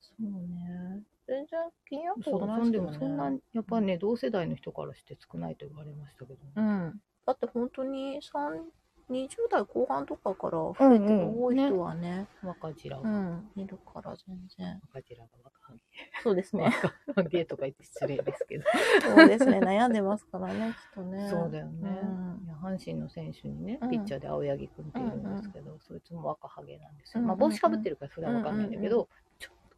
[0.00, 1.02] そうね。
[1.26, 7.00] 全然気になったことないでけどそんな、やっぱね、同世代の人からして少ないと言われましたけど、うん。
[7.26, 8.64] だって本当に3、
[9.10, 14.80] 20代後半とかから増えてる多い人はね、若白が、うん、いるから全然。
[14.92, 15.80] 若白が若ハゲ。
[16.22, 16.64] そうですね。
[16.64, 18.64] 若ハゲとか言って失礼ですけど。
[19.02, 19.58] そうですね。
[19.60, 21.28] 悩んでますからね、きっとね。
[21.28, 22.00] そうだよね。
[22.02, 27.20] うんいや阪神の選手にねうん、ピッチャーで青柳君っているんですけど、そいつも若ハゲなんですよ。
[27.20, 29.08] うんまあ帽子かぶってるからそれはわかんないんだけど、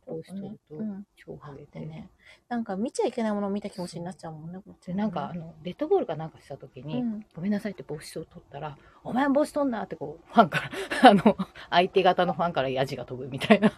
[0.06, 1.06] ちょっとこうしとるとうん。
[1.16, 2.08] 超ハゲてね。
[2.48, 10.60] なんか見ちゃいけないものを見た気持ちになっちゃうもんね、こっちで、ねなんかあの、デッドボールかなんかした時に、うんごめんなさいって帽子を取ったら、お前帽子取んなってこう、ファンか
[11.02, 11.36] ら、 あの、
[11.70, 13.72] 相手方のファンからヤジが飛ぶみたいな。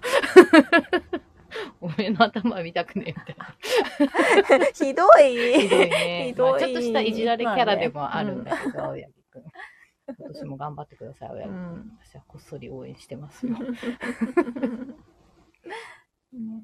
[1.81, 3.37] おめえの頭見たくねえみたい
[4.59, 4.67] な。
[4.75, 5.61] ひどい。
[5.61, 6.25] ひどいね。
[6.29, 9.43] ひどいまあちょっとしたいじられキャラでもあるんだけど、青柳くん。
[10.19, 11.53] 今年も頑張ってください、青柳くん。
[11.53, 13.57] うん私はこっそり応援してますよ。
[16.33, 16.63] ね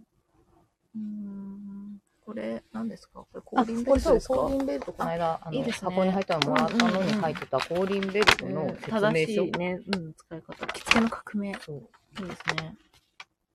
[0.94, 3.20] うんこれ、何ですか？
[3.20, 4.34] これ、あ、コーリンベルトですか？
[4.34, 9.44] コーリンベルト、この間、あの、いいね箱に入ったのもらったのに入ってたコーリンベルトの説明正し書。
[9.44, 10.66] いね、うん、使い方。
[10.68, 11.50] 着付けの革命。
[11.50, 12.76] いそう、いですね。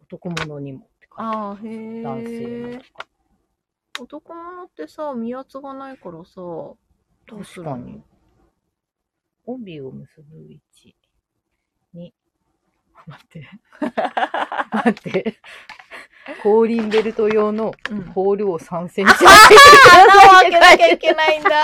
[0.04, 2.04] 男物にもって書いてあああ、へる。
[2.04, 2.82] 男性。
[4.02, 6.78] 男物ってさ、身圧がないからさ、ど
[7.40, 7.72] うするの？
[7.72, 8.04] 確かに。
[9.48, 10.96] 帯を結ぶ位置
[11.94, 12.14] に、
[13.08, 13.50] 待って。
[14.72, 15.40] 待って。
[16.44, 19.12] コーリンベルト用のうんホールを3センチ。
[19.12, 21.64] 穴を開けなきゃいけないんだ。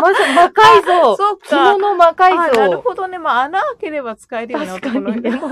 [0.00, 1.72] まず魔改造そっ着か。
[1.72, 3.18] 物魔改あ、なる造ほどね。
[3.18, 5.46] まあ、穴開ければ使えるよね、確か男の人にでも、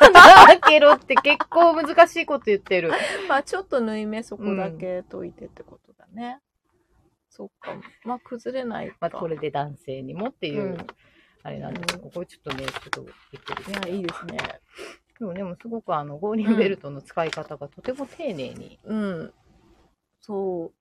[0.00, 2.92] 穴開けろって結構難しいこと言ってる。
[3.28, 6.40] まあ、ちょっと縫い目そこだけ解いてってことだね。
[7.30, 7.72] そっか。
[8.04, 8.96] まあ、崩れないか。
[9.00, 10.86] まあ、これで男性にもっていう、うん
[11.46, 14.38] あれなんですけど、これちょっとね、ちょっとびっくりいや、いいですね。
[15.18, 19.32] でも、でもすごくあの、ゴーリンベルトの使い方がとても丁寧にうん。
[20.20, 20.72] そう。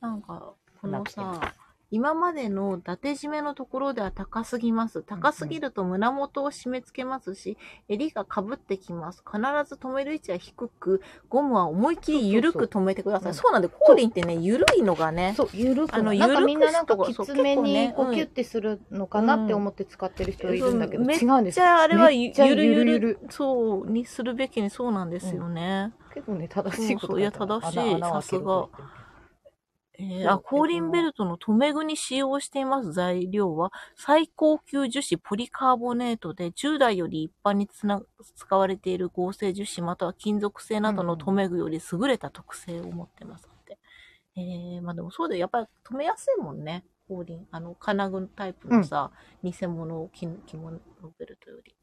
[0.00, 1.54] なんか、このさ、
[1.90, 5.02] 今までの伊達締めのところでは高すぎます。
[5.02, 7.58] 高すぎると胸元を締め付けますし、
[7.88, 9.24] 襟が被ってきます。
[9.26, 13.34] 必ず止める位置は低く、ゴムは思いっきり緩く止めてください。
[13.34, 15.34] そそうなんで、コーリンってね、緩いのがね。
[15.36, 15.94] そう、ゆるく。
[15.94, 25.92] あの緩くみんななんかきつめにこうキュッてするのかなって思って使ってる人いるんだけど、違うんですじゃあ、あれはゆめっちゃゆるゆるゆるゆるそう、にするべきにそうなんですよね。
[26.14, 28.99] 結構ね、正しいことそうそういや正しい穴穴を開けると言ってる
[30.00, 38.02] えーあ、後輪ベルトの留め具に使用しています材料は、最高級樹脂ポリカーボネートで、従来より一般につな
[38.34, 43.78] 使われている合成樹脂または金属製などの留め具より優れた特性を持ってますって。
[44.36, 45.40] えー、まあでもそうだよ。
[45.40, 46.84] やっぱり留めやすいもんね。
[47.08, 47.46] 後輪。
[47.50, 49.10] あの、金具タイプのさ、
[49.42, 50.80] 偽物着着物
[51.18, 51.74] ベルトより。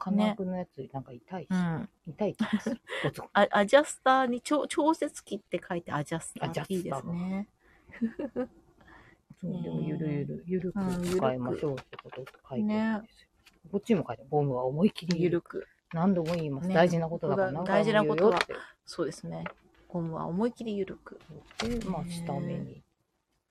[0.00, 1.88] 金具のやつなんか痛いし、うん。
[2.08, 2.80] 痛い気がする。
[3.04, 7.48] ゴツゴツあアジャスターに調調節器って書いてアジャスタアジャスターーいいですね。
[9.40, 13.28] そうでもゆるゆる、ゆるくうん使いましょうってことって書いてるんねですよ。
[13.72, 14.30] こっちも書いてある。
[14.30, 15.66] ゴムは思いっきりゆるゆるく。
[15.92, 16.68] 何度も言います。
[16.68, 19.44] ね大事なことだから何回も言うよ大事なことそうですね。
[19.88, 21.18] ゴムは思いっきりゆるく。
[21.58, 22.82] で、まあ、下目に、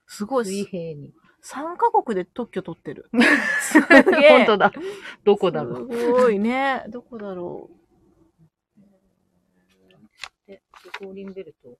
[0.08, 0.70] すごい水す。
[0.70, 1.14] 平に。
[1.44, 3.10] 3カ国で特許取ってる。
[3.62, 4.30] すげえ。
[4.30, 4.72] 本当だ。
[5.24, 5.94] どこだろう。
[5.94, 6.84] すごいね。
[6.90, 7.70] どこだろ
[10.48, 10.62] で、
[10.98, 11.78] コーリンベルト。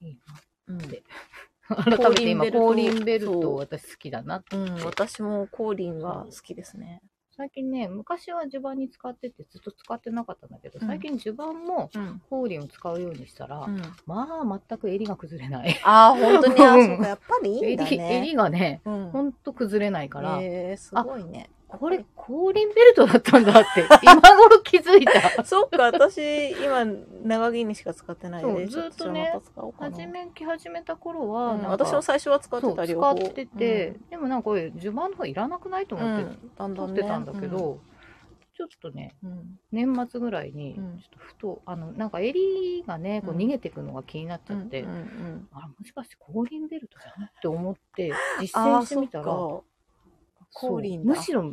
[0.00, 0.18] いい
[0.68, 0.72] う。
[0.72, 0.78] うん。
[0.78, 1.02] な。
[1.68, 4.44] 改めて今、ココーーリンベルトト私好きだな。
[4.52, 7.00] うん、私もコーリンは好きですね。
[7.36, 12.22] 最近ね、昔は襦袢に使っててずっと使ってなかったんだけど、うん最近襦袢もうん。
[12.30, 15.80] コーリンを使うようにしたら、うん、まあ、全く襟が崩れない。
[15.82, 18.18] ああ、本当に、あうんそうか、やっぱりいいんだ襟、ね。
[18.18, 19.10] 襟がね、うん。
[19.10, 21.50] ほんと崩れないから、えー、すごいね。
[21.78, 25.44] これ、コーリンベルトだったんだって、 今頃気づいた。
[25.44, 26.84] そっか、私、今、
[27.24, 29.96] 長着にしか使ってないで、ずっとねちょっとまた使おうかな。
[29.96, 33.14] 初め、着始めた頃は、うん私も最初は使ってた両方。
[33.14, 36.92] 使ってて、でもなんかこれ、襦袢の方いらなくないとうん、思ってうん、だんだんね。
[36.94, 37.80] 取ってたんだけど、
[38.56, 39.58] ちょっとね、うん。
[39.72, 40.84] 年末ぐらいに、ちうん。
[40.86, 49.24] ょっとふと、あの、なんか襟がね、こううん逃げてくのが気になっちうんゃって、うんうんあら、もしかしてコーリンベルトじゃんって思って、実践してみたら、
[50.54, 50.66] そっか。
[50.66, 51.52] そうコーリンだむしろ、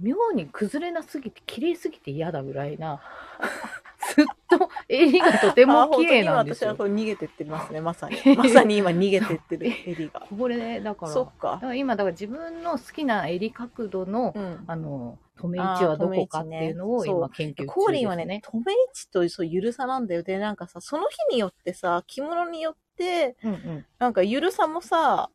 [0.00, 3.00] 妙に崩れなすぎて、綺麗すぎて嫌だぐらいな、
[4.14, 8.36] ずっと襟がとても綺麗なんですよ私はこれ逃げてってますね、まさに。
[8.36, 10.20] まさに今逃げてってる 襟が。
[10.20, 11.52] これね、だから、そっか。
[11.52, 14.64] だから今、だから自分の好きな襟角度の、うん。
[14.66, 17.66] あの、止め位置はどこかっていうのを今研究中です、ね。
[17.66, 20.22] コーリンはね、止め位置とそうゆるさなんだよ。
[20.22, 23.86] で、なんかさ、その日によってさ、着物によって、うんうん。
[23.98, 25.30] なんかゆるさもさ、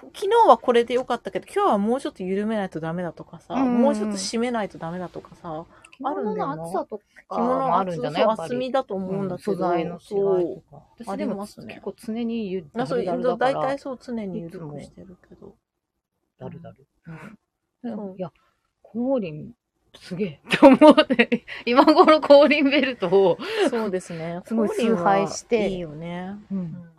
[0.00, 3.82] 昨日はこれでよかったけど、今日はもうちょっと緩めないとダメだとかさ、うん。
[3.82, 5.64] もうちょっと締めないとダメだとかさ、
[5.96, 10.82] 着物の厚さとか着物のもあるんじゃないやっぱ厚りみだと思うんだけど、素材の違いとか。
[11.12, 11.74] あでもますね。
[11.74, 13.66] 結構常にゆあそうダルダルだから。
[13.66, 15.54] 大体そう常に緩くしてるけど。
[16.38, 16.86] ダルダル。
[17.06, 17.38] うん。
[17.82, 18.32] でそういや、
[18.82, 19.52] コーリン、
[19.96, 23.38] すげえって思って、 今頃コーリンベルトを、
[23.70, 24.40] そうですね。
[24.46, 25.68] すごい崇拝して。
[25.68, 26.36] いいよね。
[26.50, 26.93] うん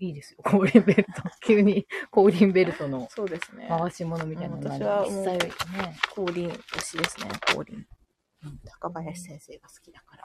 [0.00, 1.10] いいですよ、コーリンベルト。
[1.44, 3.66] 急にコーリンベルトのそうですね。
[3.68, 5.50] 回し物みたいなのうん私はもう実際ね、
[6.14, 7.86] コーリン推しですね、コーリン。
[8.44, 10.24] うん高林先生が好きだから。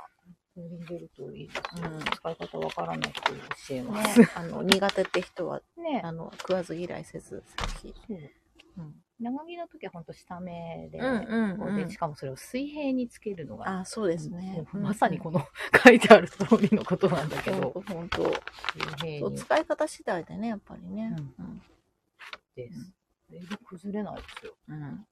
[0.56, 1.90] コーリンベルトいいですよ。
[1.92, 4.20] うん使い方わからない人に教えます。
[4.20, 7.44] ね、あの、苦手って人は、 ねあの、食わず嫌いせず、
[7.82, 8.32] ぜひ。
[8.78, 9.04] うん。
[9.24, 14.66] 長着の時は本当下目で、うんこうでしかもそれを水平につけるのが、あ、そうですね。
[14.74, 15.46] まさにこの
[15.84, 18.24] 書いてある通りのことなんだけほんど、とほんと。
[18.74, 21.16] 水平そう、に使い方次第でね、やっぱりね。
[22.56, 22.92] です。
[23.32, 24.54] 襟崩れないですよ。
[24.68, 24.84] うん。
[24.84, 25.08] うん。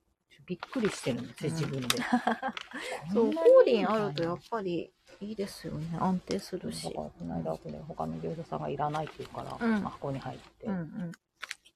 [0.45, 1.87] びっくりしてるんですよ、うん自分で。
[3.13, 5.97] そう、こんなコーリンあるとやっぱりいいですよね。
[5.99, 7.03] 安定するしだか。
[7.03, 10.65] らこの間、これ他の業者さんがいらないって言うから、うんまあ箱に入って。
[10.65, 11.11] うんうん。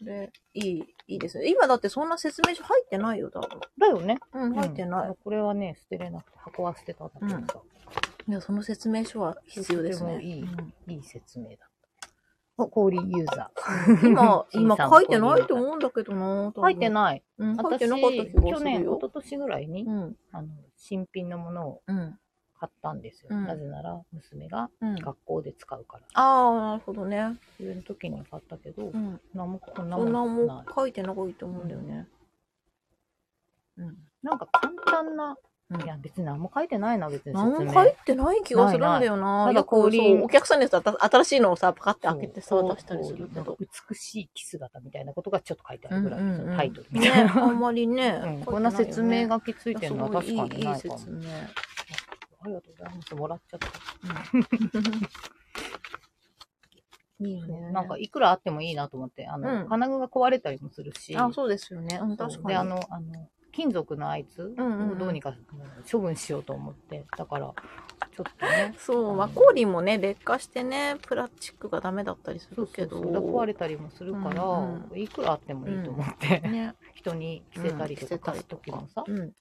[0.01, 1.49] で、いい、いいですね。
[1.49, 3.59] 今だってそんな説明書入ってないよ、多分。
[3.77, 4.17] だよね。
[4.33, 5.09] うん、入ってない。
[5.09, 7.61] うんこれはね、捨てれなくて、箱は捨てたんだけどさ、
[8.27, 10.21] いや、その説明書は必要ですね。
[10.21, 11.65] いいうんいい説明だった。
[12.57, 14.07] お、氷ユーザー。
[14.07, 15.57] 今、 今書いてないとう。
[15.57, 16.53] 思うんだけどな。
[16.55, 16.89] 書いてい。
[16.89, 17.23] ない。
[17.37, 18.57] うん、書い私、てなかった気がするよ。
[18.57, 20.17] 去年、一昨年ぐらいに、うん。
[20.31, 20.47] あの、
[20.77, 22.19] 新品のものをうん。
[22.65, 23.27] 買ったんですよ。
[23.31, 24.95] うんなぜなら、娘がうん。
[24.95, 26.03] 学校で使うから。
[26.13, 27.37] ああ、なるほどね。
[27.57, 29.19] そういう時に買ったけど、うん。
[29.33, 30.57] 何もこんなそんなもんない。
[30.57, 32.07] も書いてないと思うんだよね。
[33.77, 33.97] うん。
[34.23, 35.35] なんか簡単な、うん
[35.83, 37.73] いや別に何も書いてないな、別に何説明。
[37.73, 39.45] も書いてない気がするんだよな。
[39.45, 43.57] ないないただ氷そうお客さんにさ、新しいのをさ、パカって開けてさ、そう出したりするけど。
[43.89, 47.43] 美しい着姿みたいなことがちょっと書いてあるぐらい、うんうんうんタイトルみたいね、な。
[47.43, 48.21] あんまりね。
[48.23, 50.97] うんこんな説明書きついてるのは確かにいやすごいいいないかも。
[50.99, 51.21] 説明。
[52.45, 53.15] ありがとうございます。
[53.15, 53.67] もらっちゃった。
[57.25, 57.71] いいね。
[57.71, 61.17] なんかいくらあってもいいなと思って、あの、うん金具が壊れたりもするし。
[61.17, 61.99] あ、そうですよね。
[62.01, 62.47] うん、確かに。
[62.49, 65.33] で、あの、あの、金属のあいつうんうんうんをどうにか
[65.89, 67.53] 処分しようと思って、だから、
[68.15, 68.75] ちょっとね。
[68.77, 73.01] そう、まあ、コーもね、劣化してね、プラスチックがダメだったりするけど。
[73.01, 76.75] そう壊れたりもするから、うんいくらあってもいいと思って、ね。
[76.95, 79.33] 人に着せたりとか貸す時もさ、うん。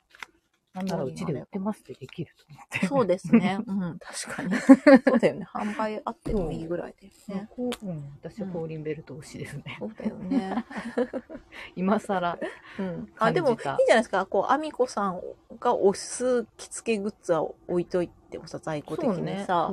[0.75, 2.87] なんならうちで売ってますってできると思って。
[2.87, 3.59] そうですね。
[3.65, 4.57] うん、確かに。
[4.57, 5.47] そうだよね。
[5.53, 7.49] 販売あってもいいぐらいだよね。
[7.51, 9.77] こううん、私はコーリンベルト推しですね。
[9.79, 10.65] そうだよね。
[11.77, 12.39] 今更。
[12.81, 13.13] うん。
[13.19, 14.27] あ、でも、いいんじゃないですか。
[14.27, 15.21] こう、アミコさん
[15.61, 19.73] が推す着付けグッズは置いといてもさ、在庫的にさ、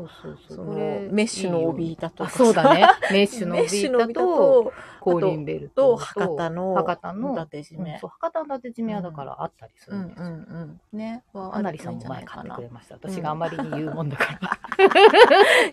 [0.50, 2.88] そメッシュの帯板とあかさそうだね。
[3.12, 10.26] メッシュの帯 帯板板と、と、コーリンベルと、ト博多の、博多の縦締め博多の縦締めはだからあったりすうんうるんですよ。
[10.26, 10.98] んうん。
[10.98, 11.24] ね。
[11.34, 12.96] はかなりさんも前買ってくれました。
[12.96, 14.86] 私があまりに言うもんだから。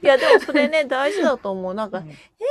[0.03, 1.75] いや、でもそれね、 大事だと思う。
[1.75, 2.09] なんか、うん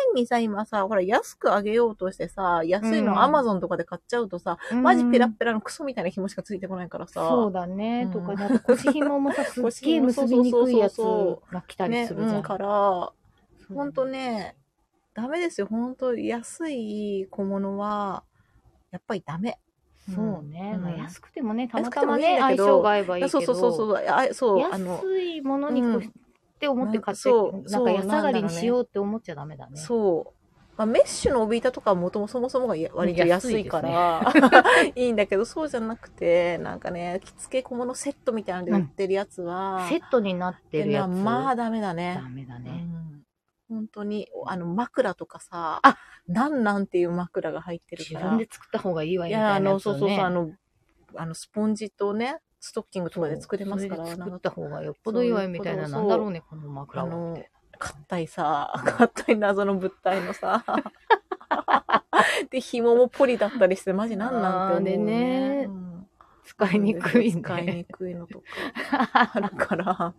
[0.07, 7.27] 変にさ、今さ、ほら、安くあげようとしてさ、安いうんのアマゾンとかで買っちゃうとさ、マジペラッペラのクソみたいな紐しかついてこないからさ。
[7.27, 8.03] そうだね。
[8.05, 12.35] うんとか、あと腰紐もさ、すっ腰げえ紐結びにくいやつそうそうが来たりね、するじゃん。
[12.37, 13.13] うん、から、そ
[13.71, 14.55] うほんとね、
[15.13, 15.67] ダメですよ。
[15.67, 18.23] ほんと、安い小物は、
[18.91, 19.59] やっぱりダメ。
[20.13, 20.73] そうね。
[20.75, 23.29] うんまあ安くてもね、たまたまね、相だけど性が合えばいいけど。
[23.29, 24.05] そうそうそうそう。
[24.07, 26.13] あそう、安いものにこううん
[26.57, 29.77] って思って買って、そうなんそうか安上がりにしようって思っちゃダメだね。
[29.77, 30.36] そう。
[30.77, 34.31] まあ、メッシュの帯板とかはもともそもそもがや割と安いから、
[34.95, 41.07] いいんだけど、そうじゃなくて、なんかね、着付け小物セットみたいなので売ってるやつは、セットになってるやつ？
[41.09, 42.29] まあダメだねダ。
[42.29, 42.71] メだうね。
[42.71, 43.23] ん
[43.69, 45.97] 本当に、あの、枕とかさ、あ
[46.27, 48.19] なんなんっていう枕が入ってるから。
[48.19, 50.19] 自分で作った方がいいわいや、よみたいなあの、そうそうそう。
[50.19, 50.51] あの、
[51.15, 57.37] あの、スポンジとね、ストッキングとかで作れますから、作った方がよっぽどいいわよみたいな、なんだろうね、この枕は
[57.77, 60.63] 硬いさ、硬い謎の物体のさ、
[62.49, 65.57] で、紐もポリだったりして、マジなんなんて思う、ね。
[65.57, 65.87] ねうん
[66.47, 67.83] 使いにくい使いにね。
[67.83, 68.45] くいのとか
[69.33, 70.15] あるから、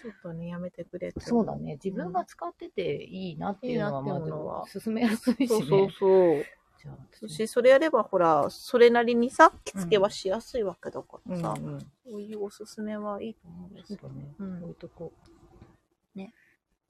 [0.00, 1.74] ちょっとね、やめてくれって思そうだね。
[1.74, 5.46] 自分が使ってていいなっていうのは、まいいなっていうのはず、進めやすいしね。
[5.46, 6.44] そうそうそう。
[6.80, 11.78] じゃあ私そしてそれやればほら、それなりにさ、着付けはしやすいわけだからさ、うんうん。
[11.80, 14.08] そういうおすすめはいいと思うんですよ。
[14.08, 14.34] ね。
[14.38, 15.37] うん置いとこう。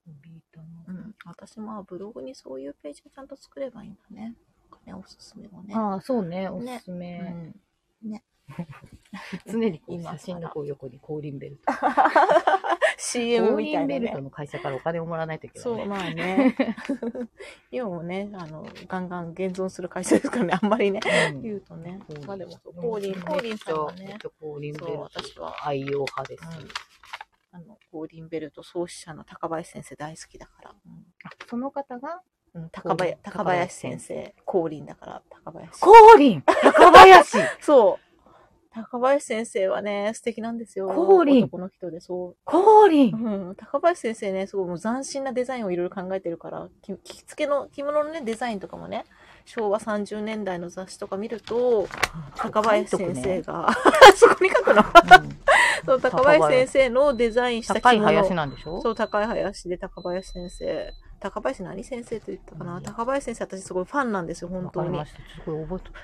[0.09, 0.14] ね。
[0.22, 0.66] ビータの。
[0.89, 1.14] うん。
[1.24, 4.35] 私まあブログにそういうページをちゃんと作ればいいんだね。
[4.86, 5.74] ね、おすすめをね。
[5.74, 6.48] ああ、そうね。
[6.48, 7.18] おねすすめ。
[7.18, 7.60] うん
[9.47, 11.72] 常に今写真のこう横にコーリンベルト。
[13.01, 14.22] CM コーみたいなねリンベルト。
[14.22, 16.56] の会社からお金をもらわないといけない、そう、まあね。
[17.70, 21.01] 今もね、あの、ガンガン現存する会社ですからね、あんまりね、
[21.32, 22.01] うん言うとね。
[22.26, 26.43] まあでも、ココーリン、コーリンさんがねコーリンベルそうト私は愛用派です。
[26.60, 26.68] うん
[27.51, 30.70] あの、コーリンベルト創始者の高林先生大好きだから。
[30.70, 30.75] あ
[31.49, 32.23] その方が
[32.55, 35.81] うん、高林、高高林先生、コーリンだから、高林。
[35.81, 37.39] コーリン高林？
[37.61, 38.09] そう。
[38.70, 40.89] 高林先生はね、素敵なんですよ。
[40.89, 42.37] コーリン男の人で、そう。
[42.45, 49.05] コーリンうん、高林先生ね、すごいもう斬新なデザインをいろいろ考えてるから、き着付けの着物のね、デザインとかもね、
[49.49, 51.89] 昭和30年代の雑誌とか見ると、
[52.37, 53.69] 高林先生が、
[54.15, 54.83] そこに書くの？
[55.87, 57.75] そう、高林先生のデザインした。
[57.75, 58.83] 高い林なんでしょ？
[58.83, 60.93] そう、高い林で高林先生。
[61.20, 64.99] 高林何先生と言ったかな、うん高林先生私すごいファンなんですよ、本当に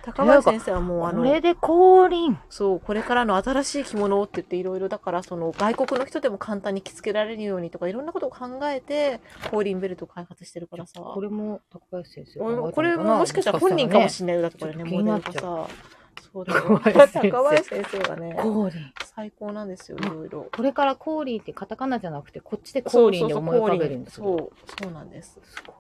[0.03, 9.21] 高林先生はもうあの、これでコーリンそう、これからの新しい着物をって言っていろいろだから、その外国の人でも簡単に着付けられるようにとかいろんなことを考えて、
[9.51, 11.01] コーリンベルトを開発してるからさ。
[11.01, 12.41] これも高林先生
[12.73, 14.43] これももしかしたら本人かもしれれないよ。
[14.43, 15.94] だってこれね、なっちゃうルがさ。
[16.35, 16.63] そうだよ。
[16.63, 18.93] 高林先生がね、コーリン。
[19.05, 20.49] 最高なんですよ、いろいろ。
[20.53, 24.51] これからコーリンってカタカナじゃなくて、こっちでコーリンで思い浮かべるんですそう
[24.83, 25.39] そうなんです。
[25.45, 25.75] すごい。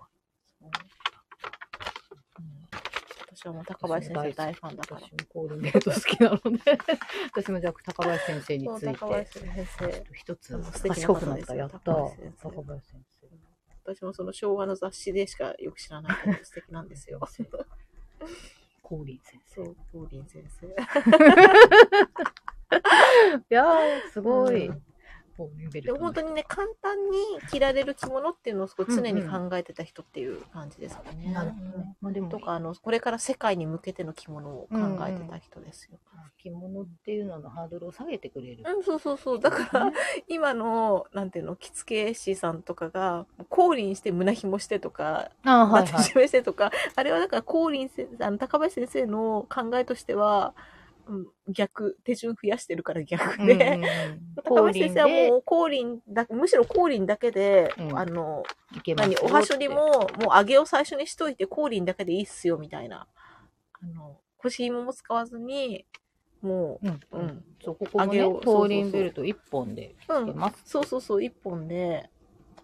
[3.37, 5.01] 私はもう高林先生大ファンだから。
[5.01, 6.79] 私もコーリンベルト好きなので、
[7.33, 10.05] 私もじゃあ高林先生について、高林先生。
[10.15, 10.57] 一つ
[10.89, 11.57] 賢くなった。
[11.57, 11.79] やった。
[11.81, 12.15] 高
[12.63, 13.27] 林先生。
[13.85, 17.19] 私もその昭和の雑誌でしかよく知らないけど素敵なんですよ。
[18.85, 19.65] コーリン先生。
[19.65, 20.67] そう、コーリン先生。
[20.69, 20.71] い
[23.49, 24.69] やー、すごい。
[24.69, 24.83] うん
[25.83, 27.19] で本当にね、簡単に
[27.51, 31.33] 着られる着物っていうのをすごい常に考えてた人っていう感じですかね。
[31.33, 31.97] なるほどね。
[32.01, 34.79] まあでも、とか、あの、これから世界に向けての着物を考
[35.09, 35.99] えてた人ですよ。
[36.39, 38.65] 着物っていうののハードルを下げてくれる。
[38.65, 39.41] うん、そうそうそう。
[39.41, 39.93] だから、
[40.29, 46.13] 今の、なんていうの、着付け師さんとかが、降臨して胸紐してとか、ああ、はいはい。
[46.17, 50.74] めしてとか、あれはだから降臨せ、あの、高林先生の考えとしては、うん、
[51.49, 58.43] 逆、手順増やしてるから逆で、うんうんうん 高林先生はもう降臨だ、むしろ降臨だけで、うんあの、
[58.97, 63.07] 何、よおはしょりも、もう揚げを最初にしといて、降臨だけでいいっすよ、みたいな。
[63.81, 65.87] あの、腰紐も使わずに、
[66.41, 67.45] もうんう、うん。
[67.63, 70.25] そう、ここもね、揚げをコーリンベルト一本でうん。
[70.25, 70.63] つけます。
[70.65, 72.11] そうそうそう、一本で、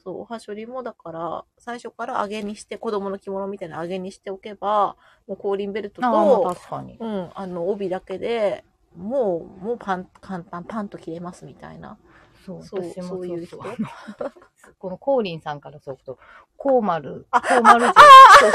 [0.03, 4.97] そう、おはしょりもだから、最初から揚げにして、子供の着物みたいな揚げにしておけば、
[5.27, 6.97] もうコーリンベルトと、確かに。
[6.99, 8.65] うん、あの、帯だけで、
[8.97, 11.99] もう、もうパン、簡単、パンと切れますみたいな。
[12.45, 13.59] そう、そう私もそういう人
[14.79, 16.19] このコーリンさんからすると、
[16.57, 18.53] コーマル、あコーマル人そう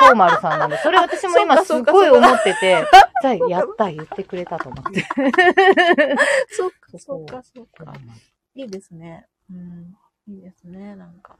[0.00, 2.84] コーマルさんなんで、それ私も今すごい思ってて、
[3.22, 5.06] じゃあやった、言ってくれたと思って。
[6.50, 7.92] そっか、そそうっか、そうか
[8.54, 9.26] いいですね。
[9.50, 9.96] うん。
[10.28, 11.36] いいですね、なんか。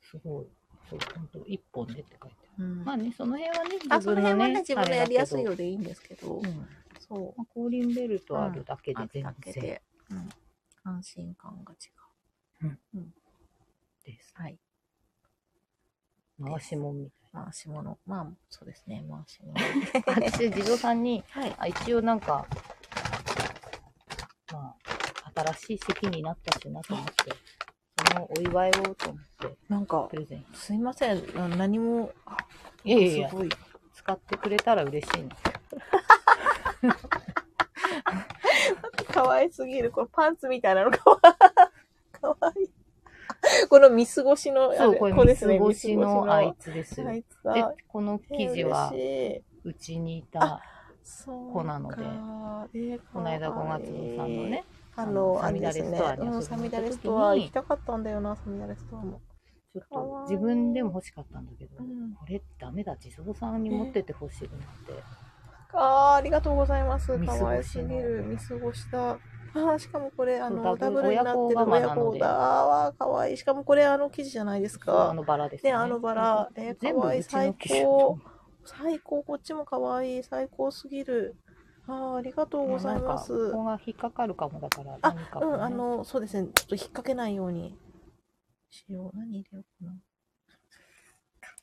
[0.00, 0.46] すごい。
[0.88, 2.64] そう、本当一本でって書いてある。
[2.64, 2.84] うん。
[2.84, 6.36] まあね、その辺はね、あ、自分のね、その辺はね、自分のやりやすいよあうでいいんですけど。
[6.36, 6.68] うん
[7.00, 7.34] そう。
[7.38, 9.80] まあ、コーリンベルトあるだけであ全然
[10.10, 10.28] うん。
[10.84, 11.76] 安心感が違
[14.04, 14.34] です。
[14.38, 14.42] う。
[14.42, 14.58] はい。
[16.42, 17.98] 回しもんみ回し物。
[18.06, 19.54] まあ、そうですね、回し物。
[19.54, 20.28] たいな。
[20.30, 21.54] 私、地蔵さんに、はい。
[21.58, 22.46] あ一応なんか、
[24.52, 24.74] ま
[25.24, 27.26] あ、新しい席になったしなと思って、そ
[28.14, 30.08] のお祝いをと思って、なんか。
[30.54, 31.22] すいません。
[31.36, 32.36] あ何も、あ
[32.84, 33.48] いやいやいやすごい。
[33.94, 35.36] 使ってくれたら嬉しいな。
[39.12, 39.90] 可愛すぎる。
[39.90, 41.36] このパンツみたいなのかわか
[42.40, 42.70] わいい。
[43.68, 47.08] この見過ごしの、あそう、これこ見過ごしのあいつですよ。
[47.08, 50.62] あいつでだ。、この生地はえ、うちにいた、
[51.26, 53.86] 子なのでかえーこの間5月
[54.16, 54.64] さんのね、
[54.98, 55.96] あの、あれですね。
[55.96, 59.20] サミダレストア行った時にうん、サミダレストア行きたかったんだよな、サミダレストアも。
[59.72, 65.02] ちょっと自分でも欲しかったんだけど、うんこれダメだ、地蔵さんに持ってってほしいと思って。
[65.74, 67.16] あーありがとうございます。
[67.18, 68.24] かわいすぎる。
[68.26, 69.10] 見過ごした。
[69.10, 72.86] あーしかもこれ、あの、ダダブルになってる親子だ。
[72.88, 73.36] あーかわいい。
[73.36, 75.14] しかもこれ、あの生地じゃないですそうあか。
[75.14, 76.48] のバラですね、あのバラ。
[76.56, 77.22] えー、かわいい。
[77.22, 78.18] 最高。
[78.64, 79.22] 最高。
[79.22, 80.22] こっちもかわいい。
[80.22, 81.36] 最高すぎる。
[81.88, 83.50] あーありがとうございます。
[83.50, 86.48] ここが引っかかるかもだから、あ何か、うん、あ、の、そうですね。
[86.54, 87.74] ちょっと引っ掛けないように
[88.70, 89.16] しよう。
[89.16, 89.96] 何入れようかな。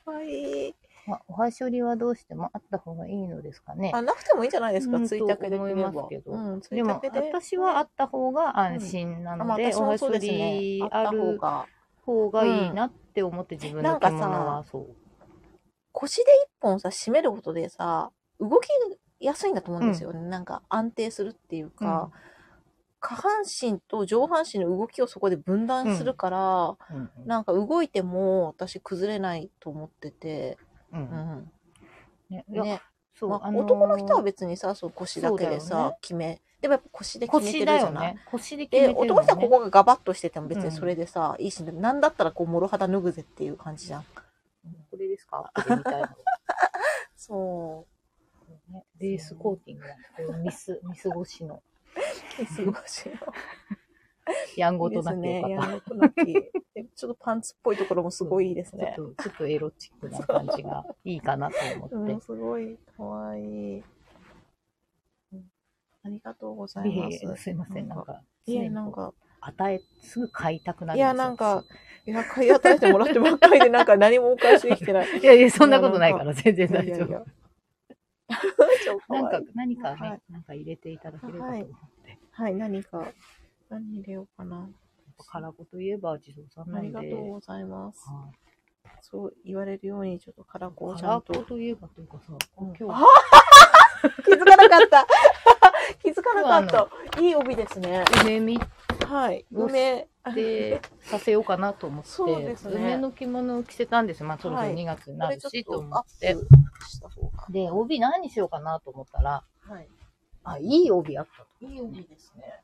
[0.03, 0.76] かわいい。
[1.07, 3.91] まあ、おはしょりはどうしてもあった方がいいのですかね。
[3.93, 5.91] あ、なくてもいいんじゃないですか、うんついたけで思いれば。
[5.91, 6.99] ますけどうん、でも。
[7.03, 10.81] 私はあった方が安心なあまあので、おはしょ私もそうですねり。
[10.81, 11.68] あった方あるが。
[12.02, 14.95] 方がいいなって思って自分の着物はそう。
[15.91, 18.68] 腰で一本さ、締めることでさ、動き
[19.26, 20.22] やすいんだと思うんですよね。
[20.22, 22.11] なんか安定するっていうか、
[22.99, 30.57] 下半身と上半身の動きをそこで分断するから、うんなんか動いても私崩れないと思ってて、
[30.93, 31.03] うんう。
[31.03, 31.52] ん。
[32.30, 32.81] ね、ね。
[33.15, 38.02] そう、まああのー男の人は別にさ、そう腰だけでさ、ね決め、でもやっぱ腰で決めて腰るじゃない？
[38.02, 38.22] だよね。
[38.26, 44.03] 腰で決めで、てる男の人はここがガバッとしてても別うんにそれでさ、いいし、なんだったらこう、もろ肌脱ぐぜっていう感じじゃん。
[44.91, 45.52] これですか？
[47.15, 47.88] そ
[48.70, 51.62] ねベースコーティングなんですこれミス、ミス越しの。
[52.42, 52.46] う。
[52.46, 53.14] すごいしよ。
[54.56, 55.42] やんごとなきすね。
[55.42, 56.34] やんごとなき。
[56.34, 56.52] で
[56.96, 58.78] ちょっとパンツっぽいところもすごいいいですた。
[58.78, 59.02] ねち。
[59.02, 61.96] ょっと、ちょっとエロチックな感じがいいかなと思って。
[62.14, 63.78] うん、すごいかわいい。
[63.78, 63.86] うん
[66.04, 67.18] ありがとうございます。
[67.44, 71.64] すいません、なんか、いえ、常にこうなんか、与え、すぐ買いたくなるいや、なんか、
[72.06, 75.08] いや、買い与えてもらってばっかりで、なんか何もお返しできてない。
[75.08, 77.24] 私 いやいや、そんなことないから、全然大丈いやいやい夫や。
[79.10, 81.65] なんか何かねはい、なんか入れていただければと思っ
[82.03, 82.19] て。
[82.31, 83.07] はい、何か、
[83.69, 84.69] 何入れようかな。
[85.27, 87.11] カラコといえば地蔵さんなありんで。
[87.11, 88.10] がとうございます。
[88.10, 88.45] はい
[89.02, 91.34] そう言われるように、ちょっとカラコをカラちゃんと。
[91.34, 93.06] コといえばというかさ、うん今日あ
[94.23, 95.07] 気づかなかった。
[96.02, 96.88] 気づかなかった。
[97.22, 98.03] いい帯ですね。
[99.06, 99.45] はい。
[99.52, 100.07] 梅。
[100.34, 104.27] てさせようかなと思って、そうですね梅の着物を着せたんですよ。
[104.27, 106.36] まあ、そろそろはい2月になるし、と思って。
[107.49, 109.88] で、帯何にしようかなと思ったら、はい。
[110.44, 111.72] あ、いい帯あったと。
[111.72, 112.64] いい帯ですね。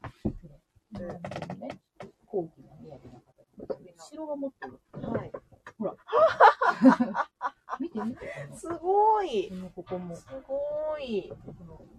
[0.94, 1.80] でね、
[2.26, 3.22] 高貴な雅な
[3.68, 4.16] 形。
[4.16, 4.80] 後ろが持ってる。
[5.10, 5.32] はい。
[7.80, 8.28] 見て見て。
[8.54, 9.56] すごいこ。
[9.56, 11.32] のここも、すごい。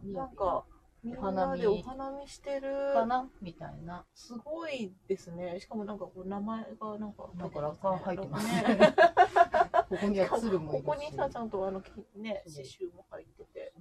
[0.04, 0.64] なんか、
[1.02, 2.94] みんなでお花見してる。
[2.94, 3.28] かな？
[3.40, 4.04] みたいな。
[4.14, 5.58] すごいですね。
[5.58, 8.62] しかもなんかこう名前がなんか、なんかラカン入ってますね。
[8.76, 8.94] ね。
[9.90, 10.72] ここには鶴も。
[10.72, 13.72] ここにさ、ちゃんとあの、きね、刺繍も入ってて。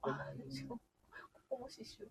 [0.00, 2.08] あ、しかもここも刺繍入っ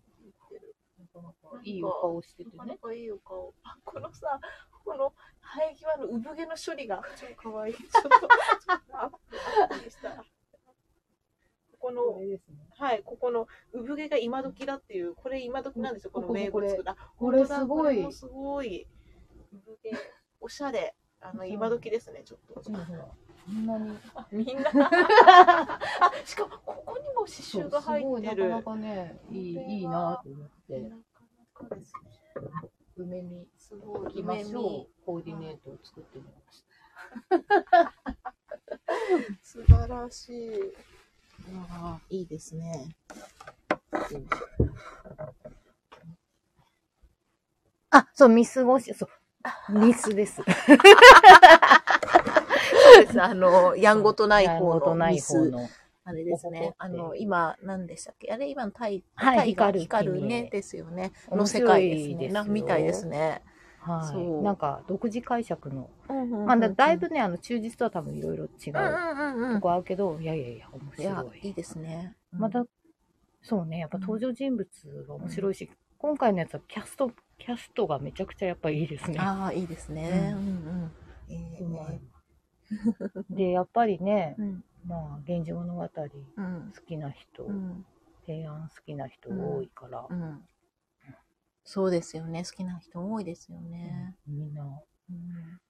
[0.50, 0.76] てる。
[0.98, 2.56] なかなかいいお顔しててね。
[2.58, 3.54] なかなかいいお顔。
[3.64, 4.40] あ、このさ、
[4.84, 5.12] この
[5.42, 7.74] 生え際の産毛の処理が超可愛い。
[7.74, 8.20] ちょっと、ちょっ
[8.88, 9.16] とアップ
[9.74, 10.10] アッした。
[10.12, 10.24] こ
[11.78, 12.65] この、これですね。
[12.78, 16.96] はい、ここの産毛が今時だっていう、これ今時なんですよ、この名物が。
[17.16, 18.86] これすごいすごい。
[19.52, 19.90] 産毛、
[20.40, 20.94] おしゃれ。
[21.20, 22.70] あの、今時ですね、ちょっと。
[22.70, 22.86] ほら、
[23.46, 23.96] こんなに。
[24.14, 24.70] あみんな。
[24.74, 28.48] あ、しかも、ここにも刺繍が入ってる。
[28.50, 30.80] なかなかね、いい、いいなと思って。
[30.80, 31.24] なか
[31.62, 32.10] なかですね。
[32.96, 34.00] 梅にすごい。
[34.00, 34.86] 行きましょ梅う。
[35.06, 36.76] コーディネートを作ってみました。
[39.42, 40.95] 素晴らしい。
[41.70, 42.96] ああ、いいですね。
[47.90, 50.36] あ、そう、ミス越し、そう、ミスです。
[50.36, 50.46] そう
[53.06, 53.22] です。
[53.22, 55.52] あの、やんごとない方とないのミス。
[56.04, 56.74] あれですね。
[56.78, 58.32] あの、今、何でしたっけ？
[58.32, 60.48] あれ、今のタイ、はいタイが光るね。
[60.52, 61.12] ですよね。
[61.30, 62.44] 面の世界ですね。
[62.48, 63.42] みたいですね。
[63.86, 64.42] はい。
[64.44, 65.88] なんか、独自解釈の。
[66.08, 69.54] ままあ、だだいぶね、あの、忠実とは多分いろいろ違うんううんうんうん。
[69.56, 71.46] とこあるけど、いやいやいや、面いや白、い。
[71.48, 72.14] いいですね。
[72.32, 72.64] また、
[73.42, 74.68] そうね、やっぱ登場人物
[75.08, 79.18] が面白いし、今回のやつはキャスト、キャストがめちゃくちゃやっぱいいですね。
[79.20, 80.34] ああ、いいですね。
[80.34, 80.92] ううん
[81.60, 81.66] うん。
[81.66, 82.00] うまいね。
[83.30, 87.84] で、やっぱりね、 うんまあ、源氏物語好うんきな人、うん
[88.26, 90.44] 平安好きな人多いから、うん。
[91.66, 92.44] そうですよね。
[92.44, 94.16] 好きな人多いですよね。
[94.26, 95.60] みんな、うん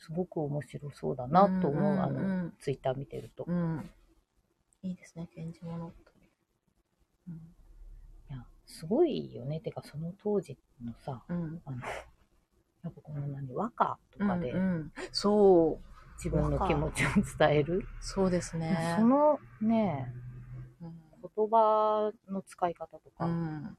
[0.00, 3.44] すごく面白そうだなと思う、うんあの、うんツイッター見てると。
[3.48, 3.90] うん。
[4.82, 5.92] いいですね、源氏物語。
[7.28, 7.38] うんい
[8.30, 9.60] や、すごいよね。
[9.60, 11.62] てか、その当時のさ、うん。
[11.64, 11.78] あの、
[12.82, 15.84] やっぱこの何、和歌とかでうんうんそう。
[16.16, 17.08] 自分の気持ちを
[17.38, 17.86] 伝える？
[18.00, 18.96] そうですね。
[18.98, 20.12] そのね、
[20.82, 21.00] うん
[21.36, 23.78] 言葉の使い方とか、うん、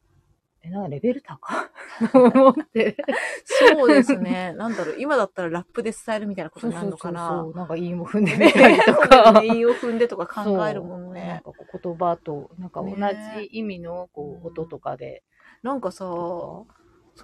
[0.61, 1.69] え、なんかレベル高？
[2.13, 2.97] 思って。
[3.45, 4.53] そうですね。
[4.53, 7.29] なんだろう、今だったらラップで伝えるみたいなことになるのかな。
[7.29, 9.41] そうなんか韻を踏んでみたりとか。
[9.43, 11.41] 韻を踏んでとか考えるもんそうなんね。
[11.45, 13.15] か言葉と、なんか同ね
[13.51, 15.23] じ意味のこう音とかで。
[15.63, 16.67] なんかさ、そ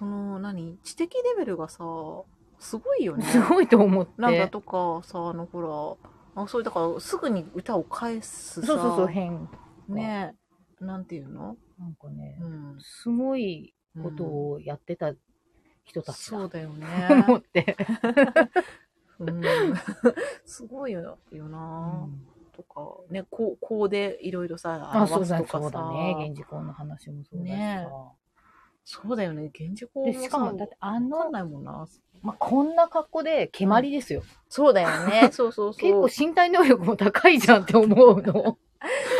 [0.00, 1.84] の何、知的レベルがさ、
[2.58, 3.24] すごいよね。
[3.26, 4.12] すごいと思って。
[4.16, 5.98] なんかとかさ、あのほ
[6.36, 9.48] ら、あそういうだからすぐに歌を返すさ、そうそうそう、変。
[9.88, 10.34] ね
[10.80, 11.56] なんていうの？
[11.78, 12.78] なんかね、うん。
[12.80, 15.12] すごいことをやってた
[15.84, 16.86] 人たちだそうだよとね。
[17.26, 17.76] 思って。
[19.18, 19.42] うん、
[20.44, 26.14] すごいよな、んとか、ね、こう、こうでいろいろさ、あ、そうだ表すとかさそうだね。
[26.14, 28.12] 源氏公の話もそうだしねさ。
[28.84, 31.86] そうだよね、源氏公で、もさしかも、だってあわかんの、ないもんな。
[32.22, 34.22] まあ、こんな格好で蹴鞠ですよ。
[34.48, 35.80] そうだよね、そうそうそう。
[36.08, 38.58] 結構身体能力も高いじゃんって思うの。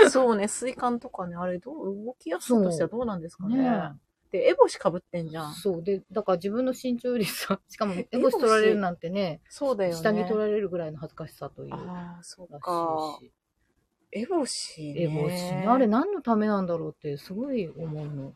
[0.11, 3.59] そうね、水管とかね、あれどう、動きやすさとしてはどうなんですかね。
[3.59, 3.93] ね
[4.33, 5.55] で、エボシかぶってんじゃん。
[5.55, 5.83] そう。
[5.83, 9.97] で、だから自分の身長よりさ、 しかも、エボシ取られるなんてね、そうだよね。
[9.97, 11.75] 下に取られるぐらいの恥ずかしさという。
[11.75, 13.19] ああ、そうらか。
[14.13, 15.03] エボシ、ね。
[15.03, 15.53] エボシ。
[15.67, 18.35] あれ何のためなんだろうってすごい思うの。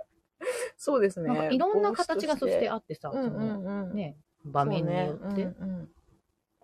[0.76, 1.28] そうですね。
[1.28, 3.94] なんかいろんな形がそしてあっってさ、うんうそのんうん。
[3.94, 5.90] ね、場面によって、ねうんうん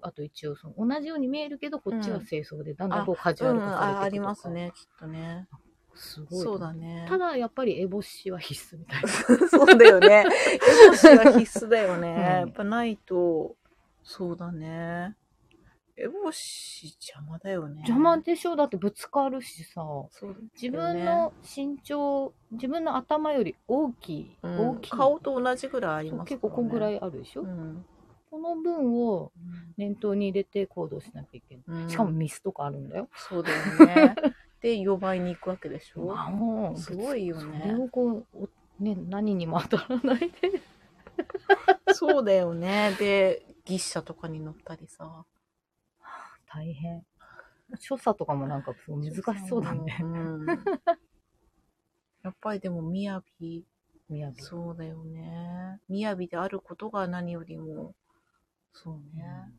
[0.03, 5.49] あと一応その同じように見えるけど、こっちは清掃で、だんだんあこうカジュアル化されていくとか、りますね、きっとね。
[5.95, 6.45] すごい。
[6.45, 7.07] そうだね。
[7.09, 9.09] ただやっぱりエボシは必須みたいな。
[9.49, 10.25] そうだよね。
[10.27, 12.09] エボシは必須だよね。
[12.09, 13.57] うんやっぱないと、
[14.03, 15.17] そうだね。
[15.97, 17.83] エボシ邪魔だよね。
[17.83, 18.57] 邪魔でしょ？
[18.57, 24.91] だってぶつかるしさ、ね自分の身長、自分の頭より大きい、うん大きい。
[24.93, 26.95] 顔と同じぐらいあります結構こんぐらい。
[26.97, 27.85] いあるでしょ、うん
[28.31, 29.33] この分を
[29.77, 31.83] 念頭に入れて行動しなきゃいけない。
[31.83, 33.09] うんしかもミスとかあるんだよ。
[33.15, 34.15] そうだよね。
[34.63, 36.15] で、予売に行くわけでしょ？
[36.17, 38.49] あもうすごいよねそれをこう、お
[38.83, 40.63] ね、何にも当たらないで。
[41.93, 42.95] そうだよね。
[42.99, 45.25] で、牛車とかに乗ったりさ。
[46.47, 47.05] 大変。
[47.79, 49.99] 所作とかもなんか難しそうだね。
[50.03, 50.47] うん。
[52.23, 53.65] やっぱりでも、みやび、
[54.09, 54.43] みやび。
[54.43, 55.81] そうだよね。
[55.89, 57.95] みやびであることが何よりも、
[58.73, 59.53] そうね。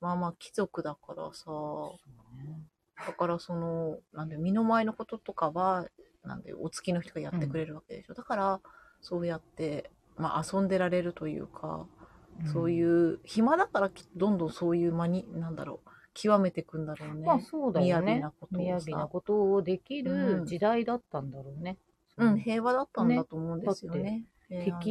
[0.00, 1.98] まあまあ、貴族だからさ、そ
[2.34, 2.66] うね
[3.06, 5.86] だからその、なんで、身の前のこととかは、
[6.24, 8.14] なんで、お付きの人がやってくれるわけでしょ。
[8.14, 8.60] だから、
[9.00, 11.86] そうやって、まあ遊んでられるというか、
[12.52, 17.26] そういう、暇だからどんどんそういう間に、なんだろう、極めていくんだろうね。
[17.26, 18.20] まあそうだよね。
[18.20, 21.78] 雅なことをなことをできうんる時代だったんだろうね。
[22.18, 24.64] うん、平和だったんだと思うんですよねね。
[24.64, 24.90] 敵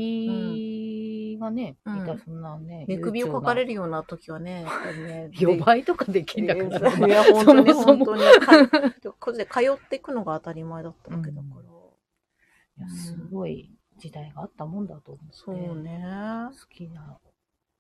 [1.42, 2.86] がね、うんいたそんなね。
[2.88, 3.72] 寝首をかかれる。
[3.72, 4.66] るような時はね、
[5.08, 8.22] ね、 予売とかできんだからいや、本当に、本当に。
[8.22, 11.62] かこれで通っていくのが当たり前だったわけだから。
[12.78, 15.34] いやすごい時代があったもんだと思って。
[15.34, 16.04] そうね。
[16.50, 17.20] 好きな、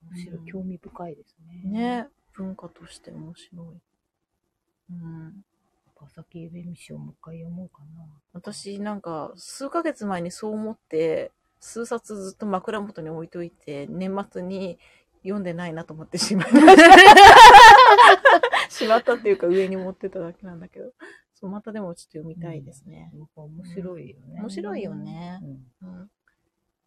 [0.09, 1.71] むしろ興味深いですね。
[1.71, 2.07] ね。
[2.33, 3.81] 文化として面白い。
[4.91, 5.45] うん。
[6.03, 8.03] 朝木夢見賞もう一回読もうかな。
[8.33, 11.31] 私なんか数ヶ月前にそう思って
[11.61, 14.79] 数冊ずっと枕元に置いといて年末に
[15.23, 16.83] 読んでないなと思ってしまいました。
[18.69, 20.91] しまったっていうか上に持ってただけなんだけど。
[21.35, 23.11] そう、またでもちょっと読みたいですね。
[23.15, 24.39] やっぱ面白いよね。
[24.41, 25.39] 面白いよね
[25.81, 26.11] うんうん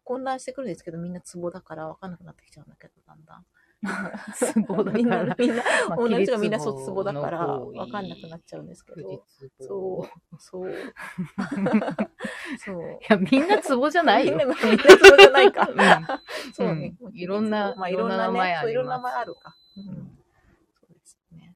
[0.05, 3.45] 混乱してくるんですけどみんなツボだから分かんなくなってきちゃうんだけど、だんだん。
[4.35, 9.25] ツボだからみんな、みんな、まあ同じ人がみんな桐そうツボだからの行為分かんなくなっちゃうんですけ富ど。
[9.59, 10.73] そう、そう。
[12.59, 12.99] そう。
[13.01, 14.37] いや、みんなツボじゃないよ。
[14.37, 15.67] みんな、みんなツボじゃないか。
[15.69, 16.95] うんそうね。
[16.99, 19.55] うんいろんなまあ、いろんな名前ね、そういろんな名前あるか。
[19.77, 20.17] ううんん。
[20.79, 21.55] そうですね。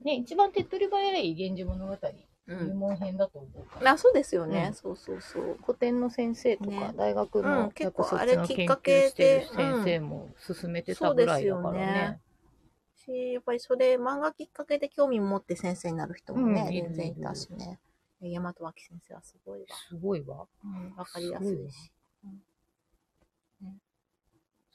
[0.00, 1.96] ね、一番手っ取り早い源氏物語、う
[2.48, 2.78] 入ん。
[2.78, 3.92] 門編だと思うから。
[3.92, 4.68] あ、そうですよね。
[4.68, 5.58] うんそうそうそう。
[5.64, 12.20] 古典の先生とか、ね大学うのん結構あれきっかけで先生も進めてたぐらいだからね。
[12.96, 17.78] し、やっぱりそれ、漫画きっかけで興味持って先生になる人もね、うんいる全然いたしね。
[18.20, 19.66] 大和脇先生はすごいわ。
[19.88, 20.46] すごいわ。
[20.64, 21.92] うん、わかりやすいし。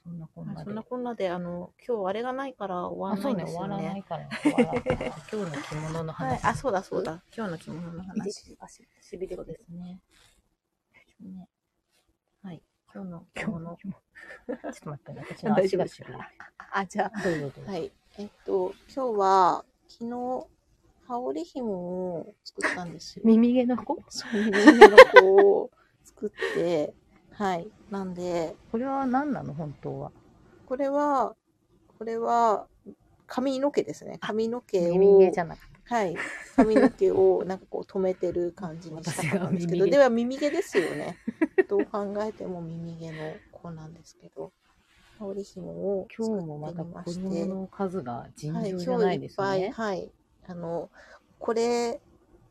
[0.04, 0.64] そんなこんなで。
[0.66, 4.00] そんなこんなで、あの、今日あれがないから終わらないんですよ終わらなね。
[4.00, 4.28] いから。
[4.44, 6.46] 今日の着物のはい、話。
[6.46, 7.24] あ、そうだそうだ。
[7.36, 8.32] 今日の着物の話。
[8.34, 8.58] し
[9.02, 10.02] しびれですね。
[11.22, 11.48] ね
[12.44, 12.62] はい。
[12.94, 13.78] 今日の着今日物の。
[13.78, 13.94] ちょ
[14.54, 16.20] っと待ってね、私の足がしびれ。
[16.74, 17.20] あ、じゃあ。
[17.20, 17.92] はい。
[18.18, 20.48] えっと、今日は、昨日、
[21.08, 23.24] 羽織紐を作ったんですよ。
[23.26, 23.98] 耳毛の子？
[24.10, 25.72] そう耳の子を
[26.04, 26.94] 作って、
[27.34, 27.68] はい。
[27.90, 30.12] なんで、これは何なの本当は？
[30.66, 31.36] これは、
[31.98, 32.68] これは、
[33.28, 34.18] 髪の毛ですね。
[34.22, 35.74] 髪の毛を、耳毛じゃなくて。
[35.86, 36.16] はい。
[36.56, 41.18] 髪の毛をなんかこう止めてる感じにしたかったんですけど、では耳毛ですよね。
[41.68, 44.52] どう考えても耳毛の子なんですけど、
[45.20, 49.74] 羽織紐を作今日もまた子の数が尋はい、常じゃないです今日いっね。
[49.76, 50.12] ぱい、はい。
[50.48, 50.90] あの、
[51.40, 52.00] これ、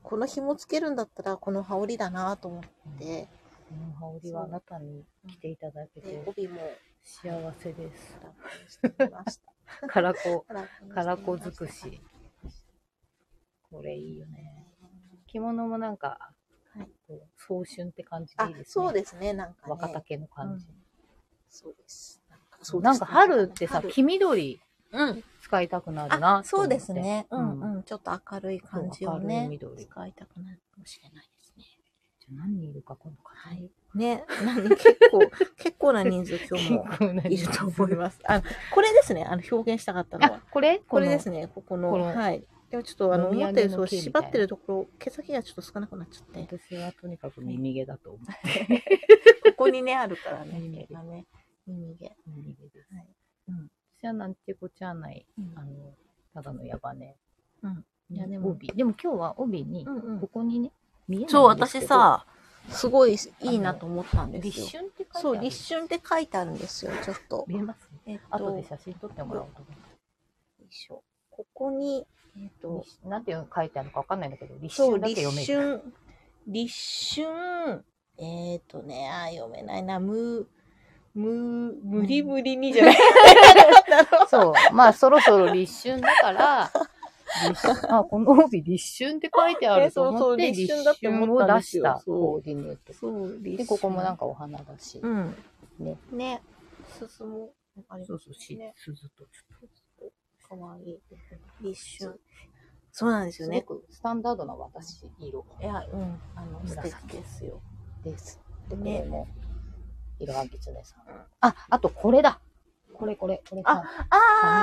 [0.02, 2.62] この紐つけるんだったらこの羽織だなと思っ
[2.98, 3.41] て、こ
[3.72, 6.60] の羽織はあなたに来ていただけでて帯も
[7.02, 8.18] 幸せです。
[8.22, 9.86] ラップにしてみました。
[9.88, 12.00] カラコ、ラップにしてみましたカラコ尽くし。
[13.70, 14.66] これいいよね。
[15.26, 16.18] 着物もなんか、
[16.74, 18.72] はいこう早春って感じであいいですね。
[18.72, 19.70] そうですね、なんかね。
[19.72, 20.66] 若竹の感じ。
[21.50, 22.22] そうです。
[22.30, 24.60] なんかそうなんか春ってさ、春黄緑
[24.92, 25.24] うん。
[25.40, 27.26] 使いたくなるなあ、そうですね。
[27.30, 27.82] うんうんうん。
[27.82, 31.41] ちょっと明るい感じをね使いたくなるかもしれないです
[32.36, 33.70] 何人いるか今度かはい。
[33.94, 35.20] ね、何結構、
[35.56, 36.84] 結構な人数今日も
[37.28, 38.18] いると思います。
[38.24, 38.44] あの、
[38.74, 39.24] これですね。
[39.24, 40.78] あの、表現したかったのあは。、これ？
[40.80, 41.40] これですね。
[41.42, 41.46] ね。
[41.48, 41.90] ここの。
[41.90, 42.44] このはい。
[42.70, 46.40] でもちょっとあの、思ったよりそう、縛ってるところ、毛先がちょっと少なくなっちゃって。
[46.58, 48.80] 私はとにかく耳毛だと思って。
[49.50, 50.58] ここにね、あるからね。
[50.58, 51.26] 耳毛毛がね。
[51.66, 52.16] 耳毛。
[52.26, 52.94] 耳毛です。
[52.94, 53.06] はい
[53.48, 53.70] うん。
[53.98, 55.94] 私はなんてこっちゃない、うんあの、
[56.32, 57.16] ただのヤバね。
[57.62, 57.84] うん。
[58.08, 58.68] いや、でうんも、帯。
[58.68, 59.86] でも今日は帯に、
[60.20, 60.72] ここにね、
[61.08, 62.24] そう、ど私、さ、
[62.70, 64.64] すごいいいなと思ったんですよ。
[64.64, 65.20] 立春って書いてある。
[65.22, 67.44] そう、立春って書いてあるんですよ、ちょっと。
[67.48, 69.70] 見えますえっと、後で写真撮ってもらおうと思。
[69.70, 69.76] よ
[70.68, 72.06] いしょここに、
[72.36, 75.82] えっと、立なんていうの書いてあるのかわかんないんだけど、立春だけ立読める。
[75.82, 75.92] 春、
[76.46, 77.84] 立春、
[78.18, 80.46] えっ、とね、あー、読めないな、む、
[81.14, 82.96] む、無理無理にじゃない。
[84.28, 84.74] そう。
[84.74, 86.70] まあ、そろそろ立春だから、
[87.88, 92.92] あ、この帯立春って書いてあると思って、立春を出したコーディネート。
[92.92, 93.40] そう。
[93.40, 94.98] で、ここもなんかお花だし。
[94.98, 95.34] うん。
[95.78, 95.96] ね。
[96.12, 96.42] ね、
[97.08, 97.52] 進も、
[97.88, 100.10] あれそうそう、しね、鈴とちょっ
[100.48, 101.00] かわいい。
[101.60, 102.20] 立春。
[102.90, 103.44] そうなんですと。
[103.44, 103.60] よね。
[103.60, 107.60] すごくスタンダードな私色いや、うん、あの、素紫敵ですよ。
[108.04, 108.40] です。
[108.68, 109.26] で、こねれも、
[110.18, 111.26] 色はぎつねさん。
[111.40, 112.40] あ、あとこれだ
[113.02, 113.86] これこれ、これさ、サミ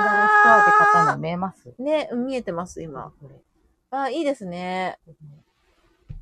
[0.06, 1.74] ラロストアで買ったの見えます？
[1.78, 3.12] ね、見えてます、今。
[3.20, 3.34] これ。
[3.90, 4.98] あ、いいですね。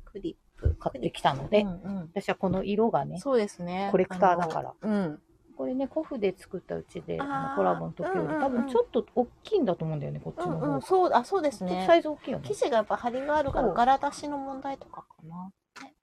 [0.03, 0.75] クリップ。
[0.77, 3.87] 買ってきたので、うんうん私はこの色がね、そうですね。
[3.91, 4.73] コレクターだから。
[4.81, 5.21] うん。
[5.55, 10.67] これね、コフで作ったうちで、あのコラボの時より、うんうんうん多分ちょっと大きいんだと思うんだよね、こっちの方が。
[10.67, 11.95] うんうん、そう、あ、そうですねサ。
[11.95, 12.53] イズ大きいよね生。
[12.53, 15.53] 地がやっぱ張りがあるから、柄出しの問題とかかな。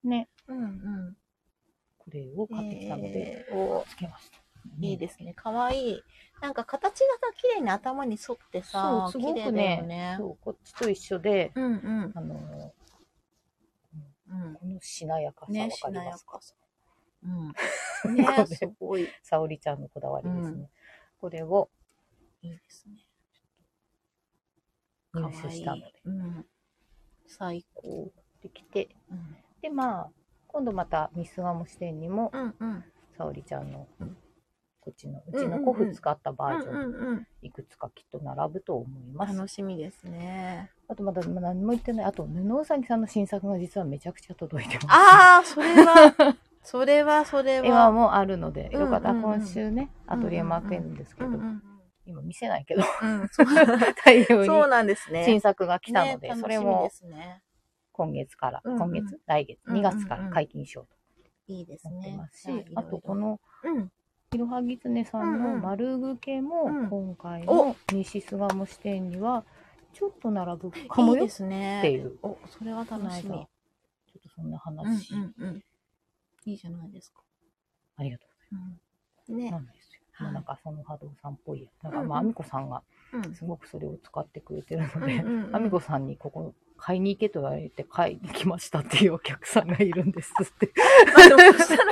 [0.03, 0.31] ね。
[0.49, 1.17] うんうん。
[1.99, 4.39] これを買ってきたので、えーおつけました。
[4.81, 5.35] いいですね。
[5.35, 6.03] かわいい。
[6.41, 10.15] なんか形がさ、綺麗に頭に沿ってさ、そう、すごくねよね。
[10.19, 11.69] そう、こっちと一緒で、うんう
[12.09, 12.13] ん。
[12.15, 12.73] あの、
[14.29, 14.55] うん。
[14.55, 16.33] このしなやかさね、わかりますか？
[16.35, 16.55] やかさ。
[17.25, 17.53] うん。
[18.03, 19.09] こねれ、 すごい。
[19.23, 20.61] 沙織ちゃんのこだわりですね。
[20.63, 20.69] うん
[21.19, 21.71] これを
[22.43, 23.07] いいですね。
[25.15, 26.47] 入手したので、うん。
[27.27, 28.13] 最高。
[28.43, 29.37] できて、うん。
[29.63, 30.11] で、まあ、
[30.47, 32.85] 今度またミスガモ支店にも、うんうん。
[33.17, 34.17] 沙織ちゃんの、うん
[34.87, 37.27] こっちの、ううんうんうんちのコフ使ったバうんージョン、うんうん。
[37.43, 39.37] いくつかきっと並ぶと思います。
[39.37, 40.71] 楽しみですね。
[40.87, 42.07] あとまだ何も言ってない。
[42.07, 44.87] あと、布うさぎさんの新作が実はめちゃくちゃ届いてます。
[44.91, 47.67] ああ、それは、 それは、それは。
[47.67, 51.63] 今もあるので、よかったらうんうんうん今週ね、アトリエマークえるんですけど、うんうん
[52.09, 53.29] 今見せないけど、うん。
[54.05, 55.25] 大量にそうなんですね。
[55.25, 56.89] 新作が来たので、ねそれも。
[57.91, 62.39] 今月から、うんうん今月来月、うんうん2月から解禁しよういいですと思ってねます。
[62.39, 63.93] し、じゃいろいろあとこ、の、うん。
[64.37, 69.45] いろはぎつねさんのうんうん丸ぐけもうん今回おの西巣鴨支店には
[69.95, 71.81] ちょっと並ぶかもよっいいですね。
[71.83, 72.19] ていう。
[72.23, 73.31] お、それは楽しみ。
[73.31, 75.65] ちょっとそんなうん話、うんうん。
[76.45, 77.23] いいじゃないですか。
[77.97, 78.57] ありがとう
[79.31, 79.39] うん。
[79.39, 79.63] ねございます。
[79.63, 79.71] な。
[79.73, 80.01] んですよ。
[80.13, 81.83] はいなんかその波動さんっぽいやつ。
[81.83, 82.83] だからうんうんまあ、あみこさんが
[83.15, 83.35] うん。
[83.35, 90.73] すごくそれを使ってくれてるので、うんうんうんあみこさんにここ買いに行けと言われて買いに来ましたっていうお客さんがいるんですって。
[91.17, 91.85] まあでもそしたら、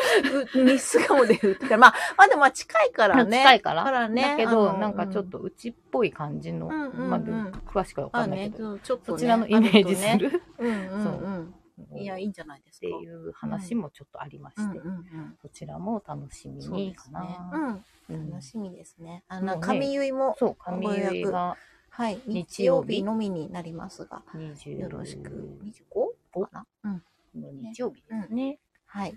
[0.62, 3.38] う日数がもで売ってたら、まあ、まあでもまあ近いからね。
[3.38, 3.84] 近いから。
[3.84, 11.54] からねだけど、なんかちょっとうちっぽい感じの、うんうんうんまあ詳しくはわかんないけ、ど、ちょっとねそちらのイメージする、うんうう
[11.92, 11.98] うん。
[11.98, 12.86] いや、いいんじゃないですか。
[12.86, 15.36] っていう話もちょっとありまして、うんうんうん。
[15.42, 17.50] そちらも楽しみにかな。。
[17.52, 17.66] うん。
[17.66, 17.84] うん
[18.30, 19.24] 楽しみですね。
[19.28, 21.56] あの、ね髪結いも、そう、髪結いが
[21.96, 25.56] はい、日日曜日のみになりますが、20よろしく。
[25.92, 26.44] お 25?
[26.44, 26.66] かな？
[26.82, 27.02] うん。
[27.40, 28.58] の日曜日ですね。
[28.84, 29.16] はい。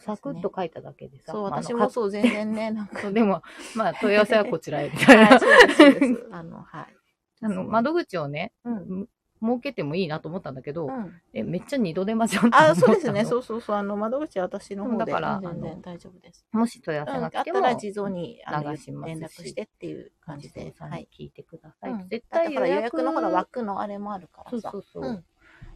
[0.00, 1.32] サクッと書いただけでさ。
[1.32, 3.10] そう、私もそう、全然ね、なんか。
[3.10, 3.42] でも、
[3.74, 5.40] まあ、問い合わせはこちらへ みたい、な。
[5.40, 6.28] そうです、そうです。
[6.30, 6.96] あの、はい。
[7.40, 9.08] あの、窓口をね、うん。
[9.42, 11.20] 設けてもいいなと思ったんだけど、うん。
[11.32, 13.24] え、めっちゃ二度手間じゃんって思ったのあ、そうですね。
[13.24, 13.76] そうそうそう。
[13.76, 14.98] あの、窓口は私の方で。
[14.98, 16.46] だから全然大丈夫です。
[16.52, 20.72] もし問い合うん、あわせが来ても、ったら地蔵にあの流しますし連絡してっていう感じで。
[20.76, 21.00] さんはい。
[21.00, 21.92] に聞いてください。
[21.92, 24.70] うん絶対だから予約のほら枠のあれもあるからさ。
[24.70, 25.10] そうそうそう。
[25.10, 25.24] うん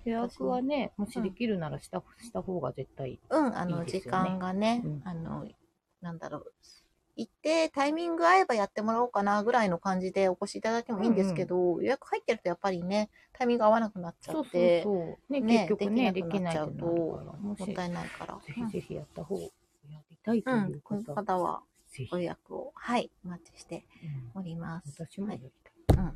[0.05, 3.21] 予約はね、もしできるならした,、した方が絶対。
[3.31, 5.47] うん、あの、いいです時よね間がね、うんあの、
[6.03, 6.53] なんだろう。
[7.17, 15.33] 行って、タイミング合えばやってもらおうかなぐらいの感じでお越しいただいてもいいんですけど、予約入ってるとやっぱりね、タイミング合わなくなっちゃそうそうって、そう。
[15.33, 18.35] ね、ね結局ね、でできなくなっちゃうともったいないから。
[18.35, 19.51] ぜひぜひやった方、や
[20.11, 21.63] りたいとうん、いうこの方、方は。
[22.11, 23.85] ご予約を、はい、お待ちして
[24.35, 25.01] うんおります。
[25.01, 25.97] 私もはいやりたい。
[25.97, 26.07] うん。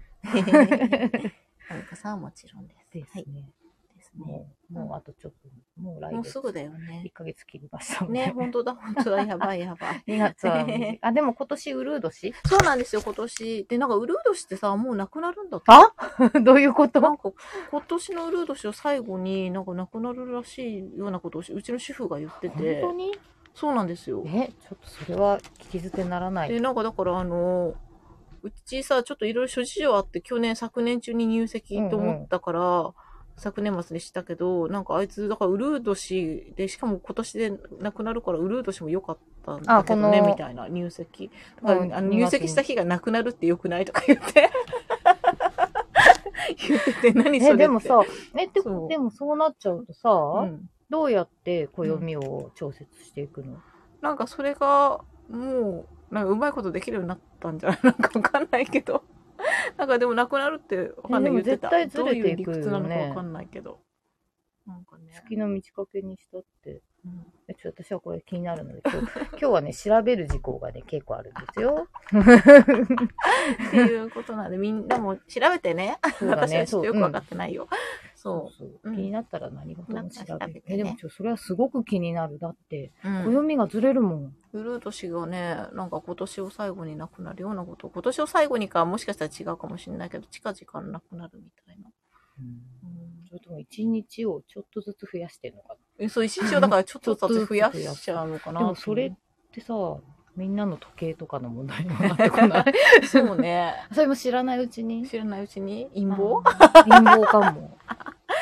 [1.68, 2.92] はるかさんはもちろんです。
[2.92, 3.26] ですはい。
[4.18, 6.14] もう、もうあとちょっと、もう来月。
[6.14, 7.12] もうすぐだよね1。
[7.12, 10.02] ヶ月切りましたもんね、本当だ、本当だ、やばいやばい。
[10.08, 10.66] 2月は
[11.02, 13.64] あ、でも今年ウルー年そうなんですよ、今年。
[13.68, 15.66] で、なんか、ウルー年ってさ、もうなくなるんだって。
[15.68, 15.92] あ
[16.42, 17.00] どういうこと？
[17.00, 17.30] なんか、
[17.70, 22.80] 今年のウルー年を最後になんかなくなるらしいようなことをしうちの主婦が言って本て。
[22.80, 23.12] 当に？
[23.54, 24.22] そうなんですよ。
[24.26, 26.48] え、ちょっとそれは聞き捨てならない。
[26.48, 27.74] で、なんかだからあの、
[28.42, 32.92] うちさ、ちょっといろいろ諸事情あって、去年、昨年中に入籍と思ったから、
[33.38, 41.30] 昨年末にしたけど、なんかあいつ、だからウルー年で、しかも今年で亡くなるから、ウルー年も良かったんだけどね、みたいな入籍。
[41.62, 44.50] だからうんあの2月に入籍した日がなくなるって良くないとか言って。
[46.68, 47.56] 言ってて、何それっえ、て。
[47.58, 48.00] でもさ、
[48.36, 53.58] え、ってそうでもそうなっちゃうとさ、うんどうやって暦を調節していくの、
[54.00, 57.78] なんかそれが、もう、なんかうまいことできるようになったんじゃない？
[57.84, 59.02] なんかわかんないけど。
[59.76, 61.68] なんかでもなくなるってわかんない言ってた。
[61.78, 63.80] えでも絶対ずれていくよねどういう理屈なのかわかんないけど。
[64.66, 65.12] なんかね。
[65.14, 66.82] 月の満ち欠けにしたって。
[67.04, 68.98] うんえちょっと私はこれ気になるので、今日
[69.32, 71.88] 今日はね、調べる事項がね、結構あるんですよ。
[73.68, 75.98] っていうことなんで、みんなも調べてね。
[76.18, 76.66] そうだ私は。
[76.66, 77.68] ちょっとよくわかうんってないよ。
[78.20, 82.40] そそううん気になったら何事も調べてねえ、でもちょ、それはすごく気になる。
[82.40, 82.92] だって。
[83.04, 84.36] 暦がずれるもん。
[84.52, 87.88] ウルー年がね、なんか今年を最後になくなるようなこと。
[87.88, 91.90] 今年を最後にか、もしかしたら違うかもしれないけど、近々なくなるみたいな。
[92.40, 92.78] うん
[93.28, 98.60] それとも一日をちょっとずつ増やしてるのかえそう、一日をだからちょっとずつ増やしちゃうのかな。
[98.60, 98.66] な。
[98.66, 99.12] でもそれっ
[99.52, 99.74] てさ、
[100.38, 102.64] みんなの時計とかの問題にもなってこない？
[103.06, 103.74] そうね。
[103.92, 105.04] それも知らないうちに？
[105.06, 105.90] 知らないうちに？
[105.92, 106.40] 陰謀？
[106.84, 107.76] 陰謀かも。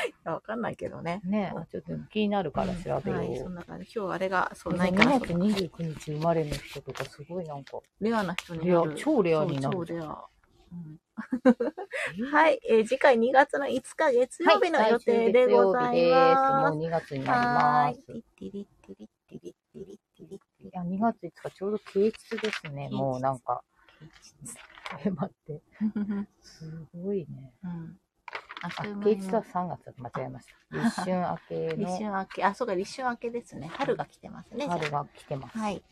[0.06, 1.22] いやわかんないけどね。
[1.24, 3.20] ねあちょっと気になるから調べよう。
[3.20, 3.90] はい、そんな感じ。
[3.94, 5.20] 今日あれが、そう、ない2から。
[5.20, 8.94] 月29日生まれの人とかすごいなんか、レアな人になる。
[8.96, 10.24] 超レアになる超レア。
[10.72, 11.00] うん
[12.30, 16.74] はい、えー次回2月の5日月曜日の予定でございます。
[16.74, 18.00] もう2月になりはます。
[20.76, 22.88] や、2月5日ちょうど啓蟄ですね。
[22.90, 23.62] もうなんか、
[25.04, 25.62] え、 待って、
[26.42, 27.52] すごいね。
[27.64, 27.98] うん。
[28.62, 28.70] あ、
[29.02, 30.76] 啓蟄は3月間違えました。
[30.76, 33.68] 立春明け 立春の明け、あ、そうか、立春明けですね。
[33.68, 34.66] 春が来てますね。
[34.66, 35.58] 春が来てます。
[35.58, 35.82] はい。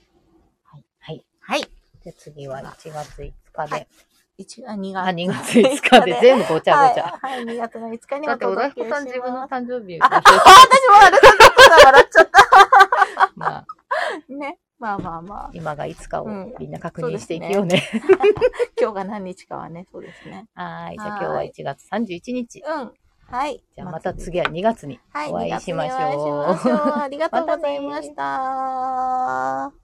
[0.98, 1.24] はい。
[1.40, 1.62] はい。
[2.04, 3.88] で、次は1月5日はで
[4.36, 4.42] い。。
[4.42, 5.08] 1あ、2月。
[5.08, 7.18] あ、2月5日で全部ごちゃごちゃ。
[7.22, 9.48] はい、はい、2月の5日にだって、小田彦さん自分の。
[9.48, 12.28] 誕生日あ、あ、私もあれだった笑っちゃっ
[13.36, 13.66] まあ、
[14.28, 14.34] た。
[14.34, 14.58] ね。
[14.78, 15.50] まあまあまあ。
[15.52, 17.82] 今がいつかをうんみんな確認していくよね。
[18.80, 20.46] 今日が何日かはね、 そうですね。
[20.54, 20.98] はーい。
[20.98, 22.62] じゃあ今日は1月31日。
[22.66, 22.92] うん。
[23.26, 23.62] はい。
[23.74, 25.98] じゃあまた次は2月にはい、お会いしましょう。
[25.98, 26.98] 二月にお会いしましょう。
[27.00, 29.83] ありがとうございました。